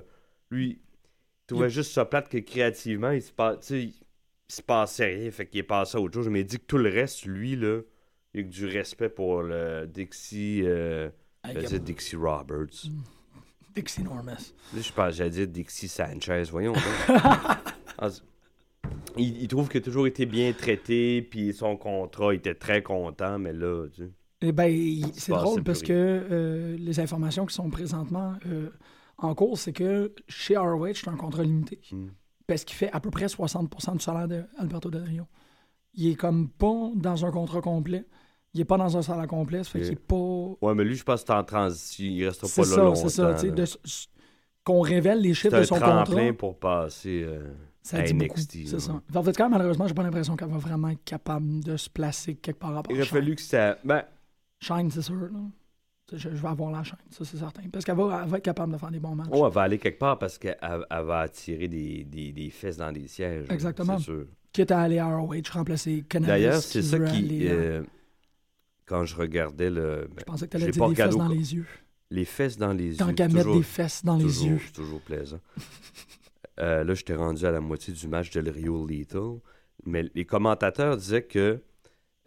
lui, 0.52 0.80
il 1.50 1.54
trouvait 1.56 1.70
juste 1.70 1.92
ça 1.92 2.06
plate 2.06 2.30
que 2.30 2.38
créativement, 2.38 3.12
il 3.12 3.22
se, 3.22 3.32
pa- 3.32 3.58
tu 3.58 3.68
sais, 3.68 3.84
il 3.84 3.94
se 4.48 4.62
passait 4.62 5.06
rien. 5.16 5.32
Fait 5.32 5.46
qu'il 5.46 5.60
est 5.60 5.64
passé 5.64 5.98
à 5.98 6.02
autre 6.02 6.14
chose. 6.14 6.30
Mais 6.30 6.42
il 6.42 6.46
dit 6.46 6.58
que 6.60 6.66
tout 6.66 6.78
le 6.78 6.90
reste, 6.90 7.26
lui, 7.26 7.56
là, 7.56 7.82
il 8.34 8.42
a 8.42 8.44
que 8.44 8.50
du 8.50 8.66
respect 8.66 9.10
pour 9.10 9.42
le 9.42 9.86
Dixie. 9.88 10.62
Euh, 10.64 11.10
il 11.46 11.62
y 11.62 11.80
Dixie 11.80 12.16
Roberts. 12.16 12.88
Dixie 13.76 14.04
Normus. 14.04 14.54
Je 14.76 14.92
pense, 14.92 15.16
j'allais 15.16 15.30
dire 15.30 15.48
Dixie 15.48 15.88
Sanchez. 15.88 16.44
Voyons. 16.52 16.74
Ah, 18.02 18.08
il, 19.18 19.42
il 19.42 19.48
trouve 19.50 19.68
qu'il 19.68 19.82
a 19.82 19.84
toujours 19.84 20.08
été 20.08 20.26
bien 20.26 20.54
traité, 20.54 21.22
puis 21.22 21.54
son 21.54 21.76
contrat, 21.76 22.34
il 22.34 22.38
était 22.38 22.56
très 22.56 22.82
content, 22.82 23.38
mais 23.38 23.52
là, 23.52 23.88
tu 23.94 24.04
sais. 24.04 24.10
Eh 24.42 24.52
ben, 24.54 24.68
il- 24.68 25.06
c'est 25.16 25.34
passe 25.34 25.42
drôle 25.44 25.64
parce 25.64 25.82
que 25.82 25.92
euh, 25.92 26.78
les 26.80 27.00
informations 27.02 27.46
qui 27.46 27.54
sont 27.54 27.70
présentement 27.70 28.36
euh, 28.46 28.70
en 29.22 29.36
cours, 29.36 29.58
c'est 29.58 29.74
que 29.74 30.14
chez 30.28 30.58
ROH, 30.58 30.94
c'est 30.96 31.10
un 31.10 31.16
contrat 31.16 31.44
limité. 31.44 31.80
Mm. 31.92 32.08
Parce 32.48 32.64
qu'il 32.64 32.76
fait 32.76 32.92
à 32.92 33.00
peu 33.00 33.12
près 33.12 33.28
60% 33.28 33.94
du 33.94 34.00
salaire 34.00 34.28
d'Alberto 34.28 34.90
Del 34.90 35.04
Rio. 35.04 35.24
Il 35.94 36.12
est 36.12 36.16
comme 36.16 36.50
pas 36.50 36.90
dans 36.96 37.26
un 37.26 37.32
contrat 37.32 37.62
complet. 37.62 38.06
Il 38.54 38.62
est 38.62 38.66
pas 38.66 38.78
dans 38.78 38.98
un 38.98 39.02
salaire 39.04 39.28
complet, 39.28 39.64
ça 39.64 39.70
fait 39.72 39.82
qu'il 39.82 39.92
est 39.92 39.96
pas. 39.96 40.16
Ouais, 40.16 40.74
mais 40.74 40.84
lui, 40.84 40.96
je 40.96 41.04
pense 41.04 41.22
que 41.22 41.28
c'est 41.28 41.34
en 41.34 41.44
transition. 41.44 42.06
Il 42.06 42.26
restera 42.26 42.48
C'est 42.48 42.62
pas 42.62 42.68
là 42.68 42.76
ça, 42.76 42.82
longtemps. 42.82 42.96
c'est 42.96 43.10
ça. 43.10 43.34
de 43.52 43.62
s- 43.64 44.08
Qu'on 44.64 44.82
révèle 44.82 45.22
les 45.22 45.30
C'est 45.30 45.42
chiffres 45.42 45.56
un 45.56 45.60
de 45.62 45.66
son 45.66 45.76
tremplin 45.80 46.04
contrat. 46.30 46.34
pour 46.34 46.58
passer 46.60 47.24
euh, 47.24 47.54
Ça 47.84 48.02
dit 48.02 48.14
beaucoup. 48.14 48.40
NXT. 48.40 48.52
C'est 48.68 48.74
là. 48.74 48.80
ça. 48.80 49.02
En 49.16 49.24
fait, 49.24 49.38
quand 49.38 49.44
même, 49.46 49.52
malheureusement, 49.58 49.88
j'ai 49.88 49.94
pas 49.94 50.04
l'impression 50.04 50.36
qu'elle 50.36 50.50
va 50.50 50.58
vraiment 50.58 50.90
être 50.90 51.04
capable 51.04 51.64
de 51.64 51.78
se 51.78 51.90
placer 51.90 52.36
quelque 52.36 52.58
part 52.60 52.76
à 52.76 52.82
part 52.84 52.92
Il 52.92 52.96
aurait 52.98 53.06
fallu 53.06 53.36
que 53.36 53.42
ça. 53.42 53.78
Ben, 53.84 54.04
Shine, 54.60 54.90
c'est 54.92 55.02
sûr. 55.04 55.16
Là. 55.16 55.30
Je, 56.18 56.30
je 56.30 56.42
vais 56.42 56.48
avoir 56.48 56.72
la 56.72 56.84
chaîne, 56.84 56.98
ça 57.10 57.24
c'est 57.26 57.38
certain. 57.38 57.64
Parce 57.72 57.86
qu'elle 57.86 57.96
va, 57.98 58.26
être 58.38 58.44
capable 58.44 58.74
de 58.74 58.78
faire 58.78 58.92
des 58.92 59.00
bons 59.00 59.16
matchs. 59.16 59.28
oh, 59.32 59.46
elle 59.48 59.54
va 59.54 59.62
aller 59.62 59.78
quelque 59.78 60.00
part 60.00 60.18
parce 60.20 60.38
qu'elle 60.38 60.58
elle 60.62 61.04
va 61.06 61.20
attirer 61.22 61.68
des, 61.68 62.04
des, 62.04 62.32
des 62.32 62.50
fesses 62.50 62.78
dans 62.78 62.92
des 62.92 63.08
sièges. 63.08 63.46
Exactement. 63.50 63.98
C'est 63.98 64.06
sûr. 64.06 64.26
Quitte 64.52 64.72
à 64.72 64.82
aller 64.82 64.98
à 65.00 65.16
ROH, 65.16 65.36
remplacer. 65.54 66.04
D'ailleurs, 66.12 66.62
c'est 66.62 66.82
ça 66.82 67.00
qui. 67.00 67.48
euh, 67.48 67.84
quand 68.86 69.06
je 69.06 69.16
regardais 69.16 69.70
le. 69.70 70.08
ben, 70.10 70.16
Je 70.20 70.24
pensais 70.24 70.48
que 70.48 70.58
tu 70.58 70.64
allais 70.64 70.72
dire 70.72 70.88
des 70.90 70.96
fesses 70.96 71.16
dans 71.16 71.28
les 71.30 71.54
yeux. 71.56 71.66
les 72.10 72.26
fesses 72.26 72.58
dans 72.58 72.74
les 72.74 72.96
Tant 72.96 73.08
yeux. 73.10 73.14
qu'à 73.14 73.28
mettre 73.28 73.54
des 73.54 73.62
fesses 73.64 74.04
dans 74.04 74.18
les 74.18 74.46
yeux. 74.46 74.60
C'est 74.66 74.74
toujours 74.74 75.02
plaisant. 75.02 75.40
Euh, 76.60 76.84
là, 76.84 76.94
j'étais 76.94 77.16
rendu 77.16 77.46
à 77.46 77.52
la 77.52 77.62
moitié 77.62 77.94
du 77.94 78.08
match 78.08 78.32
Del 78.32 78.50
Rio 78.50 78.86
Lethal. 78.86 79.38
Mais 79.86 80.04
les 80.14 80.26
commentateurs 80.26 80.98
disaient 80.98 81.24
que 81.24 81.62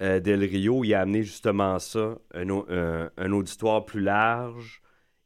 euh, 0.03 0.21
Del 0.21 0.43
Rio, 0.45 0.85
il 0.85 0.93
a 0.95 1.01
amené 1.03 1.23
justement 1.23 1.79
ça, 1.79 2.19
un, 2.35 3.09
un- 3.17 3.33
auditoire 3.33 3.85
plus 3.85 4.01
large. 4.01 4.83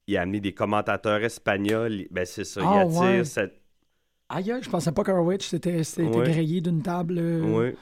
Il 0.07 0.17
a 0.17 0.23
amené 0.23 0.39
des 0.41 0.53
commentateurs 0.53 1.23
espagnols. 1.25 2.05
Ben, 2.11 2.25
c'est 2.25 2.45
ça. 2.45 2.61
Ah, 2.65 2.85
il 2.85 2.89
attire 2.89 3.01
ouais. 3.03 3.25
cette. 3.25 3.61
Aïe, 4.29 4.53
aïe, 4.53 4.63
je 4.63 4.71
pensais 4.71 4.93
pas 4.93 5.03
qu'ROH 5.03 5.39
s'était 5.41 5.83
Ouais. 5.99 6.31
grillé 6.31 6.61
d'une 6.61 6.83
table 6.83 7.19
euh, 7.19 7.41
Ouais. 7.43 7.77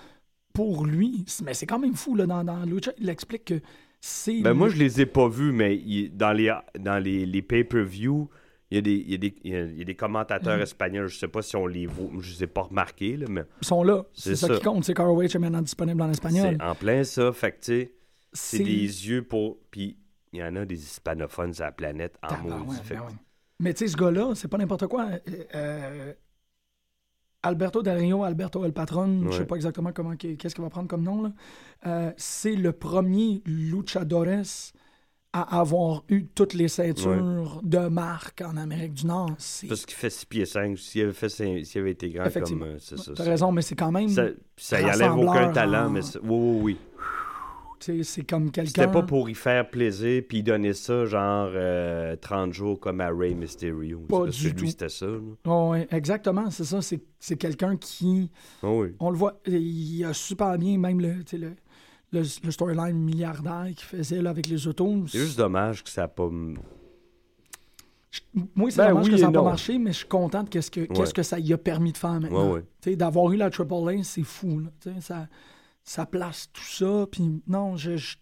pour 0.53 0.87
lui. 0.87 1.25
Mais 1.45 1.55
c'est 1.55 1.67
quand 1.67 1.79
même 1.79 1.95
fou, 1.95 2.15
là, 2.15 2.27
dans, 2.27 2.45
dans 2.45 2.65
Lucha. 2.65 2.93
Il 2.99 3.09
explique 3.09 3.45
que 3.47 3.61
c'est. 4.01 4.41
Ben, 4.41 4.53
moi, 4.55 4.69
je 4.69 4.77
les 4.77 5.01
ai 5.01 5.07
pas 5.07 5.29
vus, 5.29 5.53
mais 5.53 5.77
il- 5.77 6.17
dans 6.17 6.33
les, 6.33 6.53
dans 6.79 6.99
les, 7.03 7.27
les 7.27 7.43
pay-per-view, 7.43 8.29
il 8.75 8.77
y, 8.77 8.79
a 8.79 8.81
des, 8.83 8.93
il, 8.95 9.11
y 9.11 9.15
a 9.15 9.19
des, 9.19 9.35
il 9.45 9.53
y 9.53 9.57
a- 9.57 9.65
il 9.65 9.79
y 9.79 9.83
a 9.83 9.85
des 9.85 9.95
commentateurs 9.95 10.59
Mm. 10.59 10.63
espagnols. 10.63 11.07
Je 11.09 11.19
sais 11.19 11.29
pas 11.29 11.43
si 11.43 11.55
on 11.57 11.67
les 11.67 11.87
voit. 11.87 12.11
Je 12.21 12.33
les 12.33 12.45
ai 12.45 12.47
pas 12.47 12.63
remarqués, 12.63 13.17
là, 13.17 13.27
mais 13.29 13.43
Ils 13.63 13.67
sont 13.67 13.83
là. 13.85 14.05
C'est 14.13 14.35
ça, 14.37 14.49
ça. 14.49 14.55
qui 14.57 14.63
compte. 14.63 14.85
C'est 14.85 14.95
qu'ROH 14.95 15.23
est 15.23 15.39
maintenant 15.39 15.63
disponible 15.63 16.03
en 16.03 16.11
espagnol. 16.11 16.57
c'est 16.59 16.65
en 16.65 16.75
plein 16.75 17.05
ça. 17.05 17.33
Fait 17.33 17.53
que, 17.53 17.57
tu 17.59 17.63
sais, 17.73 17.93
c'est 18.33 18.59
des 18.59 18.73
yeux 19.09 19.23
pour. 19.23 19.59
Puis 19.71 19.97
il 20.33 20.41
y 20.41 20.43
en 20.43 20.57
a 20.57 20.65
des 20.65 20.75
hispanophones 20.83 21.53
sur 21.55 21.65
la 21.65 21.73
planète 21.73 22.17
en 22.23 22.37
maudit. 22.43 22.81
Ben 22.89 23.01
ouais. 23.01 23.07
Mais 23.61 23.73
tu 23.75 23.85
sais, 23.87 23.93
ce 23.93 23.97
gars-là, 23.97 24.35
c'est 24.35 24.49
pas 24.49 24.59
n'importe 24.59 24.89
quoi. 24.89 25.07
Euh, 25.07 25.19
euh, 25.55 26.13
Alberto 27.43 27.83
Del 27.83 27.99
Rio, 27.99 28.25
Alberto 28.25 28.65
El 28.65 28.73
Patron, 28.73 29.25
je 29.27 29.31
sais 29.33 29.39
Ouais. 29.41 29.47
pas 29.47 29.57
exactement 29.57 29.93
comment 29.93 30.17
qu'est-ce 30.17 30.55
qu'il 30.55 30.65
va 30.65 30.71
prendre 30.71 30.89
comme 30.89 31.03
nom, 31.03 31.23
là. 31.23 31.33
Euh, 31.87 32.13
c'est 32.17 32.57
le 32.57 32.73
premier 32.73 33.43
luchadores 33.45 34.27
à 35.37 35.59
avoir 35.61 36.05
eu 36.09 36.27
toutes 36.27 36.55
les 36.55 36.69
ceintures 36.69 37.61
de 37.65 37.89
marque 37.89 38.41
en 38.43 38.57
Amérique 38.57 38.95
du 38.95 39.07
Nord. 39.07 39.31
C'est- 39.39 39.67
Parce 39.67 39.85
qu'il 39.85 39.97
fait 39.97 40.09
6 40.11 40.27
pieds 40.27 40.47
5. 40.47 40.79
S'il 40.79 41.03
avait, 41.03 41.13
fait 41.13 41.29
cinq- 41.29 41.65
s'il 41.65 41.81
avait 41.81 41.91
été 41.91 42.09
grand 42.11 42.25
comme. 42.33 42.63
Euh, 42.63 42.77
c'est 42.79 42.97
ça. 42.99 43.13
T'as 43.17 43.25
raison, 43.25 43.51
mais 43.51 43.63
c'est 43.63 43.75
quand 43.75 43.91
même. 43.91 44.09
Ça, 44.09 44.27
ça 44.57 44.81
y 44.81 44.85
enlève 44.85 45.17
aucun 45.17 45.51
talent, 45.51 45.87
en- 45.87 45.91
mais 45.91 46.03
c'est- 46.03 46.21
oui, 46.21 46.29
oui, 46.31 46.61
oui. 46.63 46.79
C'est 48.03 48.25
comme 48.25 48.51
quelqu'un. 48.51 48.69
C'était 48.83 48.91
pas 48.91 49.03
pour 49.03 49.29
y 49.29 49.35
faire 49.35 49.69
plaisir 49.69 50.23
puis 50.27 50.43
donner 50.43 50.73
ça, 50.73 51.05
genre 51.05 51.51
euh, 51.53 52.17
30 52.17 52.55
jours 52.55 52.81
comme 52.81 53.03
à 53.03 53.11
Ray 53.11 53.35
Mysterio. 53.35 53.99
Pas 54.09 54.27
du 54.29 54.55
tout. 54.55 54.67
c'était 54.67 54.89
ça. 54.89 55.07
Oh, 55.47 55.69
ouais, 55.73 55.87
exactement, 55.91 56.51
c'est 56.51 56.65
ça. 56.65 56.81
C'est 56.81 57.01
c'est 57.19 57.37
quelqu'un 57.37 57.77
qui. 57.77 58.31
Oh 58.63 58.83
oui. 58.85 58.95
On 59.01 59.11
le 59.11 59.19
voit, 59.19 59.39
il 59.47 60.03
a 60.05 60.15
super 60.15 60.57
bien, 60.57 60.79
même 60.79 60.99
le, 60.99 61.17
le, 62.15 62.23
le 62.45 62.51
storyline 62.51 62.97
milliardaire 62.97 63.67
qu'il 63.67 63.85
faisait 63.87 64.23
là, 64.23 64.31
avec 64.31 64.47
les 64.47 64.67
autos. 64.67 65.07
C'est 65.09 65.19
juste 65.19 65.39
dommage 65.39 65.83
que 65.85 65.91
ça 65.91 66.05
a 66.05 66.09
pas. 66.09 66.29
Moi, 68.55 68.71
c'est 68.71 68.77
Ben 68.79 68.89
dommage 68.91 69.05
oui 69.07 69.11
que 69.11 69.17
ça 69.17 69.27
n'a 69.27 69.33
pas 69.33 69.43
marché, 69.43 69.79
mais 69.79 69.93
je 69.93 69.99
suis 69.99 70.07
content 70.09 70.45
de 70.45 70.49
qu'est-ce 70.49 70.71
que, 70.71 70.81
qu'est-ce 70.83 71.13
que 71.15 71.23
ça 71.25 71.39
y 71.41 71.53
a 71.53 71.59
permis 71.59 71.91
de 71.93 71.97
faire 71.99 72.21
maintenant. 72.21 72.47
Ouais, 72.49 72.53
ouais. 72.55 72.65
Tu 72.81 72.91
sais, 72.91 72.97
D'avoir 72.97 73.33
eu 73.33 73.37
la 73.37 73.51
Triple 73.51 73.75
A, 73.89 74.03
c'est 74.05 74.23
fou. 74.23 74.61
là. 74.61 74.69
Tu 74.81 74.93
sais, 74.93 75.01
Ça, 75.01 75.29
ça 75.83 76.07
place 76.07 76.49
tout 76.53 76.63
ça. 76.63 77.07
Puis 77.11 77.43
non, 77.49 77.77
je, 77.77 77.97
je- 77.97 78.17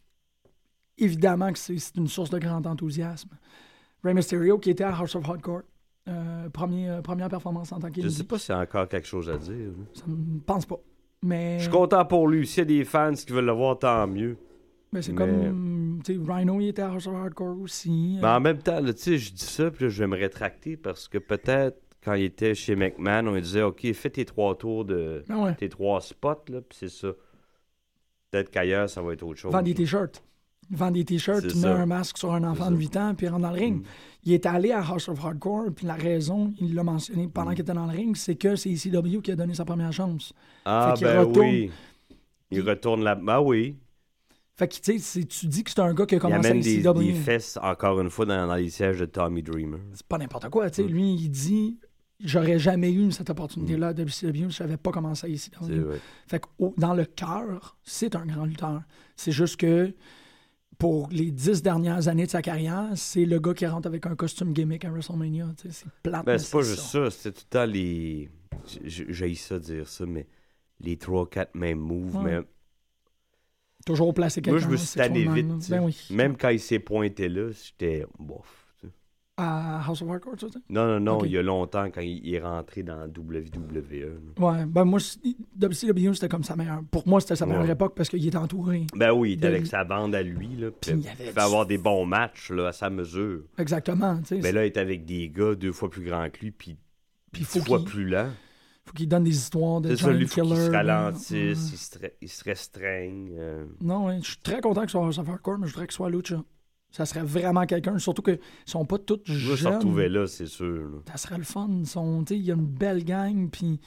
évidemment 0.99 1.53
que 1.53 1.59
c'est 1.59 1.79
c'est 1.79 1.97
une 1.97 2.09
source 2.09 2.31
de 2.31 2.39
grand 2.39 2.67
enthousiasme. 2.67 3.29
Rey 4.03 4.15
Mysterio, 4.15 4.59
qui 4.59 4.71
était 4.71 4.85
à 4.85 4.97
House 4.97 5.15
of 5.15 5.29
Hardcore, 5.29 5.63
euh, 6.09 6.49
premier, 6.49 6.89
euh, 6.89 7.03
première 7.03 7.29
performance 7.29 7.71
en 7.73 7.79
tant 7.79 7.89
Je 7.89 8.01
qu'indie. 8.01 8.11
sais 8.15 8.25
pas 8.25 8.39
s'il 8.39 8.55
y 8.55 8.59
a 8.59 8.61
encore 8.63 8.89
quelque 8.89 9.07
chose 9.07 9.29
à 9.31 9.37
dire. 9.37 9.53
là. 9.69 9.85
Ça 9.95 10.05
me 10.09 10.41
pense 10.41 10.65
pas. 10.67 10.81
Mais 11.23 11.59
Je 11.59 11.63
suis 11.65 11.71
content 11.71 12.05
pour 12.05 12.27
lui. 12.29 12.47
S'il 12.47 12.59
y 12.59 12.63
a 12.63 12.65
des 12.79 12.85
fans 12.85 13.13
qui 13.15 13.33
veulent 13.33 13.45
le 13.47 13.53
voir, 13.53 13.79
tant 13.79 14.07
mieux. 14.07 14.37
mais 14.93 15.03
c'est 15.03 15.13
mais- 15.13 15.19
comme. 15.19 16.01
tu 16.05 16.15
sais, 16.15 16.21
Rhino, 16.33 16.61
il 16.61 16.69
était 16.69 16.83
Hardcore 16.83 17.61
aussi. 17.61 18.19
Mais 18.21 18.27
Euh, 18.27 18.37
en 18.37 18.41
même 18.41 18.59
temps, 18.59 18.83
tu 18.85 18.93
sais, 18.97 19.19
je 19.19 19.33
dis 19.33 19.45
ça, 19.45 19.71
puis 19.71 19.85
là, 19.85 19.89
je 19.91 19.99
vais 20.03 20.09
me 20.09 20.17
rétracter 20.17 20.77
parce 20.77 21.09
que 21.09 21.19
peut-être 21.19 21.79
quand 22.05 22.15
il 22.15 22.25
était 22.25 22.55
chez 22.55 22.75
McMahon, 22.75 23.29
on 23.29 23.35
lui 23.35 23.43
disait 23.43 23.63
OK, 23.63 23.91
fais 23.93 24.11
tes 24.11 24.25
trois 24.25 24.57
tours 24.57 24.85
de. 24.85 25.23
ah 25.29 25.39
ouais. 25.45 25.55
tes 25.55 25.69
trois 25.69 26.01
spots, 26.01 26.45
là, 26.49 26.61
puis 26.61 26.77
c'est 26.79 26.89
ça. 26.91 27.13
Peut-être 28.31 28.51
qu'ailleurs, 28.51 28.89
ça 28.91 29.01
va 29.03 29.13
être 29.13 29.23
autre 29.23 29.39
chose. 29.39 29.53
Vend 29.53 29.63
des 29.63 29.75
t-shirts. 29.75 30.23
Il 30.71 30.77
vend 30.77 30.91
des 30.91 31.05
t-shirts, 31.05 31.45
il 31.55 31.61
met 31.61 31.67
un 31.69 31.87
masque 31.87 32.17
sur 32.19 32.33
un 32.33 32.45
enfant 32.45 32.71
de 32.71 32.77
ça. 32.77 32.81
8 32.81 32.97
ans, 32.97 33.15
puis 33.15 33.27
il 33.27 33.29
rentre 33.31 33.43
dans 33.43 33.51
le 33.51 33.59
ring. 33.59 33.81
Mm. 33.83 33.85
Il 34.25 34.33
est 34.33 34.47
allé 34.47 34.71
à 34.73 34.81
House 34.81 35.09
of 35.09 35.23
Hardcore, 35.23 35.67
puis 35.75 35.87
la 35.87 35.95
raison, 35.95 36.53
il 36.61 36.75
l'a 36.75 36.83
mentionné 36.85 37.29
pendant 37.29 37.51
Mm. 37.51 37.55
qu'il 37.55 37.63
était 37.63 37.75
dans 37.75 37.87
le 37.87 37.93
ring, 37.97 38.17
c'est 38.17 38.37
que 38.37 38.57
c'est 38.57 38.71
ECW 38.71 39.21
qui 39.23 39.33
a 39.33 39.37
donné 39.37 39.55
sa 39.55 39.65
première 39.65 39.93
chance. 39.93 40.33
Ah, 40.65 40.95
Fait 40.97 41.05
ben 41.05 41.21
retourne. 41.21 41.47
oui. 41.47 41.71
Il 42.51 42.61
retourne 42.69 43.03
là. 43.03 43.19
Ah 43.29 43.43
oui. 43.43 43.77
Fait 44.55 44.69
que, 44.69 44.75
tu 44.75 44.99
sais, 44.99 45.25
tu 45.25 45.47
dis 45.47 45.65
que 45.65 45.71
c'est 45.71 45.81
un 45.81 45.93
gars 45.95 46.05
qui 46.07 46.15
a 46.15 46.19
Il 46.19 46.21
commencé 46.21 46.47
à 46.47 46.51
amène 46.51 46.63
des, 46.63 46.79
ECW. 46.81 46.99
des 46.99 47.13
fesses, 47.15 47.59
encore 47.63 48.01
une 48.01 48.11
fois, 48.11 48.27
dans, 48.27 48.47
dans 48.47 48.55
les 48.55 48.69
sièges 48.69 48.99
de 48.99 49.07
Tommy 49.07 49.43
Dreamer. 49.43 49.81
C'est 49.95 50.07
pas 50.07 50.19
n'importe 50.19 50.49
quoi, 50.51 50.69
tu 50.71 50.77
sais. 50.83 50.89
Mm. 50.89 50.93
Lui, 50.93 51.15
il 51.15 51.29
dit 51.31 51.79
J'aurais 52.25 52.59
jamais 52.61 52.93
eu 52.93 53.11
cette 53.11 53.31
opportunité-là 53.31 53.89
à 53.89 53.93
WCW 53.93 54.51
si 54.51 54.57
j'avais 54.59 54.77
pas 54.77 54.93
commencé 54.93 55.27
à 55.27 55.29
ECW. 55.31 55.81
vrai. 55.81 56.01
Fait 56.29 56.39
que 56.41 56.47
dans 56.77 56.95
le 56.95 57.05
cœur, 57.05 57.77
c'est 57.83 58.15
un 58.15 58.25
grand 58.25 58.45
lutteur. 58.45 58.83
C'est 59.17 59.33
juste 59.33 59.57
que 59.57 59.93
pour 60.83 61.09
les 61.13 61.31
dix 61.31 61.63
dernières 61.63 62.09
années 62.09 62.27
de 62.27 62.31
sa 62.33 62.43
carrière, 62.43 62.89
c'est 62.97 63.25
le 63.25 63.39
gars 63.39 63.55
qui 63.55 63.65
rentre 63.65 63.87
avec 63.87 64.05
un 64.05 64.17
costume 64.17 64.53
gimmick 64.53 64.85
à 64.85 64.91
WrestleMania. 64.91 65.47
C'est 65.71 65.87
plate. 66.03 66.27
Ben, 66.27 66.37
c'est 66.39 66.51
pas 66.51 66.63
juste 66.63 66.81
ça. 66.81 67.09
C'est 67.09 67.31
tout 67.31 67.43
le 67.45 67.51
temps 67.51 67.65
les. 67.67 68.29
J'ai 68.85 69.33
ça 69.37 69.61
dire 69.61 69.87
ça, 69.87 70.07
mais 70.07 70.27
les 70.81 70.97
3-4 70.97 71.51
mêmes 71.55 71.79
moves. 71.79 72.17
Ouais. 72.17 72.41
Mais 72.41 72.47
Toujours 73.87 74.13
placer 74.13 74.43
quelqu'un. 74.43 74.59
moi, 74.59 74.67
je 74.67 74.73
me 74.73 74.77
suis 74.77 74.99
tanné 74.99 75.25
vite. 75.29 75.71
Ben 75.71 75.85
oui. 75.85 75.97
Même 76.11 76.37
quand 76.37 76.49
il 76.49 76.59
s'est 76.59 76.81
pointé 76.81 77.29
là, 77.29 77.53
j'étais. 77.53 78.05
Bof. 78.19 78.62
À 79.45 79.83
House 79.87 80.03
of 80.03 80.09
Hardcore. 80.11 80.35
Non, 80.71 80.87
non, 80.87 81.01
non, 81.01 81.25
il 81.25 81.33
y 81.33 81.39
a 81.39 81.43
longtemps 81.43 81.91
quand 81.91 82.01
il, 82.01 82.33
est 82.35 82.41
rentré 82.41 82.83
dans 82.83 83.07
WWE. 83.09 84.21
Ouais, 84.39 84.65
ben 84.67 84.85
moi, 84.85 85.01
WCW, 85.61 86.15
c'était 86.15 86.29
comme 86.29 86.45
sa 86.45 86.55
meilleure. 86.57 86.83
Pour 86.91 87.07
moi, 87.09 87.21
c'était 87.21 87.37
sa 87.37 87.47
meilleure 87.47 87.63
Ouais. 87.65 87.73
époque 87.73 87.95
parce 87.97 88.09
qu'il 88.09 88.27
était 88.27 88.37
entouré. 88.37 88.87
Ben 88.95 89.13
oui, 89.13 89.31
il 89.31 89.33
était 89.35 89.49
De- 89.49 89.55
avec 89.55 89.67
sa 89.67 89.85
bande 89.85 90.15
à 90.15 90.23
lui. 90.23 90.49
Là, 90.57 90.69
puis 90.71 90.93
il 90.93 91.09
avait 91.09 91.33
il 91.35 91.39
avoir 91.39 91.67
des 91.67 91.79
bons 91.79 92.07
matchs 92.07 92.51
là, 92.51 92.69
à 92.69 92.73
sa 92.73 92.89
mesure. 92.91 93.43
Exactement, 93.59 94.19
tu 94.19 94.27
sais. 94.37 94.41
Mais 94.43 94.53
là, 94.53 94.65
il 94.65 94.67
est 94.67 94.77
avec 94.77 95.05
des 95.05 95.29
gars 95.29 95.55
deux 95.55 95.73
fois 95.73 95.91
plus 95.91 96.05
grands 96.05 96.29
que 96.31 96.39
lui, 96.41 96.51
puis 96.53 96.77
Puis 97.33 97.43
dix 97.43 97.61
fois 97.61 97.79
qu'il 97.79 97.89
plus 97.89 98.09
lent. 98.09 98.29
faut 98.85 98.93
qu'il 98.93 99.09
donne 99.09 99.25
des 99.25 99.37
histoires 99.37 99.81
de 99.81 99.95
C'est 99.97 100.05
ça, 100.05 100.13
lui, 100.13 100.27
faut 100.27 100.43
qu'il 100.43 100.57
se 100.57 100.71
ralentisse, 100.71 101.71
il, 101.73 101.77
se, 101.79 101.99
il 102.21 102.29
se 102.29 102.45
restreigne. 102.45 103.33
euh. 103.39 103.65
Non, 103.81 104.07
ouais, 104.07 104.19
je 104.23 104.29
suis 104.29 104.37
très 104.43 104.61
content 104.61 104.83
qu'il 104.83 104.91
soit 104.91 105.05
House 105.05 105.19
of 105.19 105.29
Hardcore, 105.29 105.59
mais 105.59 105.67
je 105.67 105.73
voudrais 105.73 105.87
qu'il 105.87 105.95
soit 105.95 106.11
Lucha. 106.11 106.43
Ça 106.93 107.05
serait 107.07 107.23
vraiment 107.25 107.67
quelqu'un, 107.67 107.99
surtout 107.99 108.23
qu'ils 108.23 108.39
sont 108.67 108.85
pas 108.85 108.99
tous 108.99 109.21
Je 109.25 109.51
vais 109.51 109.57
se 109.57 109.63
jeunes. 109.63 109.75
retrouver 109.75 110.09
là, 110.09 110.27
c'est 110.27 110.47
sûr. 110.47 110.67
là. 110.91 110.99
Ça 111.11 111.17
serait 111.17 111.39
le 111.39 111.43
fun. 111.45 111.69
Ils 111.71 111.87
sont- 111.87 112.23
tu 112.25 112.35
sais, 112.35 112.39
Il 112.39 112.45
y 112.47 112.51
a 112.53 112.55
une 112.55 112.67
belle 112.67 113.03
gang, 113.05 113.49
puis... 113.51 113.81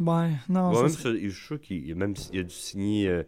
Ouais, 0.00 0.30
non, 0.48 0.68
Ouais, 0.70 0.74
ça 0.76 0.82
même 0.82 0.88
serait- 0.90 1.18
je 1.20 1.28
suis 1.34 1.46
sûr 1.46 1.60
qu'il 1.60 1.86
il 1.86 1.92
a 1.92 1.94
même 1.94 2.14
il 2.32 2.40
a 2.40 2.42
dû 2.42 2.50
signer 2.54 3.08
euh, 3.08 3.22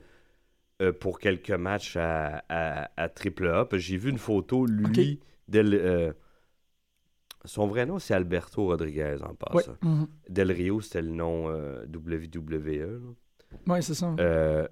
euh, 0.83 0.93
pour 0.93 1.19
quelques 1.21 1.51
matchs 1.53 1.97
à, 1.97 2.45
à, 2.49 2.91
à 2.97 3.09
AAA. 3.09 3.65
que 3.67 3.79
J'ai 3.79 3.97
vu 3.97 4.11
une 4.11 4.19
photo, 4.19 4.67
lui, 4.67 5.21
Del, 5.49 5.73
euh, 5.75 6.13
son 7.45 7.69
vrai 7.69 7.87
nom, 7.87 7.99
c'est 8.01 8.15
Alberto 8.15 8.67
Rodriguez, 8.67 9.17
en 9.23 9.29
Ouais, 9.29 9.35
passant. 9.63 9.77
mhm. 9.83 10.09
Del 10.29 10.51
Rio, 10.51 10.81
c'était 10.81 11.03
le 11.03 11.11
nom 11.11 11.49
euh, 11.49 11.87
WWE. 11.87 12.81
là. 12.81 13.73
Ouais, 13.73 13.81
c'est 13.81 13.95
ça. 13.95 14.15
Euh, 14.19 14.67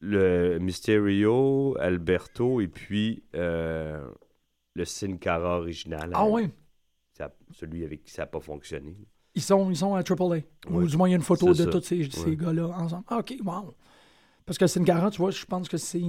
le 0.00 0.58
Mysterio, 0.58 1.76
Alberto, 1.80 2.60
et 2.60 2.68
puis 2.68 3.22
euh, 3.34 4.06
le 4.74 4.84
Sin 4.84 5.16
Cara 5.16 5.58
original. 5.58 6.10
ah 6.14 6.26
ouais, 6.26 6.50
ça- 7.12 7.34
celui 7.52 7.84
avec 7.84 8.04
qui 8.04 8.12
ça 8.12 8.22
n'a 8.22 8.26
pas 8.26 8.40
fonctionné. 8.40 8.96
ils 9.34 9.42
sont, 9.42 9.70
ils 9.70 9.76
sont 9.76 9.94
à 9.94 10.02
AAA. 10.02 10.40
Ou 10.70 10.86
du 10.86 10.96
moins, 10.96 11.08
il 11.08 11.12
y 11.12 11.14
a 11.14 11.16
une 11.16 11.22
photo 11.22 11.48
de 11.48 11.54
ça. 11.54 11.66
tous 11.66 11.82
ces, 11.82 12.08
ces 12.10 12.36
gars-là 12.36 12.68
ensemble. 12.68 13.04
Ah, 13.08 13.18
OK, 13.18 13.34
wow. 13.44 13.74
Parce 14.46 14.56
que 14.58 14.66
Sin 14.66 14.84
Cara, 14.84 15.10
tu 15.10 15.18
vois, 15.18 15.30
je 15.30 15.44
pense 15.44 15.68
que 15.68 15.76
c'est... 15.76 16.02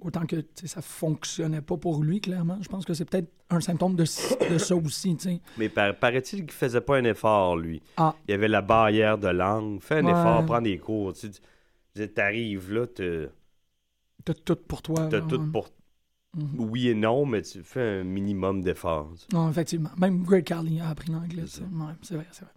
Autant 0.00 0.26
que 0.26 0.44
ça 0.64 0.82
fonctionnait 0.82 1.60
pas 1.62 1.76
pour 1.76 2.02
lui, 2.02 2.20
clairement. 2.20 2.58
Je 2.60 2.68
pense 2.68 2.84
que 2.84 2.92
c'est 2.94 3.04
peut-être 3.08 3.30
un 3.48 3.60
symptôme 3.60 3.94
de, 3.94 4.02
de 4.02 4.58
ça 4.58 4.74
aussi. 4.76 5.16
Mais 5.56 5.68
par- 5.68 5.94
paraît-il 5.96 6.40
qu'il 6.40 6.50
faisait 6.50 6.80
pas 6.80 6.96
un 6.96 7.04
effort, 7.04 7.56
lui. 7.56 7.80
Ah. 7.96 8.14
Il 8.26 8.32
y 8.32 8.34
avait 8.34 8.48
la 8.48 8.60
barrière 8.60 9.16
de 9.18 9.28
langue. 9.28 9.80
Fais 9.80 9.98
un 10.00 10.04
Ouais. 10.04 10.10
effort, 10.10 10.44
prends 10.46 10.60
des 10.60 10.78
cours. 10.78 11.12
T'arrives 12.02 12.72
là, 12.72 12.86
te- 12.86 13.28
T'as 14.24 14.34
tout 14.34 14.56
pour 14.56 14.82
toi. 14.82 15.06
T'as 15.10 15.20
tout 15.20 15.40
pour. 15.52 15.68
Mhm. 16.36 16.48
Oui 16.58 16.88
et 16.88 16.94
non, 16.94 17.26
mais 17.26 17.42
tu 17.42 17.62
fais 17.62 18.00
un 18.00 18.04
minimum 18.04 18.60
d'efforts. 18.62 19.12
Non, 19.32 19.48
effectivement. 19.50 19.90
Même 19.98 20.24
Greg 20.24 20.44
Carly 20.44 20.80
a 20.80 20.88
appris 20.88 21.12
l'anglais. 21.12 21.42
Ouais, 21.42 21.92
c'est 22.02 22.14
vrai, 22.14 22.26
c'est 22.32 22.44
vrai. 22.44 22.52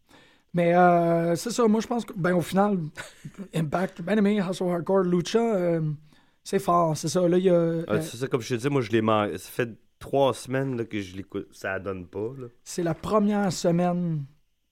Mais 0.54 0.74
euh, 0.76 1.36
c'est 1.36 1.52
ça, 1.52 1.68
moi 1.68 1.82
je 1.82 1.88
pense 1.88 2.06
que, 2.06 2.14
ben 2.14 2.34
au 2.34 2.42
final, 2.42 2.80
Impact, 3.54 4.02
ben 4.02 4.18
aimé, 4.18 4.40
House 4.40 4.62
of 4.62 4.70
Hardcore, 4.72 5.04
Lucha, 5.04 5.40
euh, 5.40 5.82
c'est 6.44 6.60
fort, 6.60 6.98
c'est 6.98 7.10
ça. 7.10 7.28
Là, 7.28 7.38
il 7.38 7.44
y 7.44 7.50
a. 7.50 7.84
Ah, 7.88 7.94
euh, 7.94 8.02
c'est 8.02 8.18
ça, 8.18 8.28
comme 8.28 8.42
je 8.42 8.56
te 8.56 8.60
dis, 8.62 8.70
moi, 8.70 8.82
je 8.82 8.90
l'ai 8.92 9.02
man- 9.02 9.38
Ça 9.38 9.52
fait 9.52 9.70
trois 10.00 10.34
semaines 10.34 10.78
là, 10.78 10.86
que 10.86 11.00
je 11.02 11.16
l'écoute. 11.16 11.50
Ça 11.52 11.80
donne 11.80 12.08
pas. 12.08 12.30
C'est 12.64 12.84
la 12.84 12.94
première 12.96 13.52
semaine 13.52 14.26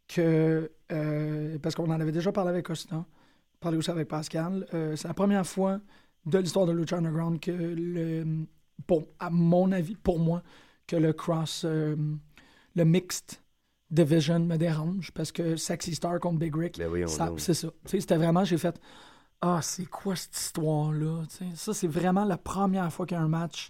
que. 0.08 0.72
euh, 0.92 1.58
parce 1.62 1.76
qu'on 1.76 1.86
en 1.92 2.00
avait 2.00 2.12
déjà 2.12 2.32
parlé 2.32 2.50
avec 2.52 2.66
Costa, 2.66 3.06
parlé 3.60 3.78
aussi 3.78 3.92
avec 3.92 4.08
Pascal. 4.08 4.66
euh, 4.74 4.96
c'est 4.96 5.08
la 5.08 5.14
première 5.14 5.46
fois 5.46 5.80
de 6.26 6.38
l'histoire 6.40 6.66
de 6.66 6.72
Lucha 6.72 6.98
Underground 6.98 7.40
que 7.40 7.52
le. 7.52 8.46
Bon, 8.88 9.08
à 9.20 9.30
mon 9.30 9.72
avis, 9.72 9.96
pour 9.96 10.20
moi, 10.20 10.44
que 10.88 10.96
le 10.96 11.14
cross. 11.14 11.64
euh, 11.66 11.96
le 12.76 12.84
mixed 12.84 13.40
division 13.90 14.40
me 14.40 14.58
dérange 14.58 15.12
parce 15.12 15.32
que 15.32 15.56
Sexy 15.56 15.96
Star 15.96 16.20
contre 16.20 16.40
Big 16.40 16.56
Rick. 16.56 16.78
Ben. 17.30 17.38
C'est 17.38 17.54
ça. 17.54 17.70
C'était 17.86 18.18
vraiment, 18.18 18.44
j'ai 18.44 18.58
fait 18.58 18.80
Ah, 19.42 19.62
c'est 19.62 19.86
quoi 19.86 20.16
cette 20.16 20.36
histoire-là? 20.36 21.24
Ça, 21.56 21.74
c'est 21.74 21.88
vraiment 21.88 22.26
la 22.26 22.38
première 22.38 22.92
fois 22.92 23.06
qu'il 23.06 23.16
y 23.16 23.20
a 23.20 23.24
un 23.24 23.28
match 23.30 23.70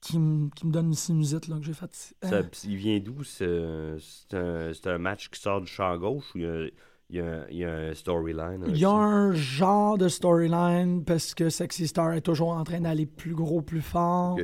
qui 0.00 0.18
me 0.18 0.50
qui 0.50 0.66
me 0.66 0.72
donne 0.72 0.86
une 0.88 0.94
sinusite 0.94 1.46
là, 1.48 1.56
que 1.58 1.62
j'ai 1.64 1.72
fait. 1.74 1.94
Ça, 2.22 2.34
euh, 2.34 2.42
il 2.64 2.76
vient 2.76 2.98
d'où? 2.98 3.22
ce- 3.22 3.96
C'est 4.00 4.36
un, 4.36 4.72
c'est 4.74 4.88
un 4.88 4.98
match 4.98 5.30
qui 5.30 5.40
sort 5.40 5.60
du 5.60 5.68
champ 5.68 5.96
gauche 5.96 6.34
ou 6.34 6.38
il 6.38 6.44
y 6.44 6.46
a, 6.46 6.66
il 7.12 7.18
y 7.18 7.20
a 7.20 7.24
un- 7.26 7.46
il 7.50 7.56
y 7.58 7.64
a 7.64 7.70
un 7.72 7.94
storyline? 7.94 8.64
Il 8.68 8.76
y 8.78 8.84
a 8.84 8.88
ça? 8.88 8.94
un 8.94 9.32
genre 9.32 9.98
de 9.98 10.08
storyline 10.08 11.04
parce 11.04 11.34
que 11.34 11.48
Sexy 11.50 11.86
Star 11.86 12.12
est 12.14 12.22
toujours 12.22 12.50
en 12.52 12.64
train 12.64 12.80
d'aller 12.80 13.06
plus 13.06 13.34
gros, 13.34 13.60
plus 13.62 13.82
fort. 13.82 14.38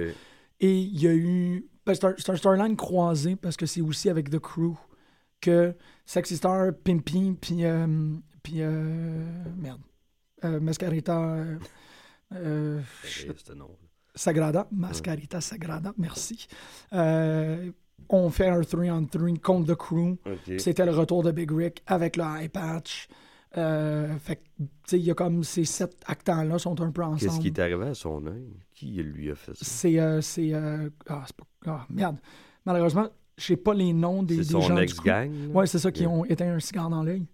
Et 0.61 0.79
il 0.79 1.01
y 1.01 1.07
a 1.09 1.15
eu. 1.15 1.67
ben, 1.87 1.95
c'est 1.95 2.29
un, 2.31 2.37
storyline 2.37 2.77
croisé 2.77 3.37
parce 3.37 3.57
que 3.57 3.65
c'est 3.67 3.81
aussi 3.81 4.11
avec 4.11 4.29
The 4.31 4.39
Crew 4.39 4.75
que 5.41 5.75
Sexy 6.05 6.37
Star, 6.37 6.73
Pimpy, 6.85 7.37
puis. 7.41 7.65
euh, 7.65 7.87
puis 8.43 8.57
euh, 8.63 9.25
merde. 9.57 9.81
Euh, 10.45 10.61
Mascarita. 10.61 11.19
euh, 11.35 11.59
euh. 12.35 12.81
Sagrada, 14.15 14.67
Mascarita 14.73 15.41
Sagrada, 15.41 15.93
merci. 15.97 16.49
On 18.09 18.31
fait 18.31 18.49
un 18.49 18.61
3-on-3 18.61 19.39
contre 19.41 19.75
The 19.75 19.77
Crew. 19.77 20.17
C'était 20.59 20.87
le 20.87 20.93
retour 20.93 21.23
de 21.23 21.31
Big 21.31 21.51
Rick 21.51 21.83
avec 21.87 22.17
le 22.17 22.25
high 22.25 22.51
patch. 22.51 23.09
Euh, 23.57 24.17
fait 24.19 24.37
que, 24.37 24.43
tu 24.59 24.67
sais, 24.87 24.99
il 24.99 25.05
y 25.07 25.11
a 25.11 25.15
comme 25.15 25.43
ces 25.43 25.65
sept 25.65 25.97
acteurs-là 26.07 26.59
sont 26.59 26.81
un 26.83 26.91
peu 26.91 27.03
ensemble. 27.03 27.21
Qu'est-ce 27.21 27.41
qui 27.41 27.47
est 27.49 27.59
arrivé 27.59 27.87
à 27.87 27.95
son 27.95 28.27
œil? 28.27 28.47
Qui 28.73 28.87
lui 29.03 29.31
a 29.31 29.35
fait 29.35 29.55
ça? 29.55 29.61
C'est. 29.65 29.99
euh, 29.99 30.21
c'est 30.21 30.53
euh, 30.53 30.91
ah, 31.09 31.25
pas. 31.37 31.71
Ah, 31.71 31.87
merde. 31.91 32.19
Malheureusement, 32.67 33.09
je 33.39 33.45
sais 33.45 33.57
pas 33.57 33.73
les 33.73 33.93
noms 33.95 34.23
des, 34.23 34.37
C'est 34.37 34.41
des 34.55 34.61
son 34.61 34.61
gens 34.61 34.75
du 34.77 34.83
ex-gang? 34.83 35.31
crew. 35.31 35.49
là? 35.49 35.55
Ouais, 35.55 35.67
c'est 35.67 35.79
ça, 35.79 35.91
qui 35.91 36.07
Ok. 36.07 36.13
ont 36.13 36.25
éteint 36.27 36.53
un 36.55 36.61
cigare 36.61 36.91
dans 36.91 37.03
l'œil. 37.03 37.27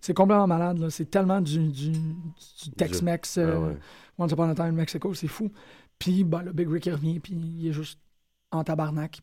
C'est 0.00 0.14
complètement 0.14 0.46
malade, 0.46 0.78
là. 0.78 0.88
C'est 0.88 1.10
tellement 1.10 1.40
du, 1.40 1.58
du, 1.68 1.90
du 1.90 2.70
Tex-Mex, 2.76 3.38
Ah 3.38 3.40
euh, 3.40 3.68
ouais. 3.70 3.76
Once 4.18 4.30
Upon 4.30 4.48
a 4.50 4.54
Time 4.54 4.72
Mexico, 4.72 5.12
c'est 5.14 5.26
fou. 5.26 5.50
Puis, 5.98 6.22
ben, 6.22 6.42
le 6.42 6.52
Big 6.52 6.68
Rick, 6.70 6.86
il 6.86 6.92
revient, 6.92 7.18
puis 7.18 7.32
il 7.34 7.66
est 7.68 7.72
juste 7.72 7.98
en 8.52 8.62
tabarnak. 8.62 9.20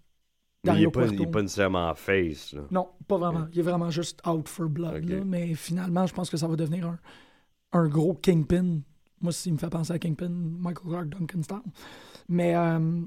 Il 0.64 0.68
Dario 0.68 0.92
pas, 0.92 1.06
il 1.08 1.14
est 1.14 1.16
Cuarto. 1.18 1.32
pas 1.32 1.42
nécessairement 1.42 1.90
en 1.90 1.96
face. 1.96 2.54
Là. 2.54 2.62
Non, 2.70 2.90
pas 3.08 3.18
vraiment. 3.18 3.48
Il 3.52 3.60
est 3.60 3.64
vraiment 3.64 3.90
juste 3.90 4.22
out 4.28 4.48
for 4.48 4.70
blood. 4.70 5.10
Là. 5.10 5.24
Mais 5.26 5.56
finalement, 5.56 6.06
je 6.06 6.14
pense 6.14 6.30
que 6.30 6.38
ça 6.38 6.48
va 6.48 6.56
devenir 6.56 6.86
un, 6.88 7.00
un 7.72 7.88
gros 7.88 8.14
Kingpin. 8.14 8.82
Moi, 9.22 9.32
s'il 9.32 9.54
me 9.54 9.58
fait 9.58 9.70
penser 9.72 9.94
à 9.94 9.98
Kingpin, 10.00 10.30
Michael 10.30 10.88
Clark 10.88 11.10
Duncan 11.10 11.42
style. 11.42 11.62
Mais 12.30 12.56
euh, 12.56 13.02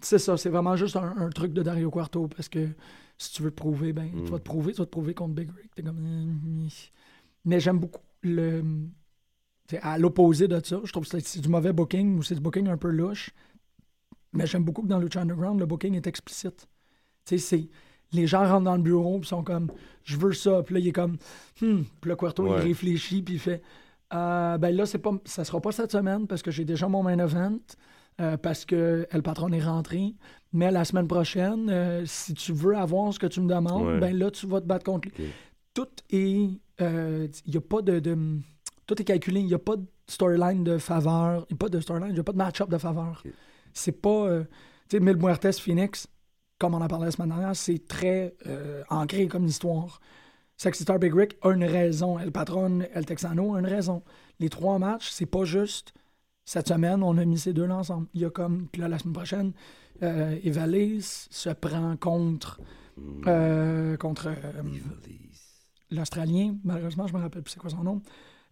c'est 0.00 0.18
ça, 0.18 0.36
c'est 0.36 0.48
vraiment 0.50 0.74
juste 0.76 0.96
un, 0.96 1.14
un 1.16 1.28
truc 1.30 1.52
de 1.52 1.62
Dario 1.62 1.90
Cuarto 1.92 2.26
parce 2.26 2.48
que 2.48 2.70
si 3.18 3.32
tu 3.32 3.42
veux 3.42 3.50
te 3.50 3.56
prouver, 3.56 3.92
ben, 3.92 4.10
Mm. 4.12 4.24
tu 4.24 4.30
vas 4.32 4.38
te 4.38 4.44
prouver, 4.44 4.72
tu 4.72 4.78
vas 4.78 4.86
te 4.86 4.90
prouver 4.90 5.14
contre 5.14 5.34
Big 5.34 5.48
Rick. 5.56 5.84
Comme. 5.86 5.98
euh, 6.04 6.68
Mais 7.44 7.60
j'aime 7.60 7.78
beaucoup 7.78 8.02
le. 8.22 8.64
À 9.80 9.96
l'opposé 9.98 10.46
de 10.48 10.60
ça, 10.64 10.80
je 10.84 10.90
trouve 10.92 11.04
que 11.04 11.10
c'est- 11.10 11.26
c'est 11.26 11.40
du 11.40 11.48
mauvais 11.48 11.72
booking 11.72 12.18
ou 12.18 12.22
c'est 12.22 12.34
du 12.36 12.40
booking 12.40 12.68
un 12.68 12.76
peu 12.76 12.90
louche. 12.90 13.30
Mais 14.32 14.46
j'aime 14.46 14.64
beaucoup 14.64 14.82
que 14.82 14.86
dans 14.88 14.98
Lucha 14.98 15.20
Underground, 15.20 15.58
le 15.60 15.66
booking 15.66 15.94
est 15.94 16.06
explicite. 16.06 16.68
Tu 17.26 17.38
sais, 17.38 17.38
c'est. 17.38 17.68
Les 18.12 18.26
gens 18.26 18.46
rentrent 18.46 18.64
dans 18.64 18.76
le 18.76 18.82
bureau 18.82 19.18
puis 19.18 19.28
sont 19.28 19.42
comme 19.42 19.70
je 20.04 20.16
veux 20.16 20.32
ça. 20.32 20.62
Puis 20.62 20.74
là, 20.74 20.80
il 20.80 20.88
est 20.88 20.92
comme 20.92 21.16
hmm. 21.60 21.82
Puis 22.00 22.10
le 22.10 22.16
Ouais. 22.44 22.50
il 22.58 22.62
réfléchit 22.68 23.22
puis 23.22 23.34
il 23.34 23.40
fait 23.40 23.60
Euh, 24.14 24.56
ben 24.58 24.74
là, 24.74 24.86
c'est 24.86 24.98
pas, 25.00 25.10
ça 25.24 25.44
sera 25.44 25.60
pas 25.60 25.72
cette 25.72 25.90
semaine 25.90 26.28
parce 26.28 26.40
que 26.40 26.52
j'ai 26.52 26.64
déjà 26.64 26.86
mon 26.88 27.02
main 27.02 27.18
event. 27.18 27.58
euh, 28.20 28.36
parce 28.38 28.64
que 28.64 29.06
El 29.10 29.22
Patron 29.22 29.52
est 29.52 29.60
rentré. 29.62 30.14
Mais 30.54 30.70
la 30.70 30.84
semaine 30.86 31.06
prochaine, 31.08 31.68
euh, 31.68 32.02
si 32.06 32.32
tu 32.32 32.52
veux 32.54 32.74
avoir 32.76 33.12
ce 33.12 33.18
que 33.18 33.26
tu 33.26 33.40
me 33.42 33.48
demandes, 33.48 33.86
Ouais. 33.88 33.98
ben 33.98 34.16
là, 34.16 34.30
tu 34.30 34.46
vas 34.46 34.60
te 34.62 34.66
battre 34.66 34.84
contre 34.84 35.08
lui. 35.08 35.26
Tout 35.74 35.88
est. 36.10 36.48
Il 36.80 37.30
n'y 37.50 37.56
a 37.56 37.60
pas 37.60 37.82
de, 37.82 37.98
de- 37.98 38.38
Tout 38.86 39.00
est 39.02 39.04
calculé. 39.04 39.40
Il 39.40 39.46
n'y 39.46 39.54
a 39.54 39.58
pas 39.58 39.76
de 39.76 39.84
storyline 40.06 40.62
de 40.64 40.78
faveur. 40.78 41.44
Il 41.50 41.54
n'y 41.54 41.56
a 41.56 41.58
pas 41.58 41.68
de 41.68 41.80
storyline. 41.80 42.10
Il 42.10 42.14
n'y 42.14 42.20
a 42.20 42.24
pas 42.24 42.32
de 42.32 42.38
match-up 42.38 42.70
de 42.70 42.78
faveur. 42.78 43.22
C'est 43.74 44.00
pas. 44.00 44.28
tu 44.88 44.96
sais, 44.96 45.00
Mil 45.00 45.16
Muertes 45.16 45.58
Phoenix, 45.60 46.06
comme 46.58 46.74
on 46.74 46.80
en 46.80 46.88
parlait 46.88 47.06
la 47.06 47.10
semaine 47.12 47.28
dernière, 47.30 47.54
c'est 47.56 47.86
très 47.86 48.34
euh, 48.46 48.82
ancré 48.88 49.26
comme 49.28 49.46
histoire. 49.46 50.00
Sexy 50.56 50.84
Star 50.84 50.98
Big 50.98 51.14
Rick 51.14 51.36
a 51.42 51.50
une 51.52 51.64
raison. 51.64 52.18
El 52.18 52.32
Patron, 52.32 52.80
El 52.94 53.04
Texano 53.04 53.54
a 53.54 53.60
une 53.60 53.66
raison. 53.66 54.02
Les 54.40 54.48
trois 54.48 54.78
matchs, 54.78 55.10
c'est 55.10 55.26
pas 55.26 55.44
juste 55.44 55.92
cette 56.44 56.68
semaine, 56.68 57.02
on 57.02 57.18
a 57.18 57.24
mis 57.24 57.38
ces 57.38 57.52
deux-là 57.52 57.76
ensemble. 57.76 58.06
Il 58.14 58.20
y 58.22 58.24
a 58.24 58.30
comme. 58.30 58.68
Puis 58.72 58.80
là, 58.80 58.88
la 58.88 58.98
semaine 58.98 59.12
prochaine, 59.14 59.52
euh, 60.02 60.36
se 61.00 61.50
prend 61.50 61.96
contre. 61.96 62.60
euh, 63.26 63.96
contre 63.98 64.28
euh, 64.28 64.62
l'Australien. 65.90 66.56
Malheureusement, 66.64 67.06
je 67.06 67.14
me 67.14 67.18
rappelle 67.20 67.42
plus 67.42 67.52
c'est 67.52 67.60
quoi 67.60 67.70
son 67.70 67.82
nom. 67.84 68.02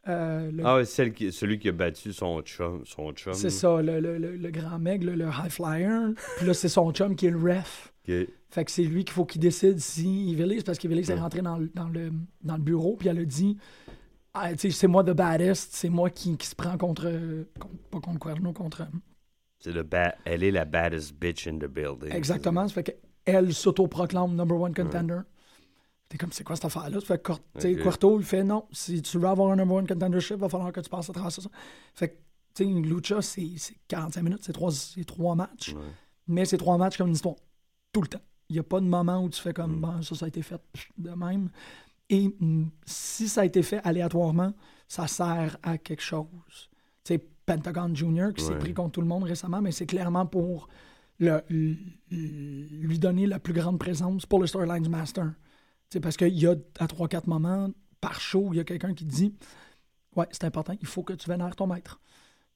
Euh, 0.06 0.50
le- 0.50 0.62
Ah, 0.66 0.76
ouais, 0.76 0.84
celle 0.84 1.14
qui, 1.14 1.32
celui 1.32 1.58
qui 1.58 1.68
a 1.70 1.72
battu 1.72 2.12
son 2.12 2.42
chum. 2.42 2.82
Son 2.84 3.12
chum. 3.12 3.32
c'est 3.32 3.48
ça, 3.50 3.80
le, 3.80 4.00
le- 4.00 4.18
grand 4.50 4.78
mec, 4.78 5.02
le, 5.02 5.14
le 5.14 5.26
high 5.26 5.48
flyer. 5.50 6.10
Puis 6.36 6.46
là, 6.46 6.52
c'est 6.52 6.68
son 6.68 6.92
chum 6.92 7.16
qui 7.16 7.26
est 7.26 7.30
le 7.30 7.38
ref. 7.38 7.93
Fait 8.06 8.64
que 8.64 8.70
c'est 8.70 8.82
lui 8.84 9.04
qu'il 9.04 9.12
faut 9.14 9.24
qu'il 9.24 9.40
décide 9.40 9.78
si 9.80 10.30
Evilis, 10.32 10.62
parce 10.62 10.78
qu'Evilis 10.78 11.02
est 11.10 11.14
Ouais. 11.14 11.20
rentré 11.20 11.42
dans 11.42 11.56
le, 11.56 11.70
dans, 11.74 11.88
le, 11.88 12.12
dans 12.42 12.56
le 12.56 12.62
bureau, 12.62 12.96
puis 12.96 13.08
elle 13.08 13.18
a 13.18 13.24
dit 13.24 13.56
ah, 14.34 14.50
c'est 14.56 14.86
moi 14.88 15.02
the 15.04 15.10
baddest, 15.10 15.70
c'est 15.72 15.88
moi 15.88 16.10
qui, 16.10 16.36
qui 16.36 16.46
se 16.46 16.54
prend 16.54 16.76
contre, 16.76 17.04
contre- 17.58 17.76
Pas 17.90 18.00
contre 18.00 18.18
Cuerno, 18.20 18.52
contre. 18.52 18.86
C'est 19.60 19.72
le 19.72 19.82
ba- 19.84 20.14
Elle 20.24 20.42
est 20.42 20.50
la 20.50 20.64
baddest 20.64 21.14
bitch 21.14 21.46
in 21.46 21.56
the 21.58 21.66
building. 21.66 22.12
Exactement. 22.12 22.66
Ça 22.68 22.74
fait 22.74 23.00
qu'elle 23.24 23.54
s'auto-proclame 23.54 24.34
number 24.34 24.60
one 24.60 24.74
contender. 24.74 25.20
T'es 26.08 26.18
comme, 26.18 26.32
c'est 26.32 26.44
quoi 26.44 26.54
cette 26.56 26.66
affaire-là? 26.66 27.00
Ça 27.00 27.06
fait 27.06 27.22
que, 27.22 27.32
il 28.18 28.24
fait 28.24 28.44
non. 28.44 28.66
Si 28.72 29.00
tu 29.02 29.18
veux 29.18 29.26
avoir 29.28 29.50
un 29.52 29.56
number 29.56 29.76
one 29.76 29.86
contendership, 29.86 30.36
il 30.36 30.40
va 30.40 30.48
falloir 30.50 30.70
que 30.72 30.80
tu 30.80 30.90
passes 30.90 31.08
à 31.08 31.12
travers 31.14 31.32
ça. 31.32 31.42
Fait 31.94 32.08
que, 32.08 32.14
tu 32.54 32.64
sais, 32.64 32.64
une 32.64 32.86
lucha, 32.86 33.22
c'est 33.22 33.48
c'est 33.56 33.74
45 33.88 34.22
minutes, 34.22 34.40
c'est 34.42 34.52
trois, 34.52 34.70
trois 35.06 35.34
matchs. 35.34 35.70
Ouais. 35.72 35.80
Mais 36.28 36.44
c'est 36.44 36.58
trois 36.58 36.76
matchs 36.76 36.98
comme 36.98 37.08
une 37.08 37.14
histoire. 37.14 37.36
Tout 37.94 38.02
le 38.02 38.08
temps. 38.08 38.20
Il 38.50 38.52
n'y 38.54 38.58
a 38.58 38.62
pas 38.62 38.80
de 38.80 38.84
moment 38.86 39.24
où 39.24 39.30
tu 39.30 39.40
fais 39.40 39.50
Mm. 39.50 39.54
comme, 39.54 39.80
bon, 39.80 40.02
ça, 40.02 40.14
ça 40.14 40.26
a 40.26 40.28
été 40.28 40.42
fait 40.42 40.60
de 40.98 41.10
même. 41.10 41.48
Et 42.10 42.28
mm, 42.28 42.66
si 42.84 43.26
ça 43.28 43.40
a 43.40 43.44
été 43.46 43.62
fait 43.62 43.80
aléatoirement, 43.84 44.52
ça 44.86 45.06
sert 45.06 45.56
à 45.62 45.78
quelque 45.78 46.02
chose. 46.02 46.26
Tu 47.04 47.14
sais, 47.14 47.18
Pentagon 47.46 47.94
Junior 47.94 48.34
qui 48.34 48.44
s'est 48.44 48.52
Ouais. 48.52 48.58
pris 48.58 48.74
contre 48.74 48.92
tout 48.92 49.00
le 49.00 49.06
monde 49.06 49.22
récemment, 49.24 49.62
mais 49.62 49.72
c'est 49.72 49.86
clairement 49.86 50.26
pour 50.26 50.68
le- 51.18 51.42
lui 52.10 52.98
donner 52.98 53.26
la 53.26 53.38
plus 53.38 53.52
grande 53.54 53.78
présence 53.78 54.26
pour 54.26 54.40
le 54.40 54.46
storyline 54.46 54.82
du 54.82 54.88
Master. 54.90 55.32
Tu 55.88 55.94
sais, 55.96 56.00
parce 56.00 56.16
qu'il 56.16 56.38
y 56.38 56.46
a 56.46 56.54
à 56.78 56.86
3-4 56.86 57.26
moments 57.26 57.70
par 58.00 58.20
show, 58.20 58.48
il 58.52 58.56
y 58.56 58.60
a 58.60 58.64
quelqu'un 58.64 58.92
qui 58.94 59.04
dit 59.04 59.34
Ouais, 60.16 60.26
c'est 60.30 60.44
important, 60.44 60.74
il 60.80 60.86
faut 60.86 61.02
que 61.02 61.12
tu 61.14 61.28
vénères 61.28 61.56
ton 61.56 61.66
maître. 61.66 62.00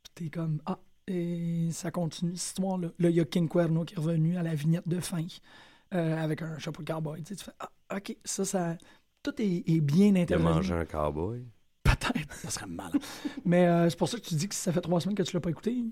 Puis 0.03 0.13
t'es 0.15 0.31
comme 0.31 0.61
Ah, 0.67 0.79
et 1.11 1.69
ça 1.73 1.91
continue 1.91 2.37
cette 2.37 2.59
histoire-là. 2.59 2.89
Là, 2.99 3.11
il 3.11 3.17
y 3.17 3.21
a 3.21 3.25
King 3.25 3.49
Cuerno 3.49 3.85
qui 3.85 3.95
est 3.95 3.99
revenu 3.99 4.37
à 4.37 4.43
la 4.43 4.55
vignette 4.55 4.89
de 4.89 5.01
fin 5.01 5.25
euh, 5.95 6.23
avec 6.23 6.43
un 6.43 6.59
chapeau 6.59 6.83
de 6.83 6.91
cowboy. 6.93 7.23
Tu, 7.23 7.29
sais, 7.29 7.37
tu 7.37 7.45
fais 7.45 7.53
Ah, 7.61 7.97
ok, 7.97 8.17
ça, 8.25 8.45
ça. 8.45 8.77
Tout 9.23 9.33
est, 9.41 9.65
est 9.69 9.81
bien 9.81 10.15
Il 10.15 10.33
a 10.35 10.39
mangé 10.39 10.73
un 10.75 10.85
cowboy? 10.85 11.45
Peut-être, 11.83 12.33
ça 12.35 12.51
serait 12.51 12.67
mal. 12.67 12.93
Mais 13.45 13.67
euh, 13.67 13.89
c'est 13.91 13.99
pour 13.99 14.09
ça 14.09 14.19
que 14.19 14.25
tu 14.25 14.35
dis 14.35 14.49
que 14.49 14.55
si 14.55 14.61
ça 14.61 14.73
fait 14.73 14.81
trois 14.81 15.01
semaines 15.01 15.17
que 15.17 15.23
tu 15.23 15.35
l'as 15.35 15.41
pas 15.41 15.51
écouté, 15.51 15.85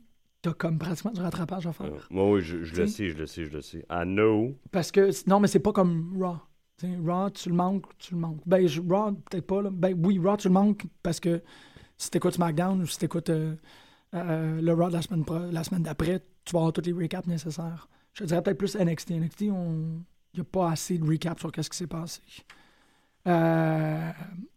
t'as 0.42 0.52
comme 0.52 0.78
pratiquement 0.78 1.12
du 1.12 1.20
rattrapage 1.20 1.66
à 1.66 1.72
faire. 1.72 1.86
Euh, 1.86 1.98
Moi, 2.10 2.30
oui, 2.32 2.40
je, 2.42 2.62
je 2.62 2.74
le 2.76 2.86
sais? 2.86 3.08
je 3.08 3.16
le 3.16 3.26
sais, 3.26 3.44
je 3.44 3.50
le 3.52 3.62
sais. 3.62 3.78
I 3.90 4.02
know. 4.04 4.54
Parce 4.70 4.90
que, 4.92 5.10
non, 5.28 5.40
mais 5.40 5.48
c'est 5.48 5.60
pas 5.60 5.72
comme 5.72 6.16
Raw. 6.22 6.36
Tu 6.78 6.86
sais, 6.86 6.96
Raw, 7.04 7.30
tu 7.30 7.48
le 7.48 7.54
manques, 7.54 7.86
tu 7.98 8.14
le 8.14 8.20
manques. 8.20 8.40
Ben, 8.44 8.66
je- 8.66 8.82
Raw, 8.82 9.12
peut-être 9.12 9.46
pas. 9.46 9.62
Là. 9.62 9.70
Ben, 9.72 9.98
oui, 10.04 10.18
Raw, 10.18 10.36
tu 10.36 10.48
le 10.48 10.54
manques 10.54 10.84
parce 11.02 11.18
que 11.20 11.42
si 11.96 12.10
t'écoutes 12.10 12.34
SmackDown 12.34 12.82
ou 12.82 12.86
si 12.86 12.98
t'écoutes 12.98 13.30
euh, 13.30 13.56
euh, 14.14 14.60
le 14.60 14.72
Raw 14.72 14.88
la 14.88 15.02
semaine, 15.02 15.24
la 15.50 15.64
semaine 15.64 15.82
d'après, 15.82 16.22
tu 16.44 16.52
vas 16.52 16.60
avoir 16.60 16.72
tous 16.72 16.82
les 16.82 16.92
recaps 16.92 17.26
nécessaires. 17.26 17.88
Je 18.12 18.24
dirais 18.24 18.42
peut-être 18.42 18.58
plus 18.58 18.76
NXT. 18.76 19.10
NXT, 19.10 19.40
il 19.42 19.50
n'y 19.52 20.40
a 20.40 20.44
pas 20.44 20.70
assez 20.70 20.98
de 20.98 21.04
recaps 21.06 21.40
sur 21.40 21.50
ce 21.54 21.68
qui 21.68 21.76
s'est 21.76 21.86
passé. 21.86 22.20
Euh, 23.26 24.10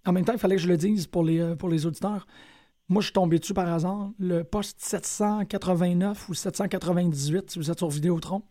en 0.06 0.12
même 0.12 0.24
temps, 0.26 0.34
il 0.34 0.39
fallait 0.39 0.56
que 0.56 0.62
je 0.62 0.68
le 0.68 0.78
dise 0.78 1.08
pour 1.08 1.24
les, 1.24 1.39
euh, 1.39 1.56
pour 1.56 1.70
les 1.70 1.86
auditeurs. 1.86 2.28
Moi, 2.88 3.02
je 3.02 3.08
suis 3.08 3.14
tombé 3.14 3.39
dessus 3.39 3.54
par 3.54 3.68
hasard. 3.68 4.12
Le 4.20 4.43
poste 4.43 4.80
789 4.82 6.30
ou 6.30 6.34
798, 6.34 7.52
si 7.52 7.60
vous 7.60 7.70
êtes 7.72 7.78
sur 7.78 7.89
Vidéotron. 7.89 8.43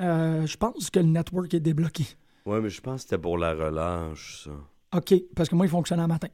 Euh, 0.00 0.46
je 0.46 0.56
pense 0.56 0.90
que 0.90 0.98
le 0.98 1.06
network 1.06 1.52
est 1.54 1.60
débloqué. 1.60 2.04
Ouais, 2.46 2.60
mais 2.60 2.70
je 2.70 2.80
pense 2.80 2.96
que 2.96 3.10
c'était 3.10 3.18
pour 3.18 3.36
la 3.38 3.52
relâche, 3.54 4.44
ça. 4.44 4.50
OK, 4.96 5.14
parce 5.36 5.48
que 5.48 5.54
moi, 5.54 5.66
il 5.66 5.68
fonctionne 5.68 6.00
à 6.00 6.06
matin. 6.06 6.28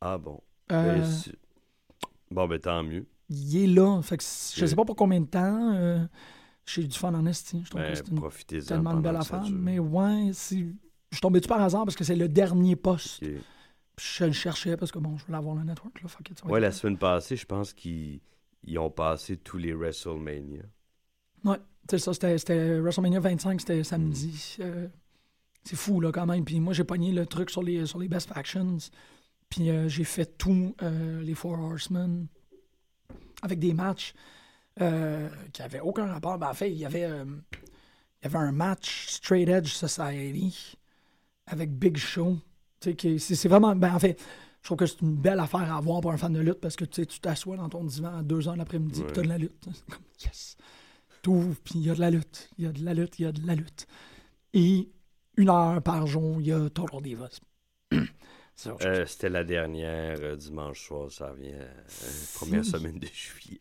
Ah 0.00 0.18
bon. 0.18 0.40
Euh, 0.72 0.98
Ben, 0.98 1.32
bon, 2.30 2.48
ben 2.48 2.58
tant 2.58 2.82
mieux. 2.82 3.06
Il 3.28 3.56
est 3.56 3.66
là. 3.66 4.00
Fait 4.02 4.16
que 4.16 4.22
c- 4.22 4.54
je 4.56 4.64
Ok. 4.64 4.68
sais 4.70 4.76
pas 4.76 4.84
pour 4.84 4.96
combien 4.96 5.20
de 5.20 5.26
temps. 5.26 5.72
euh, 5.74 6.04
J'ai 6.66 6.84
du 6.84 6.98
fun 6.98 7.14
en 7.14 7.24
esti. 7.26 7.62
Je 7.64 7.70
trouve 7.70 7.80
Ben, 7.82 7.90
que 7.92 7.96
c'est 7.98 8.08
une- 8.08 8.16
profitez-en. 8.16 8.64
tellement 8.66 8.92
une 8.92 9.02
belle 9.02 9.16
affaire. 9.16 9.44
Mais 9.50 9.78
ouais, 9.78 10.30
si... 10.32 10.74
je 11.12 11.16
suis 11.16 11.20
tombé 11.20 11.38
dessus 11.38 11.48
par 11.48 11.62
hasard 11.62 11.84
parce 11.84 11.94
que 11.96 12.02
c'est 12.04 12.16
le 12.16 12.28
dernier 12.28 12.74
poste. 12.76 13.22
Je 13.98 14.24
le 14.24 14.32
cherchais 14.32 14.76
parce 14.76 14.90
que 14.92 14.98
bon, 14.98 15.16
je 15.16 15.24
voulais 15.24 15.38
avoir 15.38 15.54
le 15.54 15.62
network. 15.62 16.02
Là, 16.02 16.08
Fuck 16.08 16.30
it, 16.30 16.42
Ouais, 16.44 16.60
la 16.60 16.72
semaine 16.72 16.98
passée, 16.98 17.36
je 17.36 17.46
pense 17.46 17.72
qu'ils 17.72 18.20
ils 18.64 18.78
ont 18.78 18.90
passé 18.90 19.36
tous 19.36 19.58
les 19.58 19.72
WrestleMania. 19.72 20.62
Ouais, 21.44 21.58
c'est 21.88 21.98
ça, 21.98 22.12
c'était, 22.12 22.80
WrestleMania 22.80 23.20
25, 23.20 23.60
c'était 23.60 23.84
samedi. 23.84 24.56
Euh, 24.60 24.88
c'est 25.64 25.76
fou, 25.76 26.00
là, 26.00 26.10
quand 26.12 26.26
même. 26.26 26.44
Puis 26.44 26.58
moi, 26.60 26.72
j'ai 26.74 26.82
pogné 26.84 27.12
le 27.12 27.26
truc 27.26 27.48
sur 27.50 27.62
les, 27.62 27.86
sur 27.86 27.98
les 28.00 28.08
Best 28.08 28.28
Factions. 28.28 28.76
Puis 29.48 29.70
euh, 29.70 29.88
j'ai 29.88 30.02
fait 30.04 30.36
tout 30.36 30.74
euh, 30.82 31.22
les 31.22 31.34
Four 31.34 31.58
Horsemen 31.60 32.26
avec 33.42 33.58
des 33.58 33.74
matchs 33.74 34.14
euh, 34.80 35.28
qui 35.52 35.62
n'avaient 35.62 35.80
aucun 35.80 36.06
rapport. 36.06 36.38
Ben, 36.38 36.50
en 36.50 36.54
fait, 36.54 36.70
il 36.70 36.78
y 36.78 36.84
avait, 36.84 37.04
euh, 37.04 37.24
il 37.54 38.24
y 38.24 38.26
avait 38.26 38.38
un 38.38 38.52
match 38.52 39.08
Straight 39.08 39.48
Edge 39.48 39.72
Society 39.72 40.76
avec 41.46 41.72
Big 41.72 41.96
Show. 41.96 42.38
Tu 42.80 43.18
c'est, 43.18 43.48
vraiment. 43.48 43.74
Ben, 43.74 43.98
je 44.00 44.14
trouve 44.62 44.78
que 44.78 44.86
c'est 44.86 45.00
une 45.00 45.16
belle 45.16 45.40
affaire 45.40 45.74
à 45.74 45.80
voir 45.80 46.00
pour 46.00 46.12
un 46.12 46.16
fan 46.16 46.32
de 46.32 46.40
lutte 46.40 46.60
parce 46.60 46.76
que 46.76 46.84
tu 46.84 47.06
tu 47.06 47.20
t'assois 47.20 47.56
dans 47.56 47.68
ton 47.68 47.84
divan 47.84 48.18
à 48.18 48.22
2 48.22 48.48
heures 48.48 48.54
de 48.54 48.58
l'après-midi 48.58 49.00
Ouais. 49.00 49.06
puis 49.06 49.14
t'as 49.14 49.22
de 49.22 49.28
la 49.28 49.38
lutte. 49.38 49.64
C'est 49.72 49.86
comme, 49.86 50.04
yes! 50.24 50.56
T'ouvres, 51.22 51.56
puis 51.64 51.74
il 51.76 51.86
y 51.86 51.90
a 51.90 51.94
de 51.94 52.00
la 52.00 52.10
lutte. 52.10 52.50
Il 52.58 52.64
y 52.64 52.68
a 52.68 52.72
de 52.72 52.84
la 52.84 52.94
lutte, 52.94 53.18
il 53.18 53.22
y 53.22 53.26
a 53.26 53.32
de 53.32 53.46
la 53.46 53.54
lutte. 53.54 53.86
Et 54.52 54.88
une 55.36 55.48
heure 55.50 55.82
par 55.82 56.06
jour, 56.06 56.40
il 56.40 56.46
y 56.48 56.52
a 56.52 56.68
Total 56.70 57.00
Divas. 57.02 57.40
Euh, 58.82 59.04
C'était 59.06 59.28
la 59.28 59.44
dernière 59.44 60.16
euh, 60.20 60.36
dimanche 60.36 60.80
soir, 60.86 61.10
ça 61.10 61.30
revient 61.30 61.52
la 61.52 61.66
première 62.34 62.64
semaine 62.64 62.98
de 62.98 63.06
juillet. 63.06 63.58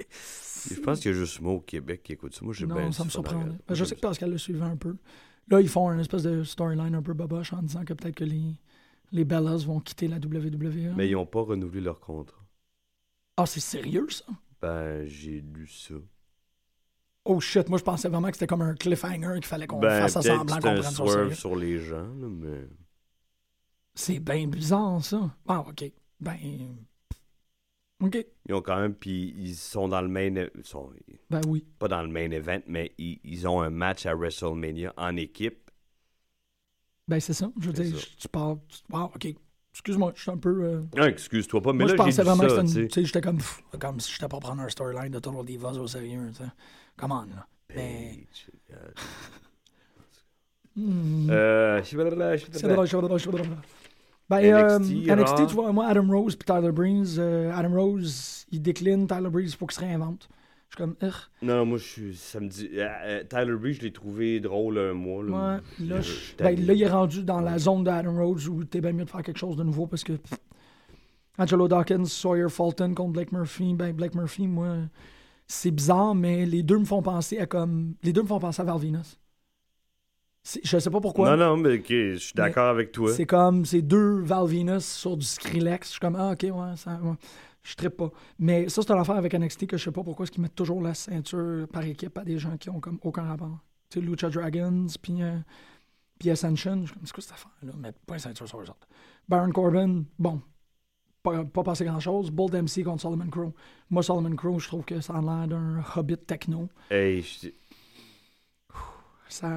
Je 0.74 0.80
pense 0.80 1.00
qu'il 1.02 1.12
y 1.12 1.14
a 1.14 1.18
juste 1.18 1.42
moi 1.42 1.54
au 1.54 1.60
Québec 1.60 2.02
qui 2.04 2.14
écoute 2.14 2.34
ça. 2.34 2.44
Moi, 2.46 2.54
j'ai 2.54 2.66
bien 2.66 2.76
non, 2.76 2.90
du 2.90 2.94
ça 2.96 3.04
me 3.04 3.10
surprend. 3.10 3.44
Ben, 3.68 3.76
je 3.76 3.84
sais 3.84 3.96
que 3.96 4.00
Pascal 4.00 4.32
le 4.32 4.38
suivait 4.38 4.62
un 4.64 4.78
peu. 4.78 4.96
Là, 5.50 5.60
ils 5.62 5.70
font 5.70 5.92
une 5.92 6.00
espèce 6.00 6.24
de 6.24 6.44
storyline 6.44 6.96
un 6.96 7.02
peu 7.04 7.14
boboche 7.14 7.54
en 7.54 7.62
disant 7.62 7.84
que 7.84 7.94
peut-être 7.94 8.16
que 8.16 8.24
les, 8.24 8.56
les 9.12 9.26
Bellas 9.26 9.64
vont 9.66 9.80
quitter 9.80 10.08
la 10.08 10.18
WWE. 10.18 10.94
Mais 10.96 11.08
ils 11.10 11.14
n'ont 11.14 11.26
pas 11.26 11.42
renouvelé 11.42 11.82
leur 11.82 12.00
contrat. 12.00 12.42
Ah, 13.38 13.46
c'est 13.46 13.60
sérieux, 13.60 14.08
ça? 14.10 14.26
Ben, 14.62 15.06
j'ai 15.06 15.42
lu 15.42 15.68
ça. 15.68 15.94
Oh 17.26 17.40
shit, 17.40 17.68
moi 17.70 17.78
je 17.80 17.84
pensais 17.84 18.08
vraiment 18.08 18.28
que 18.30 18.36
c'était 18.36 18.48
comme 18.48 18.62
un 18.62 18.76
cliffhanger 18.76 19.34
qu'il 19.36 19.46
fallait 19.46 19.68
qu'on 19.68 19.80
Ben, 19.80 20.08
fasse 20.08 20.16
à 20.18 20.22
peut-être 20.22 20.38
semblant 20.38 20.56
qu'on 20.56 20.62
c'est 20.62 20.68
un 20.70 20.74
prenne 20.82 20.84
ça 20.84 21.04
au 21.04 21.08
sérieux. 21.08 21.12
swerve 21.26 21.34
sur 21.34 21.56
les 21.56 21.80
gens, 21.80 22.08
là, 22.16 22.28
mais... 22.30 22.68
C'est 23.96 24.20
bien 24.20 24.48
bizarre, 24.48 25.04
ça. 25.04 25.36
Ah, 25.48 25.62
ok. 25.68 25.92
Ben. 26.20 26.76
Ok. 28.02 28.26
Ils 28.48 28.54
ont 28.54 28.62
quand 28.62 28.80
même, 28.80 28.94
puis 28.94 29.34
ils 29.38 29.56
sont 29.56 29.88
dans 29.88 30.02
le 30.02 30.08
main... 30.08 30.34
Ils 30.36 30.50
sont 30.64 30.92
Ben 31.30 31.42
oui. 31.48 31.66
pas 31.80 31.88
dans 31.88 32.04
le 32.04 32.10
main 32.10 32.30
event, 32.32 32.62
mais 32.68 32.94
ils, 32.98 33.20
ils 33.24 33.48
ont 33.48 33.62
un 33.62 33.70
match 33.70 34.06
à 34.06 34.14
WrestleMania 34.14 34.94
en 34.98 35.16
équipe. 35.16 35.72
Ben 37.08 37.20
c'est 37.20 37.34
ça. 37.34 37.52
Je 37.60 37.68
veux 37.68 37.74
dire, 37.74 37.98
je- 37.98 38.16
tu 38.18 38.28
parles. 38.28 38.58
tu- 38.68 38.94
Wow, 38.94 39.12
ok. 39.16 39.28
Excuse-moi, 39.74 40.14
je 40.16 40.22
suis 40.22 40.32
un 40.32 40.38
peu. 40.38 40.64
euh, 40.64 40.82
Ah, 40.98 41.10
excuse-toi 41.10 41.62
pas, 41.62 41.74
mais 41.74 41.80
Moi, 41.84 41.88
je 41.90 41.94
là, 41.94 41.98
j'ai 41.98 42.04
pensais 42.06 42.24
vraiment 42.24 42.50
ça, 42.50 42.62
que 42.62 42.68
c'était 42.68 43.02
une. 43.02 43.06
j'étais 43.06 43.22
comme. 43.22 43.38
pff, 43.38 43.62
Comme 43.80 44.00
si 44.00 44.12
j'étais 44.14 44.28
pas 44.28 44.40
prendre 44.40 44.62
un 44.62 44.70
storyline 44.70 45.12
de 45.12 45.20
Total 45.20 45.46
Divas 45.46 45.74
au 45.74 45.88
sérieux, 45.88 46.30
tu 46.32 46.44
sais. 46.44 46.50
Come 46.98 47.12
on, 47.12 47.22
là. 47.26 47.48
Mais. 47.76 48.26
Page, 48.28 48.52
euh, 48.72 48.92
Ben, 54.30 54.40
NXT, 54.42 55.10
euh, 55.10 55.16
NXT, 55.16 55.48
tu 55.48 55.54
vois, 55.56 55.72
moi, 55.72 55.86
Adam 55.88 56.08
Rose 56.10 56.36
puis 56.36 56.46
Tyler 56.46 56.72
Breeze, 56.72 57.18
euh, 57.20 57.52
Adam 57.54 57.76
Rose, 57.80 58.46
il 58.52 58.62
décline, 58.62 59.06
Tyler 59.08 59.30
Breeze, 59.30 59.54
il 59.54 59.58
faut 59.58 59.68
qu'il 59.68 59.76
se 59.76 59.82
réinvente. 59.82 60.28
Je 60.70 60.76
suis 60.76 60.84
comme, 60.84 60.96
Ugh. 61.08 61.14
Non, 61.44 61.64
moi, 61.66 61.78
je 61.78 61.84
suis. 61.84 62.16
Ça 62.16 62.40
me 62.40 62.48
dit. 62.50 62.70
euh, 62.74 63.24
Tyler 63.30 63.56
Breeze, 63.56 63.78
je 63.78 63.82
l'ai 63.84 63.94
trouvé 63.94 64.40
drôle 64.40 64.80
un 64.80 64.94
mois. 64.94 65.24
Là, 65.24 65.30
Ouais, 65.80 65.86
là, 65.88 66.02
Je- 66.02 66.12
j'étais 66.12 66.44
ben, 66.44 66.66
là, 66.66 66.74
il 66.74 66.82
est 66.82 66.88
rendu 66.90 67.24
dans 67.24 67.40
la 67.40 67.60
zone 67.60 67.84
d'Adam 67.84 68.16
Rhodes 68.18 68.48
où 68.48 68.64
t'es 68.64 68.82
bien 68.82 68.94
mieux 68.94 69.06
de 69.06 69.10
faire 69.10 69.22
quelque 69.22 69.38
chose 69.38 69.56
de 69.58 69.64
nouveau 69.64 69.86
parce 69.86 70.04
que 70.04 70.14
pff, 70.14 70.40
Angelo 71.38 71.68
Dawkins, 71.68 72.06
Sawyer 72.06 72.50
Fulton 72.50 72.94
contre 72.96 73.12
Blake 73.14 73.32
Murphy, 73.32 73.74
ben 73.76 73.94
Blake 73.94 74.16
Murphy, 74.16 74.48
moi, 74.48 74.78
c'est 75.48 75.72
bizarre, 75.72 76.16
mais 76.16 76.46
les 76.46 76.64
deux 76.64 76.80
me 76.80 76.86
font 76.86 77.02
penser 77.04 77.38
à 77.38 77.46
comme. 77.46 77.94
Les 78.04 78.12
deux 78.14 78.24
me 78.24 78.28
font 78.28 78.40
penser 78.40 78.62
à 78.62 78.66
Val 78.66 78.80
Venus. 78.80 79.20
C'est- 80.48 80.62
Je 80.64 80.78
sais 80.78 80.92
pas 80.92 81.02
pourquoi. 81.02 81.36
Non, 81.36 81.38
non, 81.38 81.58
mais 81.58 81.80
ok, 81.80 81.88
je 81.90 82.16
suis 82.18 82.34
d'accord 82.36 82.68
avec 82.70 82.92
toi. 82.92 83.12
C'est 83.12 83.26
comme 83.26 83.66
ces 83.66 83.82
deux 83.82 84.20
Val 84.22 84.46
Venus 84.46 84.86
sur 84.86 85.18
du 85.18 85.26
Skrillex. 85.26 85.88
Je 85.88 85.92
suis 85.94 86.00
comme, 86.00 86.16
ah, 86.16 86.34
ok, 86.34 86.44
ouais, 86.44 86.78
ça. 86.78 87.00
ouais. 87.02 87.16
Je 87.64 87.74
trippe 87.76 87.98
pas. 87.98 88.12
Mais 88.38 88.70
ça, 88.70 88.84
c'est 88.84 88.92
une 88.94 89.00
affaire 89.00 89.16
avec 89.16 89.34
NXT 89.34 89.66
que 89.66 89.76
je 89.76 89.84
sais 89.86 89.92
pas 89.92 90.04
pourquoi 90.04 90.24
est-ce 90.24 90.32
qu'ils 90.32 90.44
mettent 90.44 90.54
toujours 90.54 90.84
la 90.84 90.94
ceinture 90.94 91.68
par 91.68 91.84
équipe 91.84 92.16
à 92.20 92.24
des 92.24 92.38
gens 92.38 92.58
qui 92.58 92.70
ont 92.70 92.80
comme 92.80 93.00
aucun 93.02 93.24
rapport. 93.24 93.58
Tu 93.90 94.00
sais, 94.00 94.06
Lucha 94.06 94.30
Dragons, 94.30 94.86
puis 95.02 95.24
euh, 95.24 95.40
puis 96.20 96.30
Ascension. 96.30 96.82
Je 96.82 96.86
suis 96.86 96.94
comme, 96.94 97.06
c'est 97.08 97.14
quoi 97.14 97.24
cette 97.24 97.34
affaire-là? 97.34 97.72
Mettre 97.80 97.98
pas 98.06 98.14
une 98.14 98.20
ceinture 98.20 98.48
sur 98.48 98.60
eux 98.60 98.70
autres. 98.70 98.88
Baron 99.28 99.50
Corbin, 99.50 100.04
bon, 100.20 100.42
pas, 101.24 101.44
pas 101.44 101.64
passé 101.64 101.86
grand-chose. 101.86 102.30
Bold 102.30 102.54
MC 102.54 102.84
contre 102.84 103.02
Solomon 103.02 103.30
Crow. 103.32 103.52
Moi, 103.90 104.04
Solomon 104.04 104.36
Crow, 104.36 104.60
je 104.60 104.68
trouve 104.68 104.86
que 104.86 105.02
ça 105.02 105.16
a 105.16 105.22
l'air 105.22 105.48
d'un 105.48 105.84
hobbit 105.96 106.18
techno. 106.18 106.70
Hey, 106.92 107.24
je 107.24 107.50
Ça. 109.28 109.50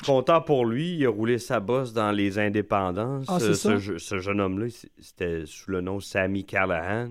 Je 0.00 0.04
suis 0.04 0.12
content 0.12 0.40
pour 0.40 0.64
lui. 0.66 0.96
Il 0.96 1.06
a 1.06 1.10
roulé 1.10 1.38
sa 1.38 1.60
bosse 1.60 1.92
dans 1.92 2.10
les 2.10 2.38
indépendances. 2.38 3.26
Ah, 3.28 3.38
Euh, 3.40 3.54
ce, 3.54 3.98
ce 3.98 4.18
jeune 4.18 4.40
homme-là, 4.40 4.66
c'était 4.98 5.42
sous 5.46 5.70
le 5.70 5.80
nom 5.80 6.00
Sammy 6.00 6.44
Callahan. 6.44 7.10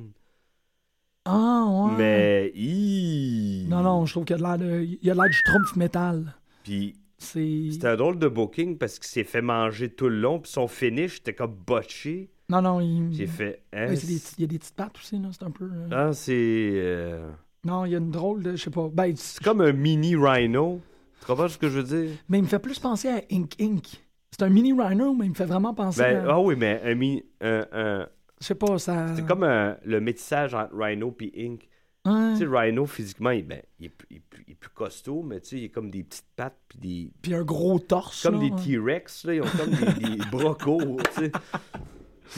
Ah, 1.26 1.66
ouais. 1.70 1.92
Mais 1.98 2.52
il. 2.56 3.68
Non, 3.70 3.82
non, 3.82 4.06
je 4.06 4.14
trouve 4.14 4.26
qu'il 4.26 4.38
y 4.38 4.44
a 4.44 4.56
de 4.58 4.64
l'air 4.64 4.82
il 5.02 5.10
a 5.10 5.14
de 5.14 5.20
l'air 5.20 5.30
du 5.30 5.44
Trumpf 5.46 5.76
métal. 5.76 6.34
Puis 6.64 6.96
C'est. 7.18 7.68
c'était 7.72 7.88
un 7.90 7.96
drôle 7.96 8.18
de 8.18 8.28
booking 8.28 8.78
parce 8.78 8.98
qu'il 8.98 9.08
s'est 9.10 9.24
fait 9.24 9.42
manger 9.42 9.90
tout 9.90 10.10
le 10.10 10.20
long. 10.20 10.40
Puis 10.40 10.52
son 10.52 10.68
finish 10.68 11.18
était 11.20 11.34
comme 11.36 11.54
botché. 11.68 12.32
Non, 12.50 12.62
non, 12.64 12.80
il. 12.82 13.14
J'ai 13.14 13.28
fait. 13.28 13.62
hein, 13.74 13.90
Ouais, 13.90 13.96
des 13.96 14.16
il 14.16 14.42
y 14.42 14.44
a 14.46 14.48
des 14.48 14.58
petites 14.58 14.76
pattes 14.76 14.96
aussi, 14.98 15.20
là. 15.20 15.30
C'est 15.32 15.44
un 15.46 15.52
peu. 15.52 15.66
euh, 15.66 15.88
Ah, 15.92 16.14
c'est. 16.14 16.34
euh, 16.74 17.30
Non, 17.64 17.86
il 17.86 17.92
y 17.92 17.96
a 17.96 18.00
une 18.00 18.10
drôle 18.12 18.42
de. 18.42 18.52
Je 18.56 18.64
sais 18.64 18.72
pas. 18.72 18.90
Ben, 18.92 19.14
C'est 19.16 19.44
comme 19.44 19.62
un 19.62 19.74
mini 19.74 20.16
rhino. 20.16 20.82
Tu 21.20 21.26
comprends 21.26 21.48
ce 21.48 21.58
que 21.58 21.70
je 21.70 21.80
veux 21.80 21.84
dire? 22.06 22.16
Mais 22.30 22.40
il 22.40 22.44
me 22.44 22.48
fait 22.48 22.60
plus 22.60 22.80
penser 22.80 23.10
à 23.10 23.22
Ink 23.32 23.54
Ink. 23.60 23.86
C'est 24.32 24.44
un 24.44 24.50
mini 24.50 24.74
rhino, 24.74 25.14
mais 25.14 25.26
il 25.26 25.30
me 25.30 25.36
fait 25.36 25.46
vraiment 25.46 25.74
penser 25.74 26.02
Ben, 26.02 26.26
à. 26.28 26.34
ah 26.34 26.40
oui, 26.40 26.56
mais 26.58 26.82
un 26.84 26.96
mi- 26.96 27.24
un- 27.42 27.66
un- 27.72 28.08
Je 28.40 28.46
sais 28.46 28.56
pas, 28.56 28.78
ça. 28.80 29.08
c'est 29.16 29.26
comme 29.26 29.44
un- 29.44 29.76
le 29.84 30.00
métissage 30.00 30.54
entre 30.54 30.76
Rhino 30.76 31.16
et 31.22 31.46
Ink. 31.46 31.68
Ouais. 32.06 32.34
Tu 32.34 32.40
sais, 32.40 32.46
Rhino, 32.48 32.86
physiquement, 32.86 33.32
il, 33.32 33.46
ben, 33.46 33.62
il, 33.80 33.88
est, 33.88 33.90
plus- 33.90 34.08
il 34.10 34.18
est 34.18 34.22
plus- 34.30 34.44
il 34.48 34.52
est 34.54 34.56
plus 34.56 34.70
costaud, 34.70 35.22
mais 35.22 35.42
tu 35.42 35.50
sais, 35.50 35.58
il 35.58 35.66
a 35.66 35.68
comme 35.70 35.92
des 35.92 36.04
petites 36.04 36.26
pattes, 36.36 36.58
puis 36.70 36.80
des. 36.80 37.12
Puis 37.22 37.34
un 37.34 37.44
gros 37.44 37.78
torse. 37.80 38.24
Comme 38.24 38.42
là. 38.42 38.50
des 38.50 38.56
T-Rex, 38.64 39.26
là, 39.26 39.34
ils 39.34 39.42
ont 39.42 39.46
comme 39.46 39.72
des, 39.72 40.16
des 40.16 40.18
bras 40.32 40.56
courts, 40.56 41.02
tu 41.16 41.24
sais. 41.26 41.32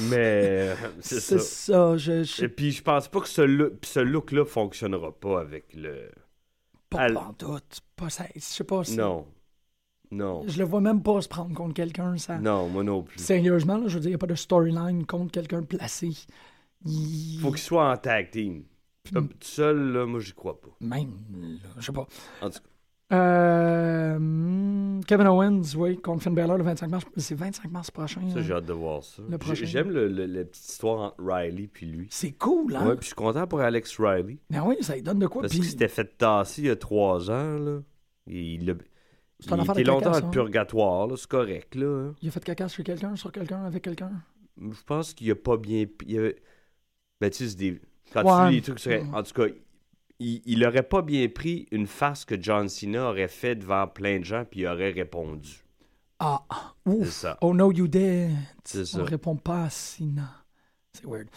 Mais 0.09 0.71
euh, 0.71 0.75
c'est 1.01 1.19
C'est 1.19 1.39
ça. 1.39 1.93
ça. 1.93 1.97
Je, 1.97 2.23
je 2.23 2.45
Et 2.45 2.47
puis 2.47 2.71
je 2.71 2.81
pense 2.81 3.07
pas 3.09 3.19
que 3.19 3.27
ce, 3.27 3.41
look, 3.41 3.73
ce 3.83 3.99
look-là 3.99 4.45
fonctionnera 4.45 5.11
pas 5.11 5.39
avec 5.41 5.65
le. 5.75 6.09
Pas 6.91 6.99
Al- 6.99 7.13
pantoute. 7.15 7.79
Pas 7.95 8.09
ça. 8.11 8.25
Je 8.35 8.39
sais 8.39 8.63
pas. 8.63 8.83
c'est- 8.83 8.97
Non. 8.97 9.25
Non. 10.11 10.43
Je 10.45 10.59
le 10.59 10.65
vois 10.65 10.81
même 10.81 11.01
pas 11.01 11.21
se 11.21 11.27
prendre 11.29 11.55
contre 11.55 11.73
quelqu'un. 11.73 12.17
Ça... 12.17 12.37
Non, 12.37 12.67
moi 12.67 12.83
non 12.83 13.01
plus. 13.01 13.17
Sérieusement, 13.19 13.77
là, 13.77 13.87
je 13.87 13.95
veux 13.95 14.01
dire, 14.01 14.09
il 14.09 14.11
n'y 14.11 14.15
a 14.15 14.19
pas 14.19 14.27
de 14.27 14.35
storyline 14.35 15.05
contre 15.05 15.31
quelqu'un 15.31 15.63
placé. 15.63 16.11
Il... 16.85 17.39
Faut 17.41 17.49
qu'il 17.51 17.59
soit 17.61 17.89
en 17.91 17.97
tag 17.97 18.29
team. 18.29 18.65
Tout 19.11 19.29
seul, 19.39 19.93
là, 19.93 20.05
moi 20.05 20.19
j'y 20.19 20.33
crois 20.33 20.59
pas. 20.59 20.67
Même, 20.81 21.13
là, 21.63 21.69
je 21.77 21.85
sais 21.85 21.91
pas. 21.91 22.07
En 22.41 22.49
tout 22.49 22.59
cas, 22.59 22.69
Euh, 23.11 24.17
hmm, 24.19 25.01
Kevin 25.05 25.27
Owens, 25.27 25.75
oui, 25.75 25.97
contre 25.97 26.23
Finn 26.23 26.33
Balor 26.33 26.57
le 26.57 26.63
25 26.63 26.89
mars. 26.89 27.05
C'est 27.17 27.35
25 27.35 27.71
mars 27.71 27.91
prochain. 27.91 28.21
ça, 28.29 28.39
hein. 28.39 28.41
j'ai 28.41 28.53
hâte 28.53 28.65
de 28.65 28.73
voir 28.73 29.03
ça. 29.03 29.21
J'aime 29.53 29.89
la 29.91 30.43
petite 30.43 30.57
histoire 30.69 30.99
entre 31.01 31.15
Riley 31.23 31.67
puis 31.71 31.85
lui. 31.85 32.07
C'est 32.09 32.31
cool, 32.31 32.75
hein? 32.75 32.85
Ouais, 32.87 32.91
puis 32.95 33.01
je 33.01 33.05
suis 33.07 33.15
content 33.15 33.45
pour 33.47 33.59
Alex 33.61 33.99
Riley. 33.99 34.37
Ben 34.49 34.63
oui, 34.65 34.77
ça 34.81 34.95
lui 34.95 35.01
donne 35.01 35.19
de 35.19 35.27
quoi. 35.27 35.41
Parce 35.41 35.51
Puis, 35.51 35.61
qu'il 35.61 35.69
s'était 35.69 35.87
fait 35.87 36.17
tasser 36.17 36.61
il 36.61 36.67
y 36.67 36.71
a 36.71 36.75
trois 36.75 37.29
ans, 37.29 37.57
là. 37.57 37.79
Et 38.27 38.53
il 38.53 38.69
a. 38.69 38.73
Il 39.43 39.45
était 39.71 39.83
longtemps 39.83 40.11
dans 40.11 40.17
hein? 40.17 40.21
le 40.23 40.29
purgatoire, 40.29 41.07
là, 41.07 41.15
c'est 41.17 41.27
correct, 41.29 41.73
là. 41.75 41.87
hein. 42.09 42.13
il 42.21 42.27
a 42.27 42.31
fait 42.31 42.43
caca 42.43 42.67
sur 42.69 42.83
quelqu'un, 42.83 43.15
sur 43.15 43.31
quelqu'un, 43.31 43.65
avec 43.65 43.81
quelqu'un? 43.83 44.11
Je 44.59 44.83
pense 44.85 45.13
qu'il 45.15 45.31
a 45.31 45.35
pas 45.35 45.57
bien. 45.57 45.85
il 46.05 46.19
a- 46.19 46.31
Ben, 47.19 47.29
tu 47.31 47.47
sais, 47.49 47.55
des. 47.57 47.81
Quand 48.13 48.23
Ouais. 48.23 48.45
tu 48.45 48.49
lis 48.51 48.55
les 48.57 48.61
trucs 48.61 48.79
sur. 48.79 48.91
En 49.13 49.23
tout 49.23 49.33
cas, 49.33 49.47
il, 50.21 50.41
il 50.45 50.65
aurait 50.65 50.83
pas 50.83 51.01
bien 51.01 51.27
pris 51.29 51.67
une 51.71 51.87
farce 51.87 52.25
que 52.25 52.35
John 52.41 52.69
Cena 52.69 53.09
aurait 53.09 53.27
fait 53.27 53.55
devant 53.55 53.87
plein 53.87 54.19
de 54.19 54.23
gens, 54.25 54.45
puis 54.49 54.61
il 54.61 54.67
aurait 54.67 54.91
répondu. 54.91 55.63
Ah, 56.19 56.43
C'est 56.85 56.91
ouf. 56.91 57.09
ça. 57.09 57.37
Oh 57.41 57.53
no, 57.53 57.71
you 57.71 57.87
did. 57.87 58.31
C'est 58.63 58.81
On 58.81 58.85
ça. 58.85 59.03
répond 59.03 59.35
pas 59.35 59.63
à 59.65 59.69
Sina. 59.69 60.29
C'est 60.93 61.05
weird. 61.05 61.27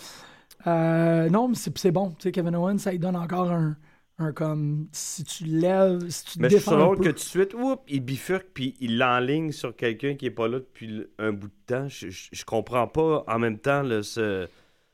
Euh, 0.67 1.29
non, 1.31 1.49
mais 1.49 1.55
c'est 1.55 1.91
bon. 1.93 2.11
Tu 2.13 2.25
sais, 2.25 2.33
Kevin 2.33 2.55
Owens, 2.57 2.79
ça 2.79 2.91
lui 2.93 2.99
donne 2.99 3.17
encore 3.17 3.51
un, 3.51 3.77
un 4.19 4.33
comme. 4.33 4.89
Si 4.93 5.25
tu 5.25 5.45
lèves, 5.45 6.09
si 6.11 6.25
tu 6.25 6.33
te 6.35 6.43
Mais 6.43 6.51
je 6.51 6.71
un 6.71 6.79
drôle 6.79 6.99
que 6.99 7.09
tout 7.09 7.13
de 7.15 7.19
suite, 7.19 7.55
oups, 7.55 7.83
il 7.89 8.01
bifurque 8.01 8.49
puis 8.55 8.75
il 8.81 8.99
l'enligne 8.99 9.53
sur 9.53 9.75
quelqu'un 9.77 10.15
qui 10.17 10.27
est 10.27 10.31
pas 10.31 10.49
là 10.49 10.59
depuis 10.59 11.07
un 11.19 11.33
bout 11.33 11.49
de 11.49 11.53
temps. 11.67 11.89
Je, 11.89 12.11
je, 12.11 12.29
je 12.33 12.45
comprends 12.45 12.87
pas 12.87 13.25
en 13.27 13.39
même 13.39 13.59
temps 13.59 13.83
là, 13.83 14.03
ce, 14.03 14.49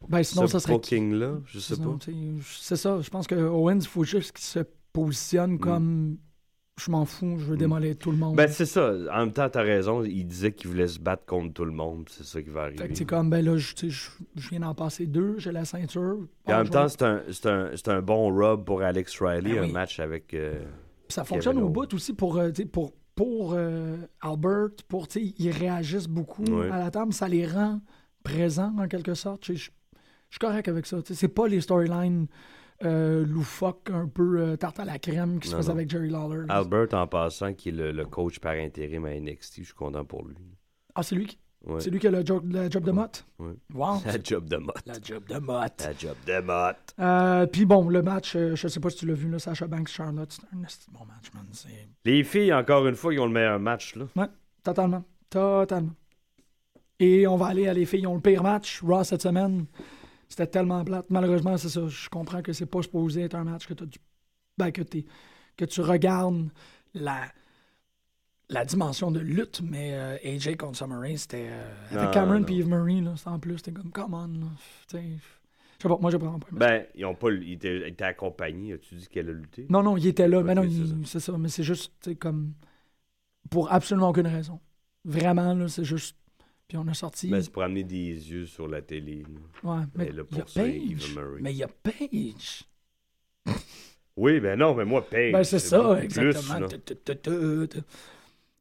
Ben, 0.09 0.23
sinon, 0.23 0.47
ce 0.47 0.53
ça 0.53 0.61
serait. 0.61 0.73
booking-là. 0.75 1.39
Je 1.47 1.59
sais 1.59 1.75
Sinon, 1.75 1.99
pas. 1.99 2.07
C'est 2.45 2.77
ça. 2.77 3.01
Je 3.01 3.11
pense 3.11 3.27
que 3.27 3.35
Owens, 3.35 3.79
il 3.81 3.87
faut 3.87 4.05
juste 4.05 4.33
qu'il 4.33 4.45
se 4.45 4.61
positionne 4.93 5.59
comme. 5.59 6.19
Je 6.83 6.91
m'en 6.91 7.05
fous, 7.05 7.37
je 7.39 7.45
veux 7.45 7.59
démolir 7.59 7.95
tout 7.99 8.11
le 8.11 8.17
monde. 8.17 8.33
Mm. 8.33 8.37
Ben, 8.37 8.49
c'est 8.49 8.65
ça. 8.65 8.95
En 9.13 9.19
même 9.19 9.33
temps, 9.33 9.51
t'as 9.51 9.61
raison. 9.61 10.03
Il 10.03 10.25
disait 10.25 10.53
qu'il 10.53 10.71
voulait 10.71 10.89
se 10.89 10.99
battre 10.99 11.27
contre 11.27 11.53
tout 11.53 11.67
le 11.67 11.73
monde. 11.73 12.09
C'est 12.11 12.25
ça 12.25 12.41
qui 12.41 12.49
va 12.49 12.69
Fait 12.71 12.75
que 12.77 12.81
arriver. 12.81 12.95
c'est 12.95 13.05
comme, 13.05 13.29
ben 13.29 13.45
là, 13.45 13.59
je, 13.59 13.75
viens 14.51 14.61
d'en 14.61 14.75
passer 14.75 15.07
deux, 15.07 15.35
j'ai 15.39 15.53
la 15.53 15.67
ceinture. 15.67 16.17
Puis 16.47 16.55
en 16.55 16.59
Ah, 16.59 16.63
même 16.63 16.71
temps, 16.73 16.89
c'est 16.89 17.03
un, 17.03 17.21
c'est 17.31 17.47
un, 17.47 17.71
c'est 17.77 17.89
un 17.89 18.01
bon 18.01 18.35
rub 18.35 18.65
pour 18.65 18.81
Alex 18.81 19.21
Riley, 19.21 19.53
Ben 19.53 19.59
un 19.59 19.67
oui. 19.67 19.73
match 19.73 20.01
avec. 20.01 20.33
euh, 20.33 20.59
ça 21.11 21.25
fonctionne 21.25 21.57
Kevin 21.57 21.67
au 21.67 21.71
bout 21.71 21.93
aussi 21.93 22.15
pour, 22.15 22.39
euh, 22.39 22.51
pour, 22.73 22.95
pour 23.15 23.53
euh, 23.55 23.99
Albert, 24.23 24.69
pour, 24.89 25.07
ils 25.17 25.51
réagissent 25.51 26.09
beaucoup 26.09 26.45
à 26.73 26.79
la 26.79 26.91
table, 26.91 27.13
ça 27.13 27.29
les 27.29 27.47
rend 27.47 27.81
présents 28.23 28.75
en 28.79 28.89
quelque 28.89 29.13
sorte. 29.13 29.53
Je 29.53 29.69
je 30.31 30.35
suis 30.35 30.39
correct 30.41 30.69
avec 30.69 30.87
ça. 30.87 30.99
C'est 31.05 31.29
pas 31.29 31.47
les 31.49 31.61
storylines 31.61 32.27
euh, 32.85 33.27
loufoques, 33.27 33.91
un 33.93 34.07
peu 34.09 34.41
euh, 34.41 34.57
tarte 34.57 34.81
à 34.81 34.85
la 34.85 34.99
crème 34.99 35.39
qui 35.39 35.49
se 35.49 35.57
Non, 35.57 35.69
avec 35.69 35.91
Jerry 35.91 36.09
Lawler. 36.09 36.47
là. 36.47 36.55
Albert, 36.57 36.89
en 36.95 37.07
passant, 37.07 37.53
qui 37.53 37.69
est 37.69 37.73
le, 37.73 37.93
le 37.93 38.05
coach 38.07 38.39
par 38.39 38.53
intérim 38.53 39.05
à 39.05 39.11
NXT. 39.15 39.59
Je 39.59 39.63
suis 39.65 39.75
content 39.75 40.05
pour 40.05 40.25
lui. 40.25 40.37
Ah, 40.95 41.03
c'est 41.03 41.15
lui, 41.15 41.27
qui- 41.27 41.39
Ouais. 41.67 41.79
c'est 41.79 41.91
lui 41.91 41.99
qui 41.99 42.07
a 42.07 42.11
le 42.11 42.25
job, 42.25 42.51
le 42.51 42.71
job 42.71 42.85
de 42.85 42.91
Mott? 42.91 43.27
Ouais. 43.39 43.53
Wow. 43.75 43.99
La 44.07 44.15
job 44.25 44.49
de 44.49 44.57
Mott. 44.57 44.77
La 44.87 44.95
job 45.03 45.25
de 45.29 45.39
Mott. 45.39 45.73
La 45.85 45.93
job 45.93 46.17
de 46.27 46.41
Mott. 46.41 46.77
Euh, 46.99 47.47
Puis 47.47 47.67
bon, 47.67 47.87
le 47.91 48.01
match, 48.01 48.35
euh, 48.35 48.57
je 48.57 48.67
sais 48.67 48.81
pas 48.81 48.89
si 48.89 48.97
tu 48.97 49.07
l'as 49.07 49.13
vu, 49.13 49.29
là, 49.29 49.39
Sacha 49.39 49.67
Banks-Charlotte, 49.67 50.33
c'est 50.33 50.43
un 50.55 50.57
bon 50.99 51.05
match, 51.05 51.31
man. 51.35 51.45
Les 52.07 52.25
filles, 52.25 52.55
encore 52.55 52.87
une 52.87 52.95
fois, 52.97 53.13
ils 53.13 53.21
ont 53.21 53.27
le 53.27 53.33
meilleur 53.33 53.61
match. 53.61 53.95
Là. 53.95 54.07
totalement, 54.65 55.05
totalement. 55.29 55.93
Et 56.99 57.27
on 57.27 57.37
va 57.37 57.47
aller 57.49 57.69
à 57.69 57.75
les 57.75 57.85
filles, 57.85 58.01
ils 58.01 58.07
ont 58.07 58.15
le 58.15 58.21
pire 58.23 58.43
match, 58.43 58.81
Raw 58.83 59.05
cette 59.05 59.23
semaine. 59.23 59.67
C'était 60.31 60.47
tellement 60.47 60.85
plate. 60.85 61.07
Malheureusement, 61.11 61.57
c'est 61.59 61.69
ça. 61.69 61.87
Je 61.89 62.09
comprends 62.09 62.41
que 62.41 62.53
c'est 62.53 62.65
pas 62.65 62.81
supposé 62.83 63.23
être 63.23 63.35
un 63.35 63.43
match 63.45 63.67
que, 63.67 63.75
t'as 63.75 63.85
du- 63.85 63.99
ben, 64.57 64.71
que, 64.71 65.65
tu 65.65 65.81
regardes 65.81 66.49
la, 66.95 67.25
la 68.49 68.65
dimension 68.65 69.11
de 69.11 69.19
lutte, 69.19 69.61
mais 69.61 69.91
euh, 69.93 70.17
AJ 70.25 70.57
contre 70.57 70.79
Summer 70.79 71.01
Rae, 71.01 71.17
c'était 71.17 71.49
euh, 71.51 71.99
avec 71.99 72.13
Cameron 72.13 72.45
puis 72.45 72.61
Eve 72.61 72.69
Marie, 72.69 73.01
là, 73.01 73.15
en 73.27 73.39
plus, 73.41 73.59
c'était 73.59 73.73
comme, 73.73 73.91
come 73.91 74.15
on, 74.15 74.31
Je 74.93 74.99
sais 75.83 75.89
pas, 75.89 75.99
moi 76.01 76.13
j'ai 76.13 76.17
vraiment 76.17 76.39
pas. 76.39 76.47
Ben, 76.53 76.85
ils 76.95 77.05
ont 77.05 77.15
pas. 77.17 77.33
Ils 77.33 77.55
étaient, 77.55 78.05
accompagnés. 78.05 78.75
As-tu 78.75 78.95
dit 78.95 79.09
qu'elle 79.09 79.31
a 79.31 79.33
lutté? 79.33 79.67
Non, 79.69 79.83
non, 79.83 79.97
il 79.97 80.07
était 80.07 80.29
là. 80.29 80.43
Mais 80.45 80.55
non, 80.55 80.65
c'est 81.05 81.21
ça. 81.21 81.37
Mais 81.37 81.49
c'est 81.49 81.65
juste, 81.65 82.17
comme. 82.21 82.53
Pour 83.51 83.73
absolument 83.73 84.11
aucune 84.11 84.29
raison. 84.29 84.61
Vraiment, 85.05 85.55
là, 85.55 85.67
c'est 85.67 85.85
juste. 85.85 86.17
Puis 86.71 86.79
on 86.79 86.87
a 86.87 86.95
sorti. 86.95 87.27
Ben, 87.27 87.43
c'est 87.43 87.51
pour 87.51 87.65
amener 87.65 87.83
des 87.83 87.99
yeux 88.31 88.47
sur 88.47 88.69
la 88.69 88.81
télé. 88.81 89.25
là. 89.65 89.71
ouais, 89.79 89.85
mais 89.97 90.13
là, 90.13 90.23
il 90.31 90.37
y 90.37 90.41
a 90.41 90.45
pour 90.45 90.49
ça, 90.49 90.63
Paige. 90.63 91.15
Marie. 91.17 91.43
Mais 91.43 91.53
il 91.53 91.57
y 91.57 91.63
a 91.65 91.69
Paige. 91.69 92.65
Oui, 94.17 94.39
ben 94.39 94.57
non, 94.59 94.75
mais 94.75 94.85
moi, 94.85 95.05
Paige. 95.09 95.33
Ben, 95.33 95.43
c'est 95.43 95.59
ça, 95.59 96.01
exactement. 96.03 96.69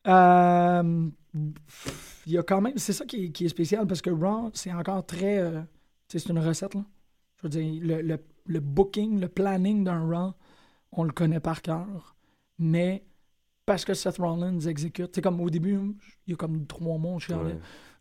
Euh, 0.08 1.10
Il 2.26 2.32
y 2.32 2.38
a 2.38 2.44
quand 2.44 2.62
même. 2.62 2.78
C'est 2.78 2.94
ça 2.94 3.06
qui 3.06 3.26
est, 3.26 3.30
qui 3.32 3.46
est 3.46 3.50
spécial 3.50 3.86
parce 3.86 4.02
que 4.02 4.10
Raw, 4.10 4.50
c'est 4.54 4.74
encore 4.74 5.06
très. 5.06 5.38
euh, 5.40 5.62
tu 6.08 6.18
sais, 6.18 6.20
c'est 6.26 6.32
une 6.32 6.40
recette, 6.40 6.74
là. 6.74 6.84
Je 7.38 7.44
veux 7.44 7.50
dire, 7.50 7.82
le, 7.84 8.02
le, 8.02 8.18
le 8.46 8.60
booking, 8.60 9.20
le 9.20 9.28
planning 9.28 9.84
d'un 9.84 10.08
Raw, 10.08 10.34
on 10.94 11.04
le 11.04 11.12
connaît 11.12 11.40
par 11.40 11.62
cœur. 11.62 12.16
Mais 12.58 13.04
parce 13.66 13.86
que 13.86 13.94
Seth 13.94 14.18
Rollins 14.18 14.60
exécute. 14.62 15.12
C'est 15.14 15.22
comme 15.22 15.40
au 15.42 15.50
début, 15.50 15.78
il 16.26 16.32
y 16.32 16.34
a 16.34 16.38
comme 16.38 16.66
trois 16.68 16.98
mois, 16.98 17.20
je 17.20 17.26
chialais. 17.28 17.54
Ouais. 17.54 17.60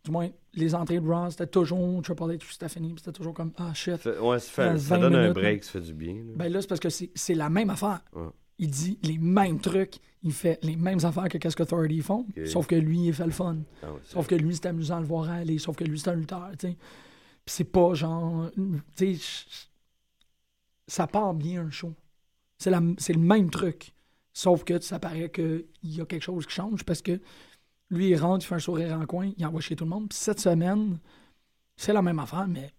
Du 0.09 0.13
moins, 0.13 0.31
les 0.55 0.75
entrées 0.75 1.01
de 1.01 1.07
Raw, 1.07 1.29
c'était 1.31 1.47
toujours 1.47 2.01
Triple 2.01 2.23
H 2.23 2.51
Stephanie, 2.51 2.95
c'était 2.97 3.13
toujours 3.13 3.35
comme 3.35 3.53
Ah 3.59 3.75
shit. 3.75 3.99
Fait- 3.99 4.19
ouais, 4.19 4.39
ça, 4.39 4.51
fait- 4.51 4.73
Dans 4.73 4.79
ça 4.79 4.97
20 4.97 5.01
donne 5.03 5.15
un 5.17 5.33
break, 5.33 5.65
ça 5.65 5.73
fait 5.73 5.81
du 5.83 5.93
bien. 5.93 6.15
là. 6.15 6.33
Ben 6.35 6.51
là, 6.51 6.63
c'est 6.63 6.67
parce 6.67 6.81
que 6.81 6.89
c'est 6.89 7.35
la 7.35 7.51
même 7.51 7.69
affaire. 7.69 8.01
Ouais. 8.15 8.29
Il 8.59 8.71
dit 8.71 8.99
les 9.03 9.19
mêmes 9.19 9.61
trucs, 9.61 9.97
il 10.23 10.33
fait 10.33 10.59
les 10.65 10.77
mêmes 10.77 10.99
affaires 11.05 11.29
que 11.29 11.37
qu'est-ce 11.37 11.55
qu'Authority 11.55 12.01
font, 12.01 12.27
sauf 12.47 12.67
que 12.67 12.75
lui, 12.75 13.09
il 13.09 13.13
fait 13.13 13.27
le 13.27 13.33
fun. 13.33 13.59
Ah 13.83 13.93
ouais, 13.93 14.01
Sauf 14.03 14.27
que 14.27 14.35
lui, 14.35 14.57
c'est 14.57 14.65
amusant 14.67 14.97
de 14.97 15.03
le 15.03 15.09
voir 15.09 15.29
aller, 15.29 15.59
sauf 15.59 15.77
que 15.77 15.85
lui, 15.85 15.99
c'est 15.99 16.09
un 16.09 16.15
lutteur, 16.15 16.49
tu 16.59 16.69
sais. 16.69 16.77
Puis 17.45 17.55
c'est 17.55 17.65
pas 17.65 17.93
genre, 17.93 18.51
tu 18.97 19.15
sais, 19.15 19.45
ça 20.87 21.07
part 21.07 21.35
bien 21.35 21.67
un 21.67 21.71
show. 21.71 21.93
C'est 22.57 22.71
le 22.71 23.19
même 23.21 23.51
truc, 23.51 23.93
sauf 24.33 24.65
que 24.65 24.81
ça 24.81 24.99
paraît 24.99 25.31
qu'il 25.31 25.67
y 25.85 26.01
a 26.01 26.07
quelque 26.07 26.23
chose 26.23 26.47
qui 26.47 26.55
change 26.55 26.83
parce 26.85 27.03
que 27.03 27.21
lui, 27.91 28.09
il 28.11 28.17
rentre, 28.17 28.45
il 28.45 28.49
fait 28.49 28.55
un 28.57 28.59
sourire 28.59 28.93
en 28.99 29.07
coin, 29.07 29.31
il 29.37 29.47
envoie 29.47 29.61
chez 29.61 29.77
tout 29.77 29.85
le 29.85 29.91
monde. 29.91 30.09
Puis 30.09 30.19
cette 30.19 30.41
semaine, 30.41 30.99
c'est 31.77 31.93
la 31.93 32.03
même 32.03 32.19
affaire, 32.19 32.47
mais 32.49 32.73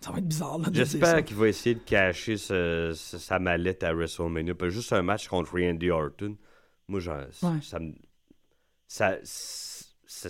ça 0.00 0.10
va 0.12 0.18
être 0.18 0.28
bizarre. 0.28 0.58
Ça. 0.64 0.70
J'espère 0.72 1.24
qu'il 1.24 1.36
va 1.36 1.48
essayer 1.48 1.74
de 1.74 1.80
cacher 1.80 2.36
ce- 2.36 2.92
ce- 2.94 3.18
sa 3.18 3.38
mallette 3.38 3.82
à 3.82 3.92
WrestleMania. 3.92 4.54
Pas 4.54 4.68
juste 4.68 4.92
un 4.92 5.02
match 5.02 5.28
contre 5.28 5.58
Randy 5.60 5.90
Orton. 5.90 6.36
Moi, 6.88 7.00
genre, 7.00 7.22
Ouais. 7.42 7.60
ça 7.62 7.78
me. 7.78 7.92
Ça, 8.88 9.16
ça, 9.24 10.28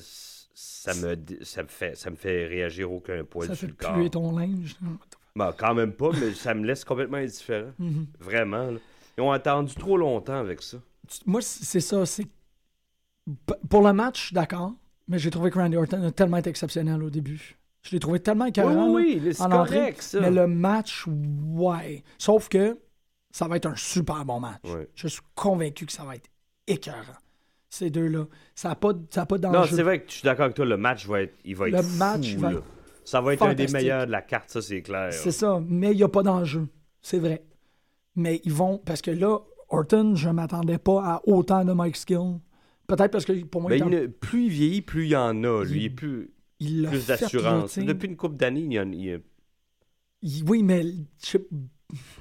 ça 0.54 0.94
me, 0.94 1.16
ça, 1.42 1.62
me 1.62 1.68
fait, 1.68 1.96
ça 1.96 2.10
me 2.10 2.16
fait 2.16 2.46
réagir 2.46 2.90
aucun 2.90 3.22
poil 3.24 3.48
Ça 3.48 3.54
sur 3.54 3.60
fait 3.62 3.66
le 3.66 3.74
corps. 3.74 3.94
puer 3.94 4.10
ton 4.10 4.36
linge. 4.38 4.76
Ben, 5.34 5.52
quand 5.56 5.74
même 5.74 5.92
pas, 5.92 6.10
mais 6.18 6.32
ça 6.32 6.54
me 6.54 6.64
laisse 6.64 6.84
complètement 6.84 7.18
indifférent. 7.18 7.72
Mhm. 7.78 8.06
Vraiment. 8.20 8.70
là. 8.70 8.78
Ils 9.18 9.20
ont 9.22 9.32
attendu 9.32 9.74
trop 9.74 9.96
longtemps 9.96 10.38
avec 10.38 10.62
ça. 10.62 10.78
Moi, 11.26 11.40
c'est 11.42 11.80
ça. 11.80 12.04
C'est 12.06 12.26
Pour 13.68 13.82
le 13.82 13.92
match, 13.92 14.20
je 14.20 14.26
suis 14.26 14.34
d'accord, 14.34 14.72
mais 15.08 15.18
j'ai 15.18 15.30
trouvé 15.30 15.50
que 15.50 15.58
Randy 15.58 15.76
Orton 15.76 16.02
a 16.04 16.10
tellement 16.12 16.36
été 16.36 16.50
exceptionnel 16.50 17.02
au 17.02 17.10
début. 17.10 17.56
Je 17.82 17.90
l'ai 17.92 18.00
trouvé 18.00 18.20
tellement 18.20 18.46
écœurant. 18.46 18.92
oui, 18.92 19.20
oui, 19.24 19.34
c'est 19.34 19.42
en 19.42 19.48
correct, 19.50 19.70
entrée. 19.72 19.94
ça. 20.00 20.20
Mais 20.20 20.30
le 20.30 20.46
match, 20.46 21.04
ouais. 21.06 22.02
Sauf 22.18 22.48
que 22.48 22.78
ça 23.30 23.46
va 23.48 23.56
être 23.56 23.66
un 23.66 23.76
super 23.76 24.24
bon 24.24 24.40
match. 24.40 24.60
Ouais. 24.64 24.88
Je 24.94 25.08
suis 25.08 25.22
convaincu 25.34 25.86
que 25.86 25.92
ça 25.92 26.04
va 26.04 26.16
être 26.16 26.28
écœurant. 26.66 26.98
Ces 27.68 27.90
deux-là. 27.90 28.24
Ça 28.54 28.70
n'a 28.70 28.74
pas, 28.76 28.92
ça 29.10 29.22
a 29.22 29.26
pas 29.26 29.38
Non, 29.38 29.52
d'enjeu. 29.52 29.76
c'est 29.76 29.82
vrai 29.82 30.00
que 30.00 30.10
je 30.10 30.14
suis 30.16 30.24
d'accord 30.24 30.44
avec 30.46 30.56
toi. 30.56 30.64
Le 30.64 30.76
match 30.76 31.06
va 31.06 31.22
être, 31.22 31.34
il 31.44 31.54
va 31.56 31.68
Le 31.68 31.74
être 31.76 31.84
fou, 31.84 31.98
match 31.98 32.34
va 32.36 32.50
là. 32.52 32.58
être 32.58 32.64
Ça 33.04 33.20
va 33.20 33.34
être 33.34 33.42
un 33.42 33.54
des 33.54 33.68
meilleurs 33.68 34.06
de 34.06 34.12
la 34.12 34.22
carte, 34.22 34.50
ça, 34.50 34.62
c'est 34.62 34.82
clair. 34.82 35.12
C'est 35.12 35.30
ça, 35.32 35.60
mais 35.68 35.92
il 35.92 35.96
n'y 35.96 36.02
a 36.02 36.08
pas 36.08 36.22
d'enjeu. 36.22 36.66
C'est 37.02 37.18
vrai. 37.18 37.44
Mais 38.14 38.40
ils 38.44 38.52
vont. 38.52 38.78
Parce 38.78 39.02
que 39.02 39.10
là, 39.10 39.38
Orton, 39.68 40.14
je 40.14 40.28
ne 40.28 40.34
m'attendais 40.34 40.78
pas 40.78 41.02
à 41.04 41.20
autant 41.26 41.64
de 41.64 41.72
Mike 41.72 41.96
Skill. 41.96 42.38
Peut-être 42.86 43.10
parce 43.10 43.24
que 43.24 43.32
pour 43.44 43.62
moi, 43.62 43.72
il, 43.72 43.74
est 43.74 43.78
il 43.78 43.82
un- 43.94 44.00
ne- 44.02 44.06
plus 44.06 44.44
il 44.44 44.50
vieillit, 44.50 44.82
plus 44.82 45.04
il 45.06 45.10
y 45.10 45.16
en 45.16 45.42
a. 45.44 45.64
Lui, 45.64 45.70
Il- 45.70 45.76
il 45.82 45.84
est 45.86 45.90
plus, 45.90 46.30
il 46.60 46.82
l'a 46.82 46.90
plus 46.90 47.06
d'assurance. 47.06 47.78
Depuis 47.78 48.08
une 48.08 48.16
couple 48.16 48.36
d'années, 48.36 48.60
il 48.62 48.72
y 48.72 48.80
en 48.80 48.90
il 48.92 49.14
a- 49.14 49.18
Il- 50.22 50.48
Oui, 50.48 50.62
mais 50.62 50.84
je 51.24 51.38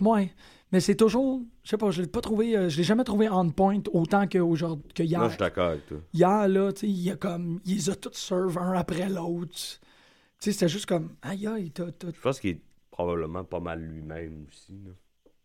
ouais. 0.02 0.32
Mais 0.72 0.80
c'est 0.80 0.96
toujours, 0.96 1.42
je 1.64 1.70
sais 1.70 1.78
pas, 1.78 1.92
je 1.92 2.02
l'ai 2.02 2.08
pas 2.08 2.22
trouvé, 2.22 2.58
euh, 2.58 2.68
je 2.70 2.78
l'ai 2.78 2.84
jamais 2.84 3.04
trouvé 3.04 3.30
on 3.30 3.50
point 3.52 3.80
autant 3.94 4.28
que 4.28 4.40
hier. 5.04 5.20
Moi, 5.20 5.28
je 5.30 5.34
suis 5.34 5.40
d'accord 5.40 5.70
avec 5.70 5.86
toi. 5.86 5.98
Hier, 6.14 6.48
là, 6.48 6.74
tu 6.74 6.80
sais, 6.82 6.88
il 6.90 7.00
y 7.02 7.12
a 7.12 7.16
comme, 7.16 7.62
ils 7.66 7.76
les 7.76 7.90
a 7.90 7.96
tous 7.96 8.14
serve 8.14 8.58
un 8.58 8.74
après 8.74 9.08
l'autre. 9.08 9.54
Tu 9.54 9.80
sais, 10.40 10.52
c'était 10.52 10.68
juste 10.68 10.86
comme, 10.88 11.16
aïe, 11.22 11.48
aïe, 11.48 11.72
t'as, 11.72 11.92
t'as- 11.92 12.08
Je 12.12 12.20
pense 12.20 12.40
qu'il 12.40 12.50
est 12.52 12.62
probablement 12.92 13.44
pas 13.44 13.60
mal 13.60 13.80
lui-même 13.82 14.46
aussi. 14.50 14.74
là. 14.84 14.92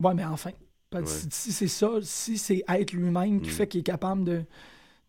Ouais, 0.08 0.14
mais 0.14 0.24
enfin. 0.24 0.50
Parce 0.88 1.04
que 1.04 1.24
Ouais. 1.26 1.30
Si, 1.30 1.50
si 1.50 1.52
c'est 1.52 1.68
ça, 1.68 1.90
si 2.02 2.36
c'est 2.36 2.64
être 2.68 2.92
lui-même 2.92 3.40
qui 3.40 3.50
Mm. 3.50 3.52
fait 3.52 3.68
qu'il 3.68 3.80
est 3.80 3.84
capable 3.84 4.24
de, 4.24 4.42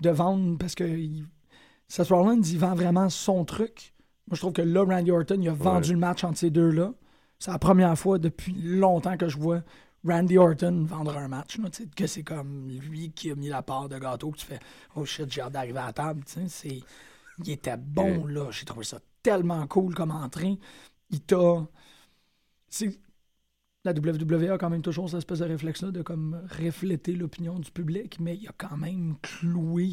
de 0.01 0.09
vendre, 0.09 0.57
parce 0.57 0.75
que 0.75 0.83
il- 0.83 1.25
Seth 1.87 2.07
Rollins, 2.09 2.41
il 2.41 2.57
vend 2.57 2.73
vraiment 2.75 3.09
son 3.09 3.43
truc. 3.45 3.93
Moi, 4.27 4.35
je 4.35 4.39
trouve 4.41 4.53
que 4.53 4.61
là, 4.61 4.83
Randy 4.83 5.11
Orton, 5.11 5.37
il 5.41 5.49
a 5.49 5.53
vendu 5.53 5.89
Ouais. 5.89 5.93
le 5.95 5.99
match 5.99 6.23
entre 6.23 6.37
ces 6.37 6.49
deux-là. 6.49 6.93
C'est 7.39 7.51
la 7.51 7.59
première 7.59 7.97
fois 7.97 8.17
depuis 8.19 8.53
longtemps 8.53 9.17
que 9.17 9.27
je 9.27 9.37
vois 9.37 9.61
Randy 10.07 10.37
Orton 10.37 10.85
vendre 10.87 11.17
un 11.17 11.27
match. 11.27 11.57
là, 11.59 11.69
que 11.95 12.07
c'est 12.07 12.23
comme 12.23 12.69
lui 12.69 13.11
qui 13.11 13.29
a 13.31 13.35
mis 13.35 13.49
la 13.49 13.61
part 13.61 13.89
de 13.89 13.97
gâteau, 13.99 14.31
que 14.31 14.37
tu 14.37 14.45
fais 14.45 14.59
Oh 14.95 15.05
shit, 15.05 15.31
j'ai 15.31 15.41
hâte 15.41 15.53
d'arriver 15.53 15.79
à 15.79 15.87
la 15.87 15.93
table. 15.93 16.21
c'est- 16.25 16.81
Il 17.43 17.49
était 17.49 17.77
bon, 17.77 18.25
là. 18.27 18.47
J'ai 18.51 18.65
trouvé 18.65 18.85
ça 18.85 18.99
tellement 19.23 19.65
cool 19.67 19.93
comme 19.95 20.11
entrée. 20.11 20.57
Il 21.09 21.21
t'a. 21.21 21.65
c'est- 22.69 22.97
La 23.83 23.93
WWE 23.93 24.51
a 24.51 24.57
quand 24.59 24.69
même 24.69 24.81
toujours 24.83 25.09
cette 25.09 25.17
espèce 25.19 25.39
de 25.39 25.45
réflexe-là 25.45 25.91
de 25.91 26.01
comme 26.03 26.39
refléter 26.59 27.13
l'opinion 27.13 27.57
du 27.57 27.71
public, 27.71 28.19
mais 28.19 28.35
il 28.37 28.47
a 28.47 28.51
quand 28.57 28.77
même 28.77 29.15
cloué 29.21 29.91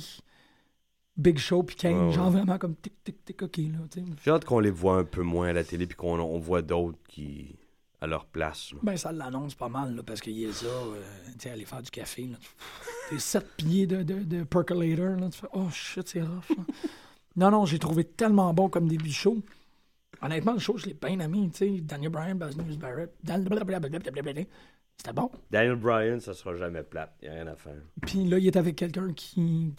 Big 1.17 1.39
Show 1.39 1.63
puis 1.63 1.75
Kane, 1.75 1.95
Ouais, 1.99 2.07
ouais. 2.09 2.13
genre 2.13 2.31
vraiment 2.31 2.59
comme 2.59 2.77
tic 2.77 2.93
tic 3.03 3.25
tic 3.25 3.43
ok 3.43 3.57
là. 3.57 4.03
J'ai 4.25 4.31
hâte 4.31 4.45
qu'on 4.45 4.61
les 4.61 4.71
voit 4.71 4.99
un 4.99 5.05
peu 5.05 5.23
moins 5.23 5.49
à 5.49 5.53
la 5.53 5.65
télé 5.65 5.87
puis 5.87 5.97
qu'on 5.97 6.19
on 6.21 6.39
voit 6.39 6.63
d'autres 6.63 6.99
qui 7.09 7.57
à 8.01 8.07
leur 8.07 8.27
place. 8.27 8.73
là. 8.75 8.79
Ben 8.85 8.97
ça 8.97 9.11
l'annonce 9.11 9.55
pas 9.57 9.69
mal 9.69 9.97
là, 9.97 10.03
parce 10.05 10.21
qu'il 10.21 10.45
euh, 10.45 10.51
tu 10.53 11.33
sais, 11.41 11.51
aller 11.51 11.65
faire 11.65 11.83
du 11.83 11.91
café. 11.91 12.27
là. 12.27 12.37
T'es 13.11 13.19
sept 13.19 13.57
pieds 13.57 13.87
de, 13.89 14.03
de, 14.05 14.23
de 14.23 14.45
percolator, 14.45 15.17
là, 15.17 15.29
tu 15.31 15.39
fais 15.41 15.49
Oh 15.53 15.69
shit, 15.73 16.07
c'est 16.07 16.21
rough. 16.23 16.49
là. 16.51 16.65
non, 17.37 17.51
non, 17.51 17.65
j'ai 17.67 17.79
trouvé 17.81 18.05
tellement 18.05 18.53
bon 18.55 18.69
comme 18.69 18.87
début 18.87 19.09
de 19.09 19.15
show. 19.15 19.39
Honnêtement, 20.21 20.53
le 20.55 20.59
show, 20.59 20.77
je 20.77 20.87
l'ai 20.87 20.95
bien 20.95 21.19
aimé. 21.21 21.49
Tu 21.53 21.59
sais, 21.59 21.81
Daniel 21.81 22.11
Bryan, 22.11 22.35
Buzz 22.37 22.57
News 22.57 22.77
Barrett. 22.77 23.11
C'était 24.97 25.13
bon. 25.13 25.31
Daniel 25.51 25.77
Bryan, 25.77 26.19
ça 26.21 26.35
sera 26.35 26.57
jamais 26.57 26.83
plate. 26.83 27.15
Il 27.23 27.29
a 27.29 27.33
rien 27.35 27.47
à 27.47 27.55
faire. 27.55 27.77
Puis 28.05 28.25
là, 28.25 28.39
il 28.39 28.47
est 28.47 28.57
avec 28.57 28.75
quelqu'un 28.77 29.13
qui. 29.13 29.73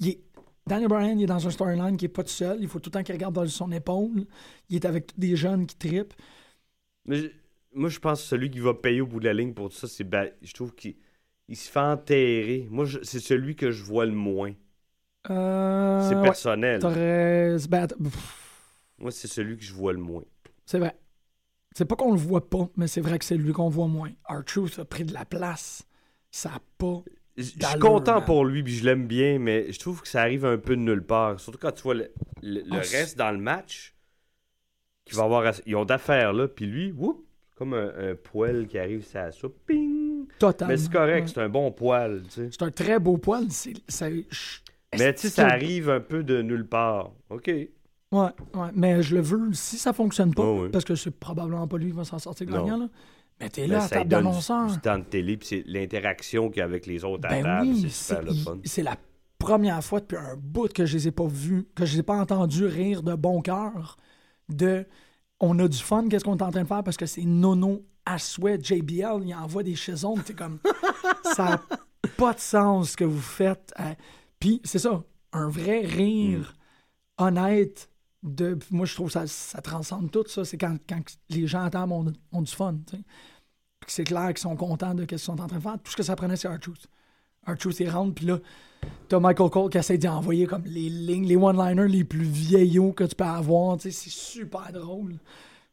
il 0.00 0.08
est- 0.08 0.20
Daniel 0.66 0.88
Bryan, 0.88 1.18
il 1.18 1.24
est 1.24 1.26
dans 1.26 1.46
un 1.46 1.50
storyline 1.50 1.96
qui 1.96 2.04
est 2.04 2.08
pas 2.08 2.22
tout 2.22 2.30
seul. 2.30 2.58
Il 2.60 2.68
faut 2.68 2.78
tout 2.78 2.88
le 2.88 2.92
temps 2.92 3.02
qu'il 3.02 3.14
regarde 3.14 3.34
dans 3.34 3.46
son 3.46 3.70
épaule. 3.72 4.24
Il 4.70 4.76
est 4.76 4.84
avec 4.86 5.10
des 5.18 5.34
jeunes 5.36 5.66
qui 5.66 5.76
tripent. 5.76 6.14
Mais 7.04 7.16
je- 7.16 7.28
moi, 7.74 7.88
je 7.90 7.98
pense 7.98 8.22
que 8.22 8.28
celui 8.28 8.50
qui 8.50 8.60
va 8.60 8.72
payer 8.74 9.00
au 9.00 9.06
bout 9.06 9.18
de 9.20 9.24
la 9.26 9.34
ligne 9.34 9.52
pour 9.52 9.68
tout 9.70 9.76
ça, 9.76 9.88
c'est. 9.88 10.04
Ba- 10.04 10.30
Je 10.40 10.52
trouve 10.54 10.74
qu'il 10.74 10.94
il 11.48 11.56
se 11.56 11.68
fait 11.70 11.80
enterrer. 11.80 12.66
Moi, 12.70 12.84
je- 12.86 13.00
c'est 13.02 13.20
celui 13.20 13.56
que 13.56 13.70
je 13.72 13.82
vois 13.82 14.06
le 14.06 14.12
moins. 14.12 14.52
Euh, 15.30 16.08
C'est 16.08 16.14
ouais, 16.16 16.22
personnel. 16.22 16.80
ben, 16.80 17.86
pff, 17.88 18.43
Moi, 19.04 19.12
c'est 19.12 19.28
celui 19.28 19.56
que 19.56 19.62
je 19.62 19.72
vois 19.72 19.92
le 19.92 19.98
moins. 20.00 20.24
c'est 20.66 20.78
vrai. 20.80 20.96
C'est 21.76 21.84
pas 21.84 21.94
qu'on 21.94 22.12
le 22.12 22.18
voit 22.18 22.48
pas, 22.48 22.68
mais 22.76 22.86
c'est 22.88 23.00
vrai 23.02 23.18
que 23.18 23.24
c'est 23.24 23.36
lui 23.36 23.52
qu'on 23.52 23.68
voit 23.68 23.86
moins. 23.86 24.10
R-Truth 24.28 24.78
a 24.78 24.84
pris 24.84 25.04
de 25.04 25.12
la 25.12 25.24
place. 25.26 25.86
Ça 26.30 26.50
a 26.54 26.60
pas. 26.78 27.02
Je 27.36 27.42
suis 27.42 27.78
content 27.80 28.22
pour 28.22 28.44
lui, 28.46 28.62
puis 28.62 28.72
je 28.74 28.84
l'aime 28.84 29.06
bien, 29.06 29.38
mais 29.38 29.70
je 29.72 29.78
trouve 29.78 30.00
que 30.00 30.08
ça 30.08 30.22
arrive 30.22 30.44
un 30.46 30.56
peu 30.56 30.74
de 30.76 30.80
nulle 30.80 31.04
part. 31.04 31.38
Surtout 31.38 31.58
quand 31.58 31.72
tu 31.72 31.82
vois 31.82 31.94
le, 31.94 32.10
le- 32.42 32.62
le 32.62 32.66
Ah, 32.72 32.78
reste 32.78 33.18
dans 33.18 33.30
le 33.32 33.38
match, 33.38 33.94
qui 35.04 35.14
va 35.16 35.24
avoir, 35.24 35.52
ils 35.66 35.76
ont 35.76 35.84
d'affaires 35.84 36.32
là, 36.32 36.48
puis 36.48 36.64
lui, 36.66 36.92
whoop, 36.92 37.24
comme 37.56 37.74
un, 37.74 37.92
un 38.12 38.14
poil 38.14 38.66
qui 38.66 38.78
arrive, 38.78 39.04
ça 39.04 39.30
soupe, 39.32 39.56
ping. 39.66 40.26
Totalement. 40.38 40.72
Mais 40.72 40.78
c'est 40.78 40.90
correct, 40.92 41.26
Ouais. 41.26 41.32
c'est 41.34 41.40
un 41.42 41.48
bon 41.48 41.70
poil, 41.72 42.22
tu 42.24 42.30
sais. 42.30 42.48
C'est 42.52 42.62
un 42.62 42.70
très 42.70 42.98
beau 42.98 43.18
poil. 43.18 43.44
Mais 44.96 45.12
tu 45.12 45.20
sais, 45.22 45.28
ça 45.28 45.48
arrive 45.48 45.90
un 45.90 46.00
peu 46.00 46.22
de 46.22 46.40
nulle 46.40 46.66
part. 46.66 47.12
OK. 47.30 47.50
Ouais, 48.14 48.28
ouais, 48.60 48.68
mais 48.74 49.02
je 49.02 49.14
le 49.14 49.20
veux 49.22 49.52
si 49.52 49.76
ça 49.78 49.92
fonctionne 49.92 50.32
pas, 50.34 50.42
Oh, 50.44 50.62
oui. 50.64 50.68
parce 50.70 50.84
que 50.84 50.94
c'est 50.94 51.10
probablement 51.10 51.66
pas 51.66 51.78
lui 51.78 51.86
qui 51.90 51.96
va 51.96 52.04
s'en 52.04 52.18
sortir 52.18 52.46
gagnant. 52.46 52.76
Là. 52.78 52.88
Mais 53.40 53.48
t'es 53.50 53.62
Mais 53.62 53.66
là, 53.68 53.78
à 53.78 53.80
ça 53.88 53.96
table 53.96 54.10
d'annonceur. 54.10 54.66
du, 54.68 54.74
du 54.74 54.80
temps 54.80 54.98
de 54.98 55.04
télé, 55.04 55.36
puis 55.36 55.48
c'est 55.48 55.64
l'interaction 55.66 56.48
qu'il 56.48 56.58
y 56.58 56.62
a 56.62 56.64
avec 56.64 56.86
les 56.86 57.04
autres 57.04 57.26
à 57.26 57.30
Ben 57.30 57.42
table, 57.42 57.68
oui, 57.68 57.80
c'est 57.82 58.14
super 58.14 58.22
le 58.22 58.34
fun. 58.34 58.58
c'est 58.64 58.82
la 58.82 58.96
première 59.38 59.82
fois 59.82 60.00
depuis 60.00 60.16
un 60.16 60.36
bout 60.36 60.72
que 60.72 60.86
je 60.86 60.96
les 60.96 61.08
ai 61.08 61.10
pas 61.10 61.26
vus, 61.26 61.66
que 61.74 61.84
je 61.84 61.94
les 61.94 61.98
ai 62.00 62.02
pas 62.04 62.14
entendus 62.16 62.66
rire 62.66 63.02
de 63.02 63.14
bon 63.14 63.42
cœur 63.42 63.96
de 64.48 64.86
on 65.40 65.58
a 65.58 65.66
du 65.66 65.78
fun, 65.78 66.06
qu'est-ce 66.08 66.24
qu'on 66.24 66.36
est 66.36 66.42
en 66.42 66.50
train 66.52 66.62
de 66.62 66.68
faire 66.68 66.84
parce 66.84 66.96
que 66.96 67.06
c'est 67.06 67.24
nono 67.24 67.84
à 68.06 68.18
souhait. 68.18 68.58
JBL, 68.62 69.22
il 69.24 69.34
envoie 69.34 69.62
des 69.64 69.74
chisons, 69.74 70.14
t'es 70.18 70.34
comme 70.34 70.58
ça 71.34 71.44
n'a 71.44 71.62
pas 72.16 72.32
de 72.34 72.38
sens 72.40 72.90
ce 72.90 72.96
que 72.96 73.04
vous 73.04 73.20
faites. 73.20 73.72
Euh, 73.80 73.92
Puis 74.38 74.60
c'est 74.64 74.78
ça, 74.78 75.02
un 75.32 75.48
vrai 75.48 75.80
rire 75.80 76.54
honnête. 77.18 77.88
De, 78.24 78.58
moi, 78.70 78.86
je 78.86 78.94
trouve 78.94 79.08
que 79.08 79.12
ça, 79.12 79.26
ça 79.26 79.60
transcende 79.60 80.10
tout 80.10 80.24
ça. 80.26 80.44
C'est 80.46 80.56
quand, 80.56 80.76
quand 80.88 81.02
les 81.28 81.46
gens 81.46 81.68
table 81.68 81.92
ont, 81.92 82.10
ont 82.32 82.42
du 82.42 82.50
fun. 82.50 82.74
c'est 83.86 84.04
clair 84.04 84.28
qu'ils 84.28 84.38
sont 84.38 84.56
contents 84.56 84.94
de 84.94 85.02
ce 85.02 85.06
qu'ils 85.06 85.18
sont 85.18 85.38
en 85.40 85.46
train 85.46 85.58
de 85.58 85.62
faire. 85.62 85.76
Tout 85.84 85.92
ce 85.92 85.96
que 85.96 86.02
ça 86.02 86.16
prenait, 86.16 86.36
c'est 86.36 86.48
R-Truth. 86.48 86.86
R-Truth, 87.46 87.80
il 87.80 87.90
rentre, 87.90 88.14
puis 88.14 88.24
là, 88.24 88.38
t'as 89.08 89.20
Michael 89.20 89.50
Cole 89.50 89.68
qui 89.70 89.76
essaie 89.76 89.98
d'y 89.98 90.08
envoyer 90.08 90.46
comme 90.46 90.64
les 90.64 90.88
lignes, 90.88 91.26
les 91.26 91.36
one-liners 91.36 91.88
les 91.88 92.04
plus 92.04 92.24
vieillots 92.24 92.92
que 92.92 93.04
tu 93.04 93.14
peux 93.14 93.24
avoir. 93.24 93.76
C'est 93.78 93.92
super 93.92 94.72
drôle. 94.72 95.16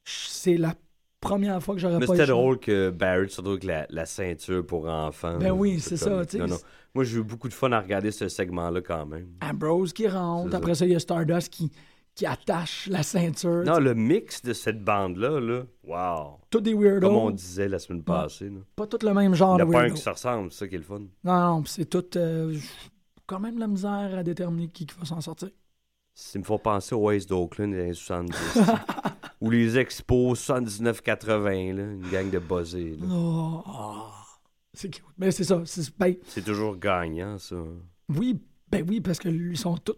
C'est 0.03 0.57
la 0.57 0.75
première 1.21 1.63
fois 1.63 1.75
que 1.75 1.79
j'aurais 1.79 1.99
Mais 1.99 2.05
pas 2.05 2.13
c'était 2.13 2.23
eu 2.23 2.27
ça. 2.27 2.31
drôle 2.33 2.59
que 2.59 2.89
Barrett, 2.89 3.31
surtout 3.31 3.51
avec 3.51 3.63
la, 3.63 3.85
la 3.89 4.05
ceinture 4.05 4.65
pour 4.65 4.89
enfants. 4.89 5.37
Ben 5.37 5.51
oui, 5.51 5.79
c'est 5.79 5.95
ça. 5.95 6.23
Non, 6.37 6.47
non. 6.47 6.57
Moi, 6.93 7.05
j'ai 7.05 7.19
eu 7.19 7.23
beaucoup 7.23 7.47
de 7.47 7.53
fun 7.53 7.71
à 7.71 7.79
regarder 7.79 8.11
ce 8.11 8.27
segment-là 8.27 8.81
quand 8.81 9.05
même. 9.05 9.29
Ambrose 9.41 9.93
qui 9.93 10.09
rentre. 10.09 10.53
Après 10.53 10.75
ça, 10.75 10.85
il 10.85 10.91
y 10.91 10.95
a 10.95 10.99
Stardust 10.99 11.47
qui, 11.47 11.71
qui 12.22 12.28
attache 12.28 12.86
la 12.88 13.01
ceinture. 13.01 13.63
Non, 13.63 13.80
le 13.80 13.95
mix 13.95 14.43
de 14.43 14.53
cette 14.53 14.84
bande-là, 14.84 15.39
là, 15.39 15.63
wow. 15.84 16.38
Tous 16.51 16.61
des 16.61 16.76
weirdos. 16.76 17.07
Comme 17.07 17.15
on 17.17 17.32
disait 17.32 17.67
la 17.67 17.80
semaine 17.80 18.03
passée. 18.03 18.47
là. 18.49 18.59
Pas 18.76 18.86
tout 18.86 18.99
le 19.01 19.11
même 19.11 19.34
genre 19.34 19.57
Il 19.57 19.61
de 19.61 19.65
n'y 19.67 19.76
a 19.76 19.80
pas 19.80 19.86
un 19.86 19.89
qui 19.89 19.99
se 20.01 20.09
ressemble, 20.11 20.51
c'est 20.51 20.59
ça 20.59 20.67
qui 20.67 20.76
est 20.76 20.78
le 20.78 20.84
fun. 20.84 20.99
Non, 21.24 21.39
non, 21.55 21.61
pis 21.63 21.72
c'est 21.72 21.86
tout. 21.86 22.05
euh, 22.17 22.55
quand 23.26 23.39
même 23.39 23.57
la 23.57 23.65
misère 23.65 24.15
à 24.15 24.22
déterminer 24.22 24.67
qui, 24.67 24.86
qui 24.86 24.95
va 24.99 25.03
s'en 25.05 25.19
sortir. 25.19 25.49
Ça 26.13 26.38
me 26.38 26.43
fait 26.43 26.57
penser 26.59 26.93
aux 26.93 27.09
Ace 27.09 27.26
d'Oakland 27.26 27.72
des 27.72 27.80
années 27.82 27.93
70. 27.93 28.36
Ou 29.41 29.49
les 29.49 29.80
Expos 29.80 30.39
79-80, 30.47 31.74
là, 31.76 31.84
une 31.84 32.07
gang 32.11 32.30
de 32.30 32.38
buzzés. 32.38 32.97
là. 33.01 33.07
Oh, 33.11 33.63
ah, 33.65 34.11
c'est 34.76 34.89
cute. 34.91 35.03
Mais 35.17 35.32
c'est 35.32 35.43
ça. 35.43 35.63
c'est- 35.65 35.97
ben, 35.97 36.13
C'est 36.28 36.45
toujours 36.45 36.78
gagnant, 36.78 37.39
ça. 37.39 37.55
oui, 38.09 38.39
ben 38.69 38.86
oui, 38.88 39.01
parce 39.01 39.17
que 39.17 39.28
ils 39.30 39.57
sont 39.57 39.76
tous. 39.78 39.95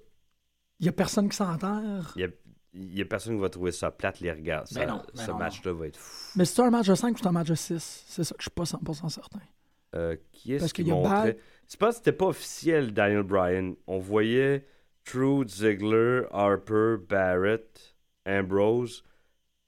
Il 0.84 0.88
y 0.88 0.90
a 0.90 0.92
personne 0.92 1.30
qui 1.30 1.38
s'enterre. 1.38 2.14
Il 2.76 2.98
y 2.98 3.02
a, 3.02 3.06
personne 3.06 3.36
qui 3.36 3.42
va 3.42 3.50
trouver 3.50 3.72
ça 3.72 3.90
plate, 3.90 4.20
les 4.20 4.32
regards. 4.32 4.66
Ben 4.74 4.82
Ça- 4.82 4.86
non, 4.86 5.02
ben 5.16 5.24
ce 5.26 5.32
non, 5.32 5.38
match-là 5.38 5.72
va 5.74 5.88
être 5.88 5.96
fou. 5.98 6.32
Mais 6.38 6.44
c'est 6.44 6.62
un 6.62 6.70
match 6.72 6.88
de 6.88 6.96
5 6.96 7.16
ou 7.16 7.20
c'est 7.20 7.28
un 7.28 7.32
match 7.32 7.48
de 7.48 7.56
6? 7.56 8.04
C'est 8.08 8.24
ça 8.26 8.36
que 8.36 8.42
je 8.42 8.44
suis 8.44 8.52
pas 8.52 8.66
100% 8.66 9.10
certain. 9.10 9.40
Euh, 9.96 10.18
qui 10.34 10.54
est-ce 10.54 10.74
qui 10.74 10.82
a 10.82 10.86
montrait? 10.94 11.38
C'est 11.68 11.80
pas 11.80 11.92
c'était 11.94 12.12
pas 12.12 12.26
officiel, 12.26 12.92
Daniel 12.94 13.24
Bryan? 13.24 13.76
On 13.88 14.00
voyait 14.00 14.66
Truth, 15.06 15.50
Ziggler, 15.52 16.24
Harper, 16.32 16.96
Barrett, 17.08 17.96
Ambrose. 18.28 19.04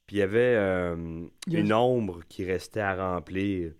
Puis 0.07 0.17
il 0.17 0.19
y 0.19 0.23
avait 0.23 0.55
euh, 0.57 1.27
Il 1.47 1.53
y 1.53 1.57
a- 1.57 1.59
une 1.61 1.73
ombre 1.73 2.21
qui 2.27 2.43
restait 2.43 2.81
à 2.81 2.95
remplir. 3.13 3.71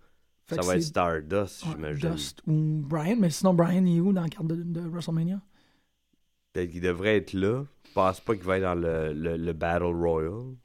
Fait 0.48 0.56
Ça 0.56 0.62
va 0.62 0.76
être 0.76 0.84
Stardust, 0.84 1.66
j'imagine. 1.66 2.12
Dust 2.12 2.42
ou 2.46 2.82
Brian, 2.86 3.16
mais 3.20 3.32
sinon 3.32 3.56
Brian 3.56 3.84
est 3.88 4.00
où 4.00 4.14
dans 4.14 4.22
la 4.22 4.30
carte 4.30 4.46
de, 4.48 4.56
de 4.62 4.82
WrestleMania? 4.82 5.42
Peut-être 6.56 6.72
qu'il 6.72 6.80
devrait 6.82 7.18
être 7.18 7.34
là. 7.34 7.66
Je 7.86 7.92
pense 7.94 8.22
pas 8.22 8.34
qu'il 8.34 8.46
va 8.46 8.56
être 8.58 8.64
dans 8.64 8.76
le, 8.76 9.12
le- 9.12 9.36
le 9.36 9.52
Battle 9.54 9.84
Royal. 9.94 10.56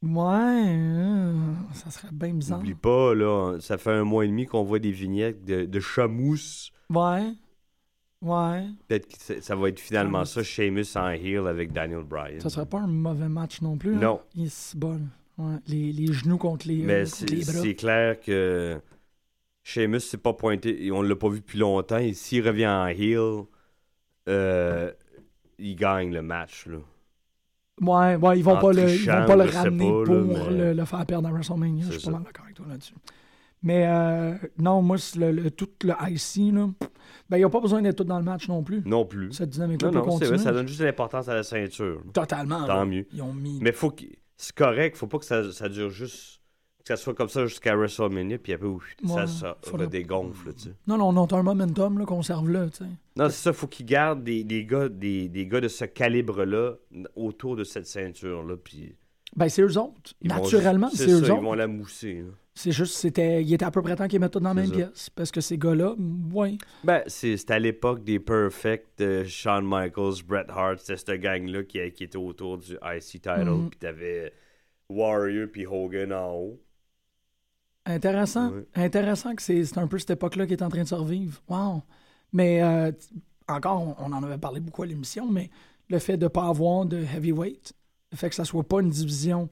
Ouais, 0.00 0.64
euh, 0.64 1.34
ça 1.74 1.90
serait 1.90 2.06
bien 2.12 2.32
bizarre. 2.34 2.58
N'oublie 2.58 2.74
pas, 2.76 3.14
là, 3.16 3.58
ça 3.60 3.78
fait 3.78 3.90
un 3.90 4.04
mois 4.04 4.24
et 4.24 4.28
demi 4.28 4.46
qu'on 4.46 4.62
voit 4.62 4.78
des 4.78 4.92
vignettes 4.92 5.44
de, 5.44 5.64
de 5.64 5.80
chamousse. 5.80 6.70
Ouais, 6.88 7.32
ouais. 8.22 8.64
Peut-être 8.86 9.08
que 9.08 9.18
ça- 9.18 9.40
ça 9.40 9.56
va 9.56 9.70
être 9.70 9.80
finalement 9.80 10.24
ça, 10.24 10.44
Sheamus 10.44 10.86
en 10.94 11.08
heel 11.08 11.48
avec 11.48 11.72
Daniel 11.72 12.04
Bryan. 12.04 12.38
Ça 12.38 12.48
serait 12.48 12.66
pas 12.66 12.78
un 12.78 12.86
mauvais 12.86 13.28
match 13.28 13.60
non 13.60 13.76
plus. 13.76 13.96
hein? 13.96 14.00
Non. 14.00 14.20
Il 14.36 14.46
est 14.46 14.76
bon. 14.76 15.00
Ouais, 15.36 15.56
les, 15.66 15.92
les 15.92 16.12
genoux 16.12 16.38
contre 16.38 16.68
les, 16.68 16.80
euh, 16.82 16.86
Mais 16.86 17.02
contre 17.02 17.16
c'est 17.16 17.26
les 17.30 17.42
bras. 17.44 17.52
c'est 17.54 17.74
clair 17.74 18.20
que 18.20 18.80
Sheamus 19.64 19.98
s'est 20.00 20.16
pas 20.18 20.32
pointé, 20.32 20.92
on 20.92 21.02
l'a 21.02 21.16
pas 21.16 21.28
vu 21.28 21.40
depuis 21.40 21.58
longtemps, 21.58 21.98
et 21.98 22.12
s'il 22.14 22.46
revient 22.46 22.68
en 22.68 22.86
heel, 22.86 23.42
euh, 24.28 24.92
il 25.58 25.74
gagne 25.76 26.12
le 26.12 26.22
match. 26.22 26.66
Là. 26.66 26.78
Ouais, 27.80 28.16
ouais, 28.16 28.38
ils 28.38 28.42
vont 28.44 28.56
En 28.56 28.60
pas 28.60 28.72
le, 28.72 28.90
ils 28.90 29.06
vont 29.10 29.26
pas 29.26 29.36
le 29.36 29.44
ramener 29.44 29.88
pas, 29.90 29.98
là, 29.98 30.04
pour 30.04 30.50
mais- 30.50 30.56
le, 30.56 30.72
le 30.72 30.84
faire 30.84 31.06
perdre 31.06 31.28
à 31.28 31.32
WrestleMania. 31.32 31.84
Je 31.90 31.98
suis 31.98 32.06
pas 32.06 32.12
mal 32.12 32.22
d'accord 32.24 32.44
avec 32.44 32.56
toi 32.56 32.66
là-dessus. 32.68 32.94
Mais 33.62 33.86
euh, 33.88 34.34
non, 34.58 34.82
moi, 34.82 34.96
le, 35.16 35.30
le- 35.32 35.50
tout 35.50 35.68
le 35.84 35.92
IC, 36.08 36.52
là, 36.54 36.68
ben, 37.28 37.36
ils 37.38 37.42
n'ont 37.42 37.50
pas 37.50 37.60
besoin 37.60 37.82
d'être 37.82 37.96
tous 37.96 38.04
dans 38.04 38.18
le 38.18 38.24
match 38.24 38.48
non 38.48 38.62
plus. 38.62 38.82
Non 38.86 39.04
plus. 39.04 39.32
Cette 39.32 39.50
dynamique-là 39.50 39.90
peut 39.90 39.96
non, 39.98 40.02
c'est 40.04 40.10
continuer. 40.10 40.28
vrai, 40.30 40.38
ça 40.38 40.52
donne 40.52 40.68
juste 40.68 40.80
l'importance 40.80 41.28
à 41.28 41.34
la 41.34 41.42
ceinture. 41.42 42.02
Totalement. 42.12 42.64
Tant 42.66 42.78
là. 42.80 42.84
mieux. 42.84 43.06
Ils 43.12 43.22
ont 43.22 43.32
mis. 43.32 43.58
Mais 43.60 43.72
faut 43.72 43.90
qu'il- 43.90 44.14
c'est 44.36 44.54
correct, 44.54 44.96
faut 44.96 45.08
pas 45.08 45.18
que 45.18 45.24
ça, 45.24 45.50
ça 45.52 45.68
dure 45.68 45.90
juste. 45.90 46.37
Que 46.88 46.96
ça 46.96 47.02
soit 47.02 47.12
comme 47.14 47.28
ça 47.28 47.44
jusqu'à 47.44 47.76
WrestleMania, 47.76 48.38
puis 48.38 48.54
après, 48.54 48.66
ouf, 48.66 48.94
Ouais, 49.04 49.08
ça, 49.14 49.26
ça 49.26 49.58
faudrait- 49.62 49.86
redégonfle. 49.86 50.54
Tu 50.54 50.60
sais. 50.62 50.70
Non, 50.86 50.96
non, 50.96 51.08
on 51.10 51.24
a 51.26 51.36
un 51.36 51.42
momentum 51.42 51.98
là, 51.98 52.06
conserve-le. 52.06 52.70
tu 52.70 52.78
sais. 52.78 52.84
Non, 53.16 53.28
c'est 53.28 53.42
ça, 53.42 53.52
faut 53.52 53.66
qu'ils 53.66 53.84
gardent 53.84 54.24
des, 54.24 54.42
des, 54.42 54.64
gars, 54.64 54.88
des, 54.88 55.28
des 55.28 55.46
gars 55.46 55.60
de 55.60 55.68
ce 55.68 55.84
calibre-là 55.84 56.76
autour 57.14 57.56
de 57.56 57.64
cette 57.64 57.86
ceinture-là. 57.86 58.56
Puis 58.56 58.94
Ben, 59.36 59.48
c'est 59.50 59.60
eux 59.60 59.78
autres. 59.78 60.14
ils 60.22 60.28
Naturellement, 60.28 60.88
c'est 60.88 61.10
eux 61.10 61.18
autres. 61.24 61.34
Ils 61.38 61.44
vont 61.44 61.52
la 61.54 61.66
mousser. 61.66 62.22
là. 62.22 62.30
C'est 62.54 62.72
juste, 62.72 62.94
c'était, 62.94 63.42
il 63.42 63.52
était 63.52 63.64
à 63.66 63.70
peu 63.70 63.82
près 63.82 63.94
temps 63.94 64.08
qu'ils 64.08 64.18
mettent 64.18 64.32
tout 64.32 64.40
dans 64.40 64.48
la 64.48 64.54
même 64.54 64.66
ça. 64.66 64.74
pièce. 64.74 65.10
Parce 65.10 65.30
que 65.30 65.40
ces 65.42 65.58
gars-là, 65.58 65.94
ouais. 66.32 66.56
Ben, 66.82 67.02
c'est- 67.06 67.36
c'était 67.36 67.52
à 67.54 67.58
l'époque 67.58 68.02
des 68.02 68.18
Perfect, 68.18 68.98
de 68.98 69.24
Shawn 69.24 69.64
Michaels, 69.64 70.24
Bret 70.26 70.46
Hart, 70.48 70.78
c'était 70.80 70.96
cette 70.96 71.20
gang-là 71.20 71.62
qui, 71.64 71.78
qui 71.92 72.04
était 72.04 72.16
autour 72.16 72.56
du 72.58 72.72
IC 72.82 73.20
title, 73.20 73.44
Mhm. 73.44 73.68
puis 73.70 73.78
t'avais 73.78 74.32
Warrior 74.88 75.48
puis 75.52 75.66
Hogan 75.66 76.12
en 76.12 76.32
haut. 76.34 76.60
Intéressant. 77.88 78.52
Intéressant 78.74 79.34
que 79.34 79.42
c'est, 79.42 79.78
un 79.78 79.86
peu 79.86 79.98
cette 79.98 80.10
époque-là 80.10 80.46
qui 80.46 80.52
est 80.52 80.62
en 80.62 80.68
train 80.68 80.82
de 80.82 80.88
survivre. 80.88 81.40
Wow. 81.48 81.82
Mais 82.32 82.62
euh, 82.62 82.92
encore, 83.48 83.96
on, 83.98 84.04
on 84.06 84.12
en 84.12 84.22
avait 84.22 84.38
parlé 84.38 84.60
beaucoup 84.60 84.82
à 84.82 84.86
l'émission, 84.86 85.30
mais 85.30 85.50
le 85.88 85.98
fait 85.98 86.16
de 86.16 86.24
ne 86.24 86.28
pas 86.28 86.46
avoir 86.48 86.84
de 86.84 86.98
heavyweight, 86.98 87.72
le 88.12 88.16
fait 88.16 88.28
que 88.28 88.34
ça 88.34 88.44
soit 88.44 88.62
pas 88.64 88.80
une 88.80 88.90
division 88.90 89.48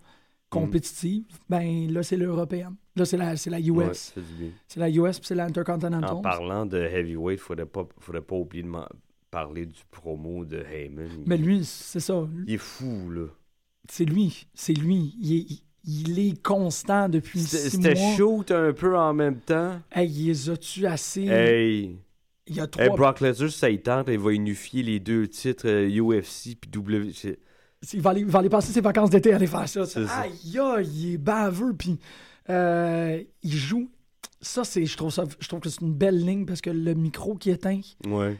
compétitive, 0.51 1.24
ben 1.49 1.91
là, 1.93 2.03
c'est 2.03 2.16
l'européenne. 2.16 2.76
Là, 2.95 3.05
c'est 3.05 3.16
la, 3.16 3.34
la 3.34 3.61
US. 3.61 4.14
Ouais. 4.16 4.53
C'est 4.68 4.80
la 4.80 4.89
US 4.91 5.18
puis 5.18 5.26
c'est 5.28 5.34
l'Intercontinental. 5.34 6.11
En 6.16 6.20
parlant 6.20 6.64
de 6.66 6.78
heavyweight, 6.78 7.41
faudrait 7.41 7.66
pas, 7.66 7.87
faudrait 7.99 8.22
pas 8.22 8.37
oublier 8.37 8.62
de 8.62 8.70
parler 9.30 9.66
du 9.66 9.80
promo 9.91 10.45
de 10.45 10.59
Heyman. 10.62 11.09
Mais 11.26 11.37
il, 11.37 11.45
lui, 11.45 11.64
c'est 11.64 12.01
ça. 12.01 12.26
il 12.47 12.55
est 12.55 12.59
fou, 12.59 13.11
là. 13.11 13.26
C'est 13.89 14.05
lui. 14.05 14.47
C'est 14.55 14.72
lui. 14.72 15.14
Il 15.20 15.32
est, 15.34 15.47
il- 15.51 15.62
il 15.87 16.18
est 16.18 16.43
constant 16.43 17.09
depuis 17.09 17.41
C'était 17.41 17.70
six 17.70 17.76
c'était 17.76 17.95
mois. 17.95 18.16
shoot 18.16 18.51
un 18.51 18.72
peu 18.72 18.97
en 18.99 19.14
même 19.14 19.39
temps. 19.39 19.80
Hey, 19.93 20.09
il 20.11 20.26
les 20.26 20.51
a-tu 20.51 20.87
assez? 20.87 21.26
Hey, 21.26 21.97
Il 22.49 22.57
y 22.57 22.61
a 22.61 22.64
hey, 22.64 22.68
trois... 22.70 22.97
Brock 22.97 23.20
Lesnar, 23.20 23.51
ça 23.51 23.70
il 23.70 23.80
tente, 23.80 24.09
il 24.09 24.18
va 24.18 24.32
unifier 24.32 24.82
les 24.82 24.99
deux 25.01 25.28
titres 25.28 25.68
euh, 25.68 25.89
UFC 25.89 26.57
puis 26.61 26.70
W. 26.70 27.12
il 27.93 28.01
va, 28.01 28.11
aller, 28.11 28.20
il 28.20 28.26
va 28.26 28.41
aller 28.41 28.49
passer 28.49 28.72
ses 28.72 28.80
vacances 28.80 29.11
d'été 29.11 29.32
à 29.32 29.37
aller 29.37 29.47
faire 29.47 29.68
ça. 29.68 29.82
Aïe, 30.20 30.59
aïe, 30.59 30.89
il 30.93 31.12
est 31.14 31.18
baveux, 31.18 31.74
puis 31.76 31.99
euh, 32.51 33.22
il 33.43 33.53
joue. 33.55 33.89
Ça, 34.41 34.64
c'est, 34.64 34.84
je 34.87 34.97
trouve 34.97 35.11
ça, 35.12 35.24
je 35.41 35.49
trouve 35.49 35.61
que 35.61 35.68
c'est 35.68 35.80
une 35.80 35.95
belle 35.95 36.18
ligne 36.24 36.47
parce 36.47 36.61
que 36.61 36.70
le 36.70 36.95
micro 36.95 37.37
qui 37.37 37.51
éteint, 37.51 37.80
Ouais. 38.07 38.37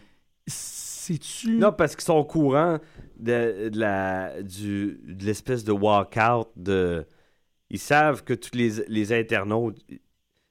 c'est-tu. 0.47 1.57
Non, 1.57 1.73
parce 1.73 1.95
qu'ils 1.97 2.05
sont 2.05 2.15
au 2.15 2.25
courant 2.25 2.79
de, 3.19 3.69
de 3.71 3.79
la, 3.79 4.43
du, 4.43 5.01
de 5.05 5.25
l'espèce 5.25 5.65
de 5.65 5.73
walkout. 5.73 6.49
De... 6.57 7.07
Ils 7.71 7.79
savent 7.79 8.23
que 8.25 8.35
tous 8.35 8.55
les, 8.55 8.85
les 8.89 9.13
internautes 9.13 9.79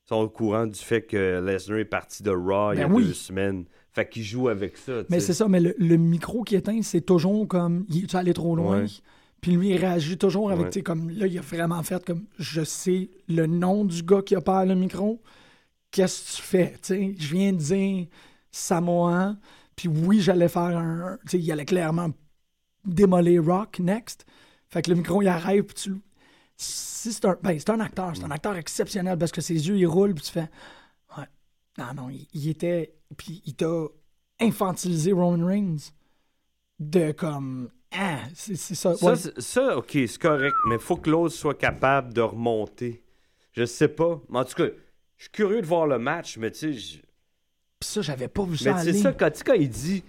sont 0.07 0.17
au 0.17 0.29
courant 0.29 0.67
du 0.67 0.79
fait 0.79 1.01
que 1.01 1.41
Lesnar 1.45 1.79
est 1.79 1.85
parti 1.85 2.21
de 2.23 2.29
Raw 2.29 2.73
il 2.73 2.79
y 2.79 2.81
a 2.83 2.87
Ben 2.87 2.93
oui. 2.93 3.05
deux 3.05 3.13
semaines. 3.13 3.65
Fait 3.91 4.07
qu'ils 4.09 4.23
jouent 4.23 4.49
avec 4.49 4.75
ça. 4.77 5.03
Mais 5.09 5.21
c'est 5.21 5.33
ça, 5.33 5.47
mais 5.47 5.61
le, 5.61 5.73
le 5.77 5.95
micro 5.95 6.43
qui 6.43 6.55
éteint, 6.55 6.81
c'est 6.81 7.01
toujours 7.01 7.47
comme. 7.47 7.85
Il 7.89 8.03
est 8.03 8.15
allé 8.15 8.33
trop 8.33 8.55
loin? 8.55 8.81
Ouais. 8.81 8.87
Puis 9.39 9.53
lui, 9.53 9.69
il 9.69 9.77
réagit 9.77 10.17
toujours 10.17 10.51
avec, 10.51 10.65
Ouais. 10.65 10.69
tu 10.71 10.79
sais, 10.79 10.83
comme 10.83 11.09
là, 11.11 11.27
il 11.27 11.37
a 11.37 11.41
vraiment 11.41 11.81
fait 11.83 12.03
comme 12.03 12.25
je 12.37 12.63
sais 12.63 13.09
le 13.29 13.45
nom 13.45 13.85
du 13.85 14.03
gars 14.03 14.21
qui 14.21 14.35
a 14.35 14.65
le 14.65 14.75
micro. 14.75 15.21
Qu'est-ce 15.91 16.23
que 16.31 16.35
tu 16.37 16.41
fais? 16.41 16.71
Tu 16.73 16.77
sais, 16.81 17.15
je 17.17 17.33
viens 17.33 17.53
de 17.53 17.57
dire 17.57 18.07
Samoan. 18.51 19.37
Puis 19.77 19.87
oui, 19.87 20.19
j'allais 20.19 20.49
faire 20.49 20.77
un. 20.77 21.17
Tu 21.21 21.37
sais, 21.37 21.39
il 21.39 21.51
allait 21.51 21.65
clairement 21.65 22.09
démolir 22.85 23.43
Rock 23.45 23.79
next. 23.79 24.25
Fait 24.69 24.81
que 24.81 24.89
le 24.91 24.97
micro, 24.97 25.21
il 25.21 25.27
arrête. 25.29 25.65
Puis 25.67 25.75
tu. 25.75 25.93
Si 26.57 27.11
c'est 27.13 27.25
un. 27.25 27.37
Ben, 27.41 27.57
c'est 27.59 27.69
un 27.69 27.79
acteur. 27.79 28.13
C'est 28.15 28.23
un 28.23 28.31
acteur 28.31 28.55
exceptionnel 28.55 29.17
parce 29.17 29.31
que 29.31 29.41
ses 29.41 29.67
yeux, 29.67 29.77
ils 29.77 29.85
roulent. 29.87 30.13
Puis 30.15 30.23
tu 30.25 30.31
fais. 30.31 30.49
Ouais. 31.17 31.25
Non, 31.77 31.93
non, 31.95 32.09
il, 32.09 32.27
il 32.33 32.49
était. 32.49 32.93
Puis 33.17 33.41
il 33.45 33.55
t'a 33.55 33.85
infantilisé 34.39 35.11
Roman 35.11 35.45
Reigns. 35.45 35.91
De 36.79 37.11
comme. 37.11 37.69
Ah, 37.97 38.19
c'est 38.33 38.55
c'est 38.55 38.75
ça. 38.75 38.95
Ça, 38.95 39.05
Ouais. 39.05 39.15
c'est- 39.15 39.39
ça, 39.39 39.77
ok, 39.77 39.91
c'est 39.93 40.17
correct, 40.21 40.55
mais 40.67 40.77
faut 40.77 40.97
que 40.97 41.09
l'autre 41.09 41.33
soit 41.33 41.53
capable 41.57 42.13
de 42.13 42.19
remonter. 42.21 43.01
Je 43.53 43.63
sais 43.65 43.87
pas. 43.87 44.19
Mais 44.29 44.39
en 44.39 44.43
tout 44.43 44.55
cas, 44.55 44.67
je 45.15 45.23
suis 45.23 45.31
curieux 45.31 45.61
de 45.61 45.65
voir 45.65 45.87
le 45.87 45.97
match, 45.97 46.37
mais 46.37 46.51
tu 46.51 46.73
sais, 46.77 46.99
Puis 47.79 47.89
ça, 47.89 48.01
j'avais 48.01 48.27
pas 48.27 48.43
vu 48.43 48.51
mais 48.51 48.57
ça 48.57 48.77
c'est 48.79 48.89
aller. 48.89 48.99
ça, 49.01 49.13
quand, 49.13 49.29
quand 49.45 49.53
il 49.53 49.69
dit 49.69 50.03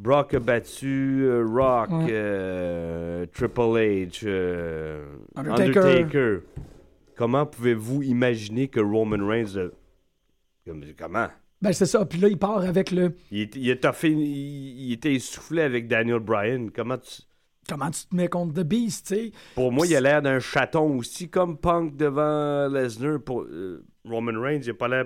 Brock 0.00 0.32
a 0.32 0.40
battu 0.40 1.24
euh, 1.24 1.44
Rock, 1.46 1.90
Ouais. 1.90 2.06
euh, 2.10 3.26
Triple 3.34 3.60
H, 3.60 4.22
euh, 4.24 5.04
Undertaker. 5.36 5.78
Undertaker. 5.78 6.38
comment 7.16 7.44
pouvez-vous 7.44 8.02
imaginer 8.02 8.68
que 8.68 8.80
Roman 8.80 9.26
Reigns. 9.26 9.56
euh, 9.56 9.68
comme- 10.66 10.82
comment? 10.98 11.28
Ben, 11.60 11.74
c'est 11.74 11.84
ça. 11.84 12.06
Puis 12.06 12.18
là, 12.18 12.28
il 12.28 12.38
part 12.38 12.60
avec 12.62 12.90
le. 12.90 13.12
il, 13.30 13.42
était- 13.42 13.58
il, 13.60 14.92
était 14.92 15.12
essoufflé 15.14 15.60
avec 15.60 15.86
Daniel 15.86 16.20
Bryan. 16.20 16.70
Comment 16.74 16.96
tu. 16.96 17.20
Comment 17.68 17.90
tu 17.90 18.06
te 18.06 18.16
mets 18.16 18.28
contre 18.28 18.54
The 18.54 18.64
Beast, 18.66 19.08
tu 19.08 19.14
sais? 19.14 19.32
Pour 19.54 19.70
moi, 19.70 19.86
il 19.86 19.94
a 19.94 20.00
l'air 20.00 20.22
d'un 20.22 20.40
chaton 20.40 20.96
aussi, 20.96 21.28
comme 21.28 21.58
Punk 21.58 21.94
devant 21.94 22.68
Lesnar. 22.68 23.20
Pour 23.20 23.42
euh, 23.42 23.84
Roman 24.06 24.40
Reigns, 24.40 24.60
il 24.64 24.70
a 24.70 24.74
pas 24.74 24.88
l'air. 24.88 25.04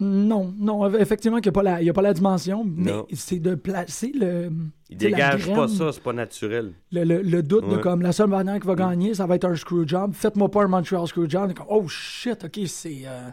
Non, 0.00 0.54
non, 0.58 0.88
eff- 0.88 0.98
effectivement, 1.00 1.36
qu'il 1.40 1.52
n'y 1.52 1.58
a, 1.58 1.60
pas 1.60 1.62
la- 1.62 1.82
il 1.82 1.86
y 1.86 1.90
a 1.90 1.92
pas 1.92 2.00
la 2.02 2.14
dimension, 2.14 2.64
mais 2.64 2.90
Non. 2.90 3.06
c'est 3.12 3.38
de 3.38 3.54
placer 3.54 4.12
le. 4.14 4.50
Il 4.88 4.96
dégage 4.96 5.46
pas 5.52 5.68
ça, 5.68 5.92
c'est 5.92 6.02
pas 6.02 6.12
naturel. 6.14 6.72
Le, 6.90 7.04
le- 7.04 7.20
le 7.22 7.42
doute 7.42 7.68
de 7.68 7.76
comme 7.76 8.00
la 8.02 8.12
seule 8.12 8.28
manière 8.30 8.58
qui 8.58 8.66
va 8.66 8.74
gagner, 8.74 9.12
ça 9.14 9.26
va 9.26 9.34
être 9.36 9.44
un 9.44 9.54
screw 9.54 9.86
job. 9.86 10.12
Faites-moi 10.14 10.50
pas 10.50 10.64
un 10.64 10.68
Montreal 10.68 11.06
screw 11.06 11.28
job. 11.28 11.52
Comme, 11.54 11.66
oh 11.68 11.86
shit, 11.86 12.44
ok, 12.44 12.60
c'est. 12.66 13.02
euh, 13.04 13.28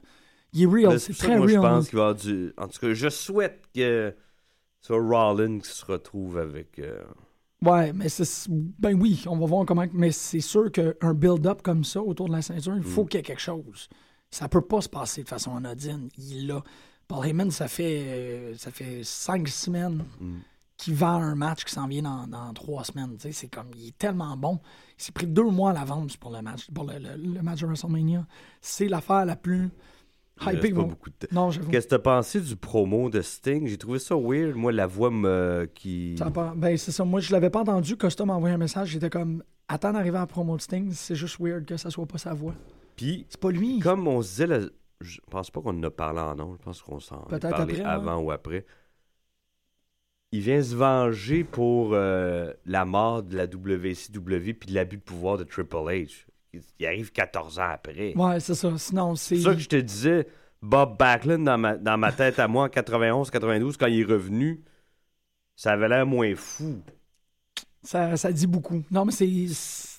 il 0.54 0.64
est 0.64 0.66
real, 0.66 1.00
c'est 1.00 1.14
très 1.18 1.38
moi, 1.38 1.48
je 1.48 1.54
real. 1.58 1.62
pense 1.62 1.90
qu'il 1.90 1.98
va 1.98 2.04
y 2.04 2.08
avoir 2.10 2.16
du. 2.22 2.54
En 2.58 2.68
tout 2.68 2.80
cas, 2.80 2.94
je 2.94 3.10
souhaite 3.10 3.62
que 3.74 4.14
ce 4.82 4.88
soit 4.88 5.00
Rollins 5.02 5.60
qui 5.60 5.70
se 5.70 5.86
retrouve 5.86 6.38
avec. 6.38 6.80
euh, 6.80 7.02
Ouais, 7.64 7.92
mais 7.94 8.08
c'est. 8.10 8.50
Ben 8.50 8.94
oui, 9.00 9.24
on 9.28 9.38
va 9.38 9.46
voir 9.46 9.66
comment. 9.66 9.86
Mais 9.94 10.12
c'est 10.12 10.42
sûr 10.42 10.72
qu'un 10.72 11.14
build-up 11.14 11.62
comme 11.64 11.84
ça 11.84 12.02
autour 12.02 12.28
de 12.28 12.34
la 12.34 12.42
ceinture, 12.42 12.74
il 12.76 12.82
Mm. 12.82 12.84
faut 12.84 13.06
qu'il 13.06 13.18
y 13.18 13.22
ait 13.22 13.24
quelque 13.24 13.42
chose. 13.42 13.88
Ça 14.32 14.48
peut 14.50 14.62
pas 14.62 14.82
se 14.82 14.90
passer 14.90 15.24
de 15.24 15.28
façon 15.30 15.56
anodine. 15.56 16.10
Il 16.18 16.48
l'a. 16.48 16.62
Paul 17.08 17.26
Heyman, 17.26 17.50
ça 17.52 17.68
fait, 17.68 18.04
euh, 18.08 18.54
ça 18.58 18.70
fait 18.72 19.02
cinq 19.04 19.48
semaines 19.48 20.04
Mm. 20.20 20.36
qu'il 20.76 20.94
vend 20.96 21.22
un 21.22 21.36
match 21.36 21.64
qui 21.64 21.74
s'en 21.74 21.88
vient 21.88 22.02
dans, 22.04 22.28
dans 22.28 22.54
trois 22.54 22.84
semaines. 22.84 23.16
C'est 23.32 23.48
comme, 23.48 23.68
il 23.78 23.88
est 23.90 23.98
tellement 23.98 24.36
bon. 24.36 24.60
Il 25.00 25.04
s'est 25.04 25.12
pris 25.14 25.26
deux 25.28 25.50
mois 25.50 25.70
à 25.72 25.74
l'avance 25.74 26.18
pour 26.18 26.32
le 26.32 26.42
match, 26.42 26.68
pour 26.74 26.84
le, 26.84 27.00
le- 27.00 27.34
le 27.36 27.42
match 27.42 27.62
de 27.62 27.66
WrestleMania. 27.68 28.26
C'est 28.62 28.88
l'affaire 28.90 29.26
la 29.26 29.38
plus 29.38 29.70
il 30.46 30.54
hypée. 30.54 30.72
pas 30.74 30.84
beaucoup 30.84 31.10
de 31.10 31.16
temps. 31.28 31.28
Non. 31.48 31.50
Qu'est-ce 31.72 31.86
que 31.88 31.92
t'as 31.92 32.00
pensé 32.00 32.42
du 32.42 32.56
promo 32.58 33.10
de 33.10 33.22
Sting? 33.22 33.66
J'ai 33.68 33.78
trouvé 33.78 33.98
ça 34.00 34.16
weird. 34.16 34.56
Moi, 34.56 34.72
la 34.74 34.86
voix 34.86 35.10
me. 35.10 35.68
qui. 35.74 36.16
Ça 36.20 36.26
a 36.28 36.32
pas- 36.32 36.54
ben, 36.56 36.78
c'est 36.78 36.92
ça. 36.92 37.04
Moi, 37.06 37.22
je 37.22 37.32
l'avais 37.32 37.50
pas 37.50 37.62
entendu. 37.62 37.96
Costa 37.96 38.24
m'a 38.26 38.36
envoyé 38.36 38.54
un 38.54 38.60
message. 38.60 38.90
J'étais 38.90 39.10
comme, 39.10 39.42
attends 39.70 39.94
d'arriver 39.94 40.18
à 40.18 40.22
la 40.22 40.28
promo 40.28 40.58
de 40.58 40.62
Sting. 40.62 40.92
C'est 40.92 41.16
juste 41.16 41.38
weird 41.40 41.66
que 41.66 41.78
ça 41.78 41.90
soit 41.90 42.06
pas 42.06 42.18
sa 42.20 42.34
voix. 42.34 42.54
Puis, 42.98 43.26
C'est 43.30 43.40
pas 43.40 43.52
lui. 43.52 43.80
comme 43.80 44.08
on 44.08 44.22
se 44.22 44.30
disait, 44.30 44.48
la- 44.48 44.70
je 45.00 45.20
pense 45.30 45.52
pas 45.52 45.62
qu'on 45.62 45.78
en 45.78 45.84
a 45.84 45.92
parlé 45.92 46.20
en 46.20 46.36
nom. 46.36 46.56
Je 46.60 46.64
pense 46.64 46.82
qu'on 46.82 47.00
s'en 47.00 47.22
a 47.22 47.40
parlé 47.40 47.80
après, 47.80 47.84
avant 47.84 48.18
ou 48.18 48.32
après. 48.32 48.66
Il 50.34 50.42
vient 50.42 50.62
se 50.62 50.76
venger 50.76 51.46
pour 51.46 51.94
euh, 51.94 52.52
la 52.66 52.84
mort 52.84 53.24
de 53.24 53.38
la 53.38 53.46
WCW 53.46 54.54
puis 54.54 54.70
de 54.70 54.74
l'abus 54.74 54.98
de 54.98 55.02
pouvoir 55.02 55.38
de 55.38 55.46
Triple 55.46 55.76
H. 55.76 56.26
Il, 56.54 56.86
arrive 56.86 57.12
14 57.12 57.60
ans 57.60 57.70
après. 57.70 58.14
Ouais, 58.16 58.40
c'est 58.40 58.56
ça. 58.56 58.76
Sinon, 58.78 59.16
c'est. 59.16 59.38
C'est 59.38 59.44
ça 59.44 59.54
que 59.54 59.60
je 59.60 59.70
te 59.70 59.76
disais, 59.76 60.28
Bob 60.62 60.98
Backlund, 60.98 61.46
dans 61.46 61.58
ma, 61.58 61.78
dans 61.78 61.98
ma 61.98 62.12
tête 62.12 62.40
à 62.40 62.48
moi, 62.48 62.66
en 62.66 62.68
91-92, 62.68 63.78
quand 63.78 63.86
il 63.86 64.02
est 64.02 64.04
revenu, 64.04 64.64
ça 65.56 65.74
avait 65.74 65.88
l'air 65.88 66.06
moins 66.06 66.36
fou. 66.36 66.82
Ça, 67.84 68.18
ça 68.18 68.32
dit 68.32 68.48
beaucoup. 68.48 68.84
Non, 68.92 69.06
mais 69.06 69.12
c'est. 69.12 69.30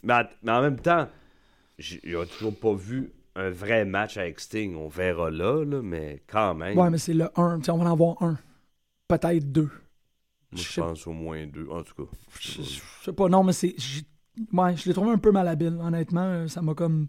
Mais 0.03 0.15
en 0.47 0.63
même 0.63 0.81
temps, 0.81 1.09
j'ai 1.79 2.01
j'ai 2.05 2.27
toujours 2.27 2.59
pas 2.59 2.75
vu 2.75 3.13
un 3.35 3.51
vrai 3.51 3.85
match 3.85 4.17
avec 4.17 4.41
Sting. 4.41 4.75
On 4.77 4.89
verra 4.89 5.31
là, 5.31 5.65
là 5.65 5.81
mais 5.83 6.23
quand 6.27 6.55
même. 6.55 6.77
Ouais, 6.77 6.91
mais 6.91 6.99
c'est 6.99 7.15
le 7.15 7.29
1. 7.39 7.61
on 7.69 7.77
va 7.79 7.85
en 7.85 7.93
avoir 7.93 8.23
un. 8.23 8.39
Peut-être 9.07 9.51
deux. 9.53 9.71
Moi, 10.51 10.63
je 10.63 10.81
pense 10.81 11.07
au 11.07 11.13
moins 11.13 11.47
deux, 11.47 11.67
en 11.71 11.83
tout 11.83 11.95
cas. 12.05 12.11
Je, 12.41 12.63
je 12.63 12.81
sais 13.05 13.13
pas. 13.13 13.29
Non, 13.29 13.43
mais 13.45 13.53
c'est. 13.53 13.75
Ouais, 14.53 14.77
je 14.77 14.87
l'ai 14.89 14.95
trouvé 14.95 15.11
un 15.11 15.19
peu 15.19 15.31
malhabile, 15.33 15.79
honnêtement. 15.81 16.23
Euh, 16.25 16.49
Ça 16.49 16.63
m'a 16.63 16.75
comme. 16.75 17.09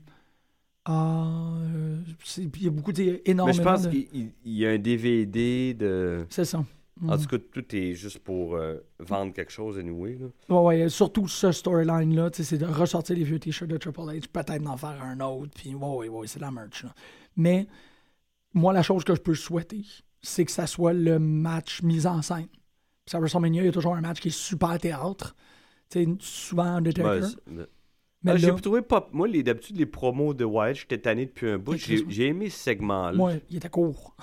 Ah. 0.85 1.53
euh, 1.61 2.01
il 2.37 2.63
y 2.63 2.67
a 2.67 2.71
beaucoup, 2.71 2.91
Mais 2.97 3.21
énormément. 3.25 3.57
je 3.57 3.61
pense 3.61 3.83
de- 3.83 3.89
qu'il 3.89 4.07
il- 4.13 4.31
il 4.45 4.53
y 4.53 4.65
a 4.65 4.71
un 4.71 4.77
DVD 4.79 5.73
de... 5.73 6.25
C'est 6.29 6.45
ça. 6.45 6.63
En 7.01 7.15
Mhm. 7.15 7.21
tout 7.21 7.37
cas, 7.37 7.43
tout 7.53 7.75
est 7.75 7.93
juste 7.93 8.19
pour 8.19 8.55
euh, 8.55 8.75
vendre 8.99 9.33
quelque 9.33 9.51
chose, 9.51 9.77
anyway. 9.79 10.17
Là. 10.19 10.27
Ouais, 10.61 10.81
ouais, 10.83 10.89
surtout 10.89 11.27
ce 11.27 11.51
storyline-là, 11.51 12.29
c'est 12.33 12.57
de 12.57 12.65
ressortir 12.65 13.15
les 13.15 13.23
vieux 13.23 13.39
t-shirts 13.39 13.69
de 13.71 13.77
Triple 13.77 14.01
H, 14.01 14.27
peut-être 14.27 14.61
d'en 14.63 14.75
faire 14.77 15.01
un 15.01 15.19
autre, 15.21 15.51
puis 15.55 15.73
ouais, 15.75 15.87
ouais, 15.95 16.09
ouais, 16.09 16.27
c'est 16.27 16.39
la 16.41 16.51
merch. 16.51 16.83
Là. 16.83 16.93
Mais 17.37 17.67
moi, 18.53 18.73
la 18.73 18.81
chose 18.83 19.03
que 19.03 19.15
je 19.15 19.21
peux 19.21 19.35
souhaiter, 19.35 19.85
c'est 20.21 20.43
que 20.43 20.51
ça 20.51 20.67
soit 20.67 20.91
le 20.93 21.19
match 21.19 21.81
mis 21.83 22.05
en 22.05 22.21
scène. 22.21 22.47
Puis 23.05 23.15
à 23.15 23.19
WrestleMania, 23.19 23.61
il 23.61 23.65
y 23.67 23.69
a 23.69 23.71
toujours 23.71 23.95
un 23.95 24.01
match 24.01 24.19
qui 24.19 24.27
est 24.27 24.31
super 24.37 24.77
théâtre. 24.77 25.35
Tu 25.89 26.03
sais, 26.03 26.09
souvent 26.19 26.63
Undertaker. 26.63 27.25
C'est- 27.27 27.37
mais- 27.47 27.63
Ah, 28.27 28.35
J'ai 28.35 28.53
trouvé 28.53 28.81
pas... 28.81 29.07
Moi, 29.13 29.29
les- 29.29 29.43
d'habitude, 29.43 29.77
les 29.77 29.85
promos 29.85 30.33
de 30.33 30.43
Wyatt, 30.43 30.75
j'étais 30.75 30.97
tanné 30.97 31.25
depuis 31.27 31.49
un 31.51 31.57
bout. 31.57 31.77
J'ai 31.77 32.25
aimé 32.27 32.49
ce 32.49 32.59
segment-là. 32.59 33.17
ouais, 33.17 33.41
il 33.49 33.55
était 33.55 33.69
court. 33.69 34.13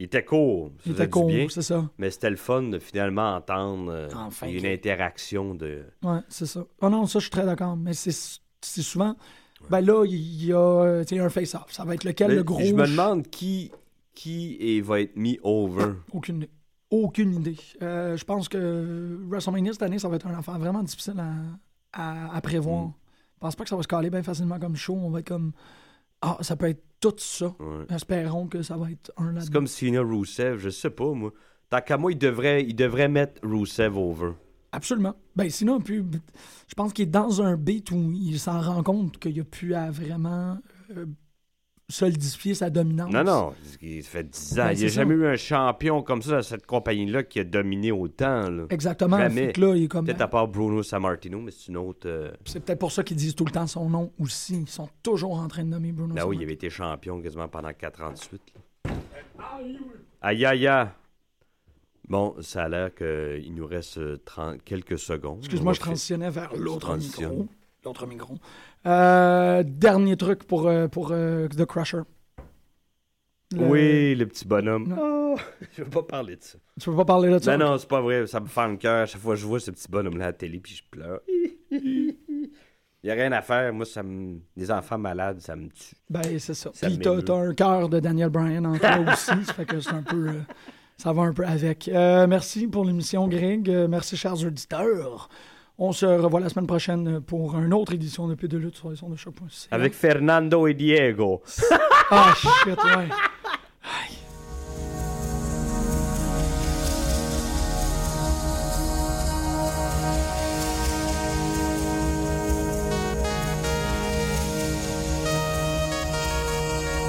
Il 0.00 0.06
était 0.06 0.24
court. 0.24 0.70
Ça 0.78 0.82
Il 0.86 0.92
était 0.92 1.08
court, 1.08 1.30
c'est 1.50 1.62
ça. 1.62 1.88
Mais 1.98 2.10
c'était 2.10 2.30
le 2.30 2.36
fun 2.36 2.62
de 2.64 2.78
finalement 2.78 3.36
entendre 3.36 3.90
euh, 3.92 4.08
Enfin, 4.16 4.48
une 4.48 4.66
interaction 4.66 5.54
de. 5.54 5.84
Ouais, 6.02 6.18
c'est 6.28 6.46
ça. 6.46 6.64
Oh 6.80 6.88
non, 6.90 7.06
ça, 7.06 7.20
je 7.20 7.24
suis 7.24 7.30
très 7.30 7.46
d'accord. 7.46 7.76
Mais 7.76 7.92
c'est 7.94 8.12
souvent. 8.60 9.14
Ben 9.70 9.80
là, 9.80 10.04
il 10.04 10.44
y 10.44 10.52
a 10.52 10.58
euh, 10.58 11.04
un 11.12 11.28
face-off. 11.30 11.66
Ça 11.72 11.84
va 11.84 11.94
être 11.94 12.04
lequel 12.04 12.28
Mais 12.28 12.34
le 12.34 12.42
gros? 12.44 12.60
je 12.60 12.74
me 12.74 12.86
demande 12.86 13.28
qui 13.28 13.70
qui 14.14 14.56
est- 14.60 14.80
va 14.80 15.00
être 15.00 15.16
mis 15.16 15.38
over. 15.42 15.92
Aucune 16.12 16.36
idée. 16.36 16.50
Aucune 16.90 17.34
idée. 17.34 17.56
Euh, 17.82 18.16
je 18.16 18.24
pense 18.24 18.48
que 18.48 19.18
WrestleMania 19.28 19.72
cette 19.72 19.82
année, 19.82 19.98
ça 19.98 20.08
va 20.08 20.16
être 20.16 20.26
un 20.26 20.34
affaire 20.38 20.58
vraiment 20.58 20.82
difficile 20.82 21.18
à, 21.18 21.32
à, 21.92 22.36
à 22.36 22.40
prévoir. 22.40 22.84
Mm. 22.88 22.92
Je 23.36 23.38
pense 23.40 23.56
pas 23.56 23.64
que 23.64 23.70
ça 23.70 23.76
va 23.76 23.82
se 23.82 23.88
caler 23.88 24.10
bien 24.10 24.22
facilement 24.22 24.58
comme 24.58 24.76
show. 24.76 24.94
On 24.94 25.10
va 25.10 25.20
être 25.20 25.28
comme. 25.28 25.52
Ah, 26.26 26.38
ça 26.40 26.56
peut 26.56 26.70
être 26.70 26.82
tout 27.00 27.14
ça. 27.18 27.54
Ouais. 27.60 27.84
Espérons 27.94 28.46
que 28.46 28.62
ça 28.62 28.78
va 28.78 28.90
être 28.90 29.12
un 29.18 29.32
là 29.32 29.42
C'est 29.42 29.52
comme 29.52 29.66
Cena 29.66 30.00
Rusev, 30.00 30.56
je 30.56 30.70
sais 30.70 30.88
pas 30.88 31.12
moi. 31.12 31.32
Tant 31.68 31.82
qu'à 31.82 31.98
moi, 31.98 32.12
il 32.12 32.18
devrait, 32.18 32.64
il 32.64 32.74
devrait 32.74 33.08
mettre 33.08 33.46
Rusev 33.46 33.98
over. 33.98 34.32
Absolument. 34.72 35.14
Ben 35.36 35.50
sinon, 35.50 35.80
puis, 35.80 36.02
je 36.66 36.74
pense 36.74 36.94
qu'il 36.94 37.02
est 37.04 37.10
dans 37.10 37.42
un 37.42 37.56
beat 37.56 37.90
où 37.90 38.10
il 38.14 38.40
s'en 38.40 38.58
rend 38.58 38.82
compte 38.82 39.18
qu'il 39.18 39.38
a 39.38 39.44
pu 39.44 39.74
à 39.74 39.90
vraiment 39.90 40.58
euh, 40.96 41.04
solidifier 41.88 42.54
sa 42.54 42.70
dominance. 42.70 43.12
Non, 43.12 43.22
non, 43.24 43.54
il 43.82 44.02
fait 44.02 44.24
10 44.24 44.52
ans. 44.52 44.56
Ben, 44.64 44.72
il 44.72 44.78
n'y 44.78 44.84
a 44.84 44.88
jamais 44.88 45.14
eu 45.14 45.26
un 45.26 45.36
champion 45.36 46.02
comme 46.02 46.22
ça 46.22 46.30
dans 46.36 46.42
cette 46.42 46.64
compagnie-là 46.66 47.22
qui 47.24 47.40
a 47.40 47.44
dominé 47.44 47.92
autant. 47.92 48.48
là. 48.48 48.64
Exactement. 48.70 49.18
Jamais. 49.18 49.52
Là, 49.56 49.74
il 49.76 49.84
est 49.84 49.88
comme. 49.88 50.06
Peut-être 50.06 50.20
à 50.22 50.28
part 50.28 50.48
Bruno 50.48 50.82
Sammartino, 50.82 51.40
mais 51.40 51.50
c'est 51.50 51.68
une 51.68 51.76
autre. 51.76 52.08
euh, 52.08 52.32
C'est 52.46 52.60
peut-être 52.60 52.78
pour 52.78 52.92
ça 52.92 53.02
qu'ils 53.02 53.16
disent 53.18 53.34
tout 53.34 53.44
le 53.44 53.52
temps 53.52 53.66
son 53.66 53.88
nom 53.90 54.12
aussi. 54.18 54.60
Ils 54.62 54.68
sont 54.68 54.88
toujours 55.02 55.34
en 55.38 55.48
train 55.48 55.64
de 55.64 55.68
nommer 55.68 55.92
Bruno. 55.92 56.14
Là 56.14 56.22
Ben 56.22 56.28
oui, 56.28 56.38
il 56.40 56.44
avait 56.44 56.54
été 56.54 56.70
champion 56.70 57.20
quasiment 57.20 57.48
pendant 57.48 57.72
4 57.72 58.02
ans 58.02 58.12
de 58.12 58.16
suite. 58.16 58.52
Aïe, 60.22 60.44
aïe, 60.46 60.66
aïe. 60.66 60.88
Bon, 62.08 62.34
ça 62.40 62.64
a 62.64 62.68
l'air 62.68 62.94
qu'il 62.94 63.54
nous 63.54 63.66
reste 63.66 63.96
euh, 63.98 64.18
30 64.24 64.62
quelques 64.62 64.98
secondes. 64.98 65.38
Excuse-moi, 65.38 65.72
je 65.72 65.80
transitionnais 65.80 66.28
vers 66.30 66.54
l'autre 66.54 66.96
micro. 66.96 67.46
L'autre 67.84 68.06
micro. 68.06 68.34
Euh, 68.86 69.62
dernier 69.66 70.16
truc 70.16 70.44
pour, 70.44 70.66
euh, 70.68 70.88
pour 70.88 71.08
euh, 71.12 71.48
The 71.48 71.64
Crusher. 71.64 72.02
Le- 73.52 73.66
Oui, 73.66 74.14
le 74.14 74.26
petit 74.26 74.46
bonhomme. 74.46 74.88
Non. 74.88 75.34
Oh, 75.34 75.38
je 75.76 75.82
veux 75.82 75.90
pas 75.90 76.02
parler 76.02 76.36
de 76.36 76.42
ça. 76.42 76.58
Tu 76.80 76.90
peux 76.90 76.96
pas 76.96 77.04
parler 77.04 77.30
de 77.30 77.38
ça? 77.38 77.56
Non, 77.56 77.66
non, 77.70 77.78
c'est 77.78 77.88
pas 77.88 78.00
vrai. 78.00 78.26
Ça 78.26 78.40
me 78.40 78.46
fait 78.46 78.68
le 78.68 78.76
cœur. 78.76 79.02
À 79.02 79.06
chaque 79.06 79.20
fois 79.20 79.34
que 79.34 79.40
je 79.40 79.46
vois 79.46 79.60
ce 79.60 79.70
petit 79.70 79.88
bonhomme-là 79.88 80.24
à 80.24 80.28
la 80.28 80.32
télé, 80.32 80.58
puis 80.58 80.74
je 80.74 80.82
pleure. 80.90 81.20
Il 81.70 82.14
y 83.04 83.10
a 83.10 83.14
rien 83.14 83.32
à 83.32 83.42
faire. 83.42 83.72
Moi, 83.72 83.84
ça 83.86 84.02
me... 84.02 84.38
les 84.56 84.70
enfants 84.70 84.98
malades, 84.98 85.40
ça 85.40 85.56
me 85.56 85.68
tue. 85.68 85.94
Ben, 86.10 86.38
c'est 86.38 86.54
ça. 86.54 86.70
Ça 86.72 86.86
Puis 86.88 86.98
t'as, 86.98 87.34
un 87.36 87.54
cœur 87.54 87.88
de 87.88 88.00
Daniel 88.00 88.30
Bryan 88.30 88.66
en 88.66 88.78
toi 88.78 88.98
aussi. 89.12 89.26
ça 89.44 89.52
fait 89.54 89.64
que 89.66 89.80
c'est 89.80 89.90
un 89.90 90.02
peu. 90.02 90.28
euh, 90.28 90.40
ça 90.96 91.12
va 91.12 91.22
un 91.22 91.32
peu 91.32 91.44
avec. 91.44 91.88
Euh, 91.88 92.26
merci 92.26 92.66
pour 92.66 92.84
l'émission, 92.84 93.26
Greg. 93.28 93.68
Euh, 93.68 93.88
merci, 93.88 94.16
chers 94.16 94.40
auditeurs. 94.44 95.28
On 95.78 95.90
se 95.92 96.06
revoit 96.06 96.40
la 96.40 96.48
semaine 96.48 96.66
prochaine 96.68 97.20
pour 97.20 97.58
une 97.58 97.74
autre 97.74 97.92
édition 97.94 98.28
de 98.28 98.34
Plus 98.34 98.46
de 98.48 98.56
lutte 98.58 98.76
sur 98.76 98.90
les 98.90 99.02
ondes 99.02 99.12
de 99.12 99.16
choc.ca. 99.16 99.74
Avec 99.74 99.92
Fernando 99.92 100.66
et 100.68 100.74
Diego. 100.74 101.42
ah, 102.10 102.32
shit, 102.36 102.76
ouais. 102.84 102.92
Aïe. 102.92 103.08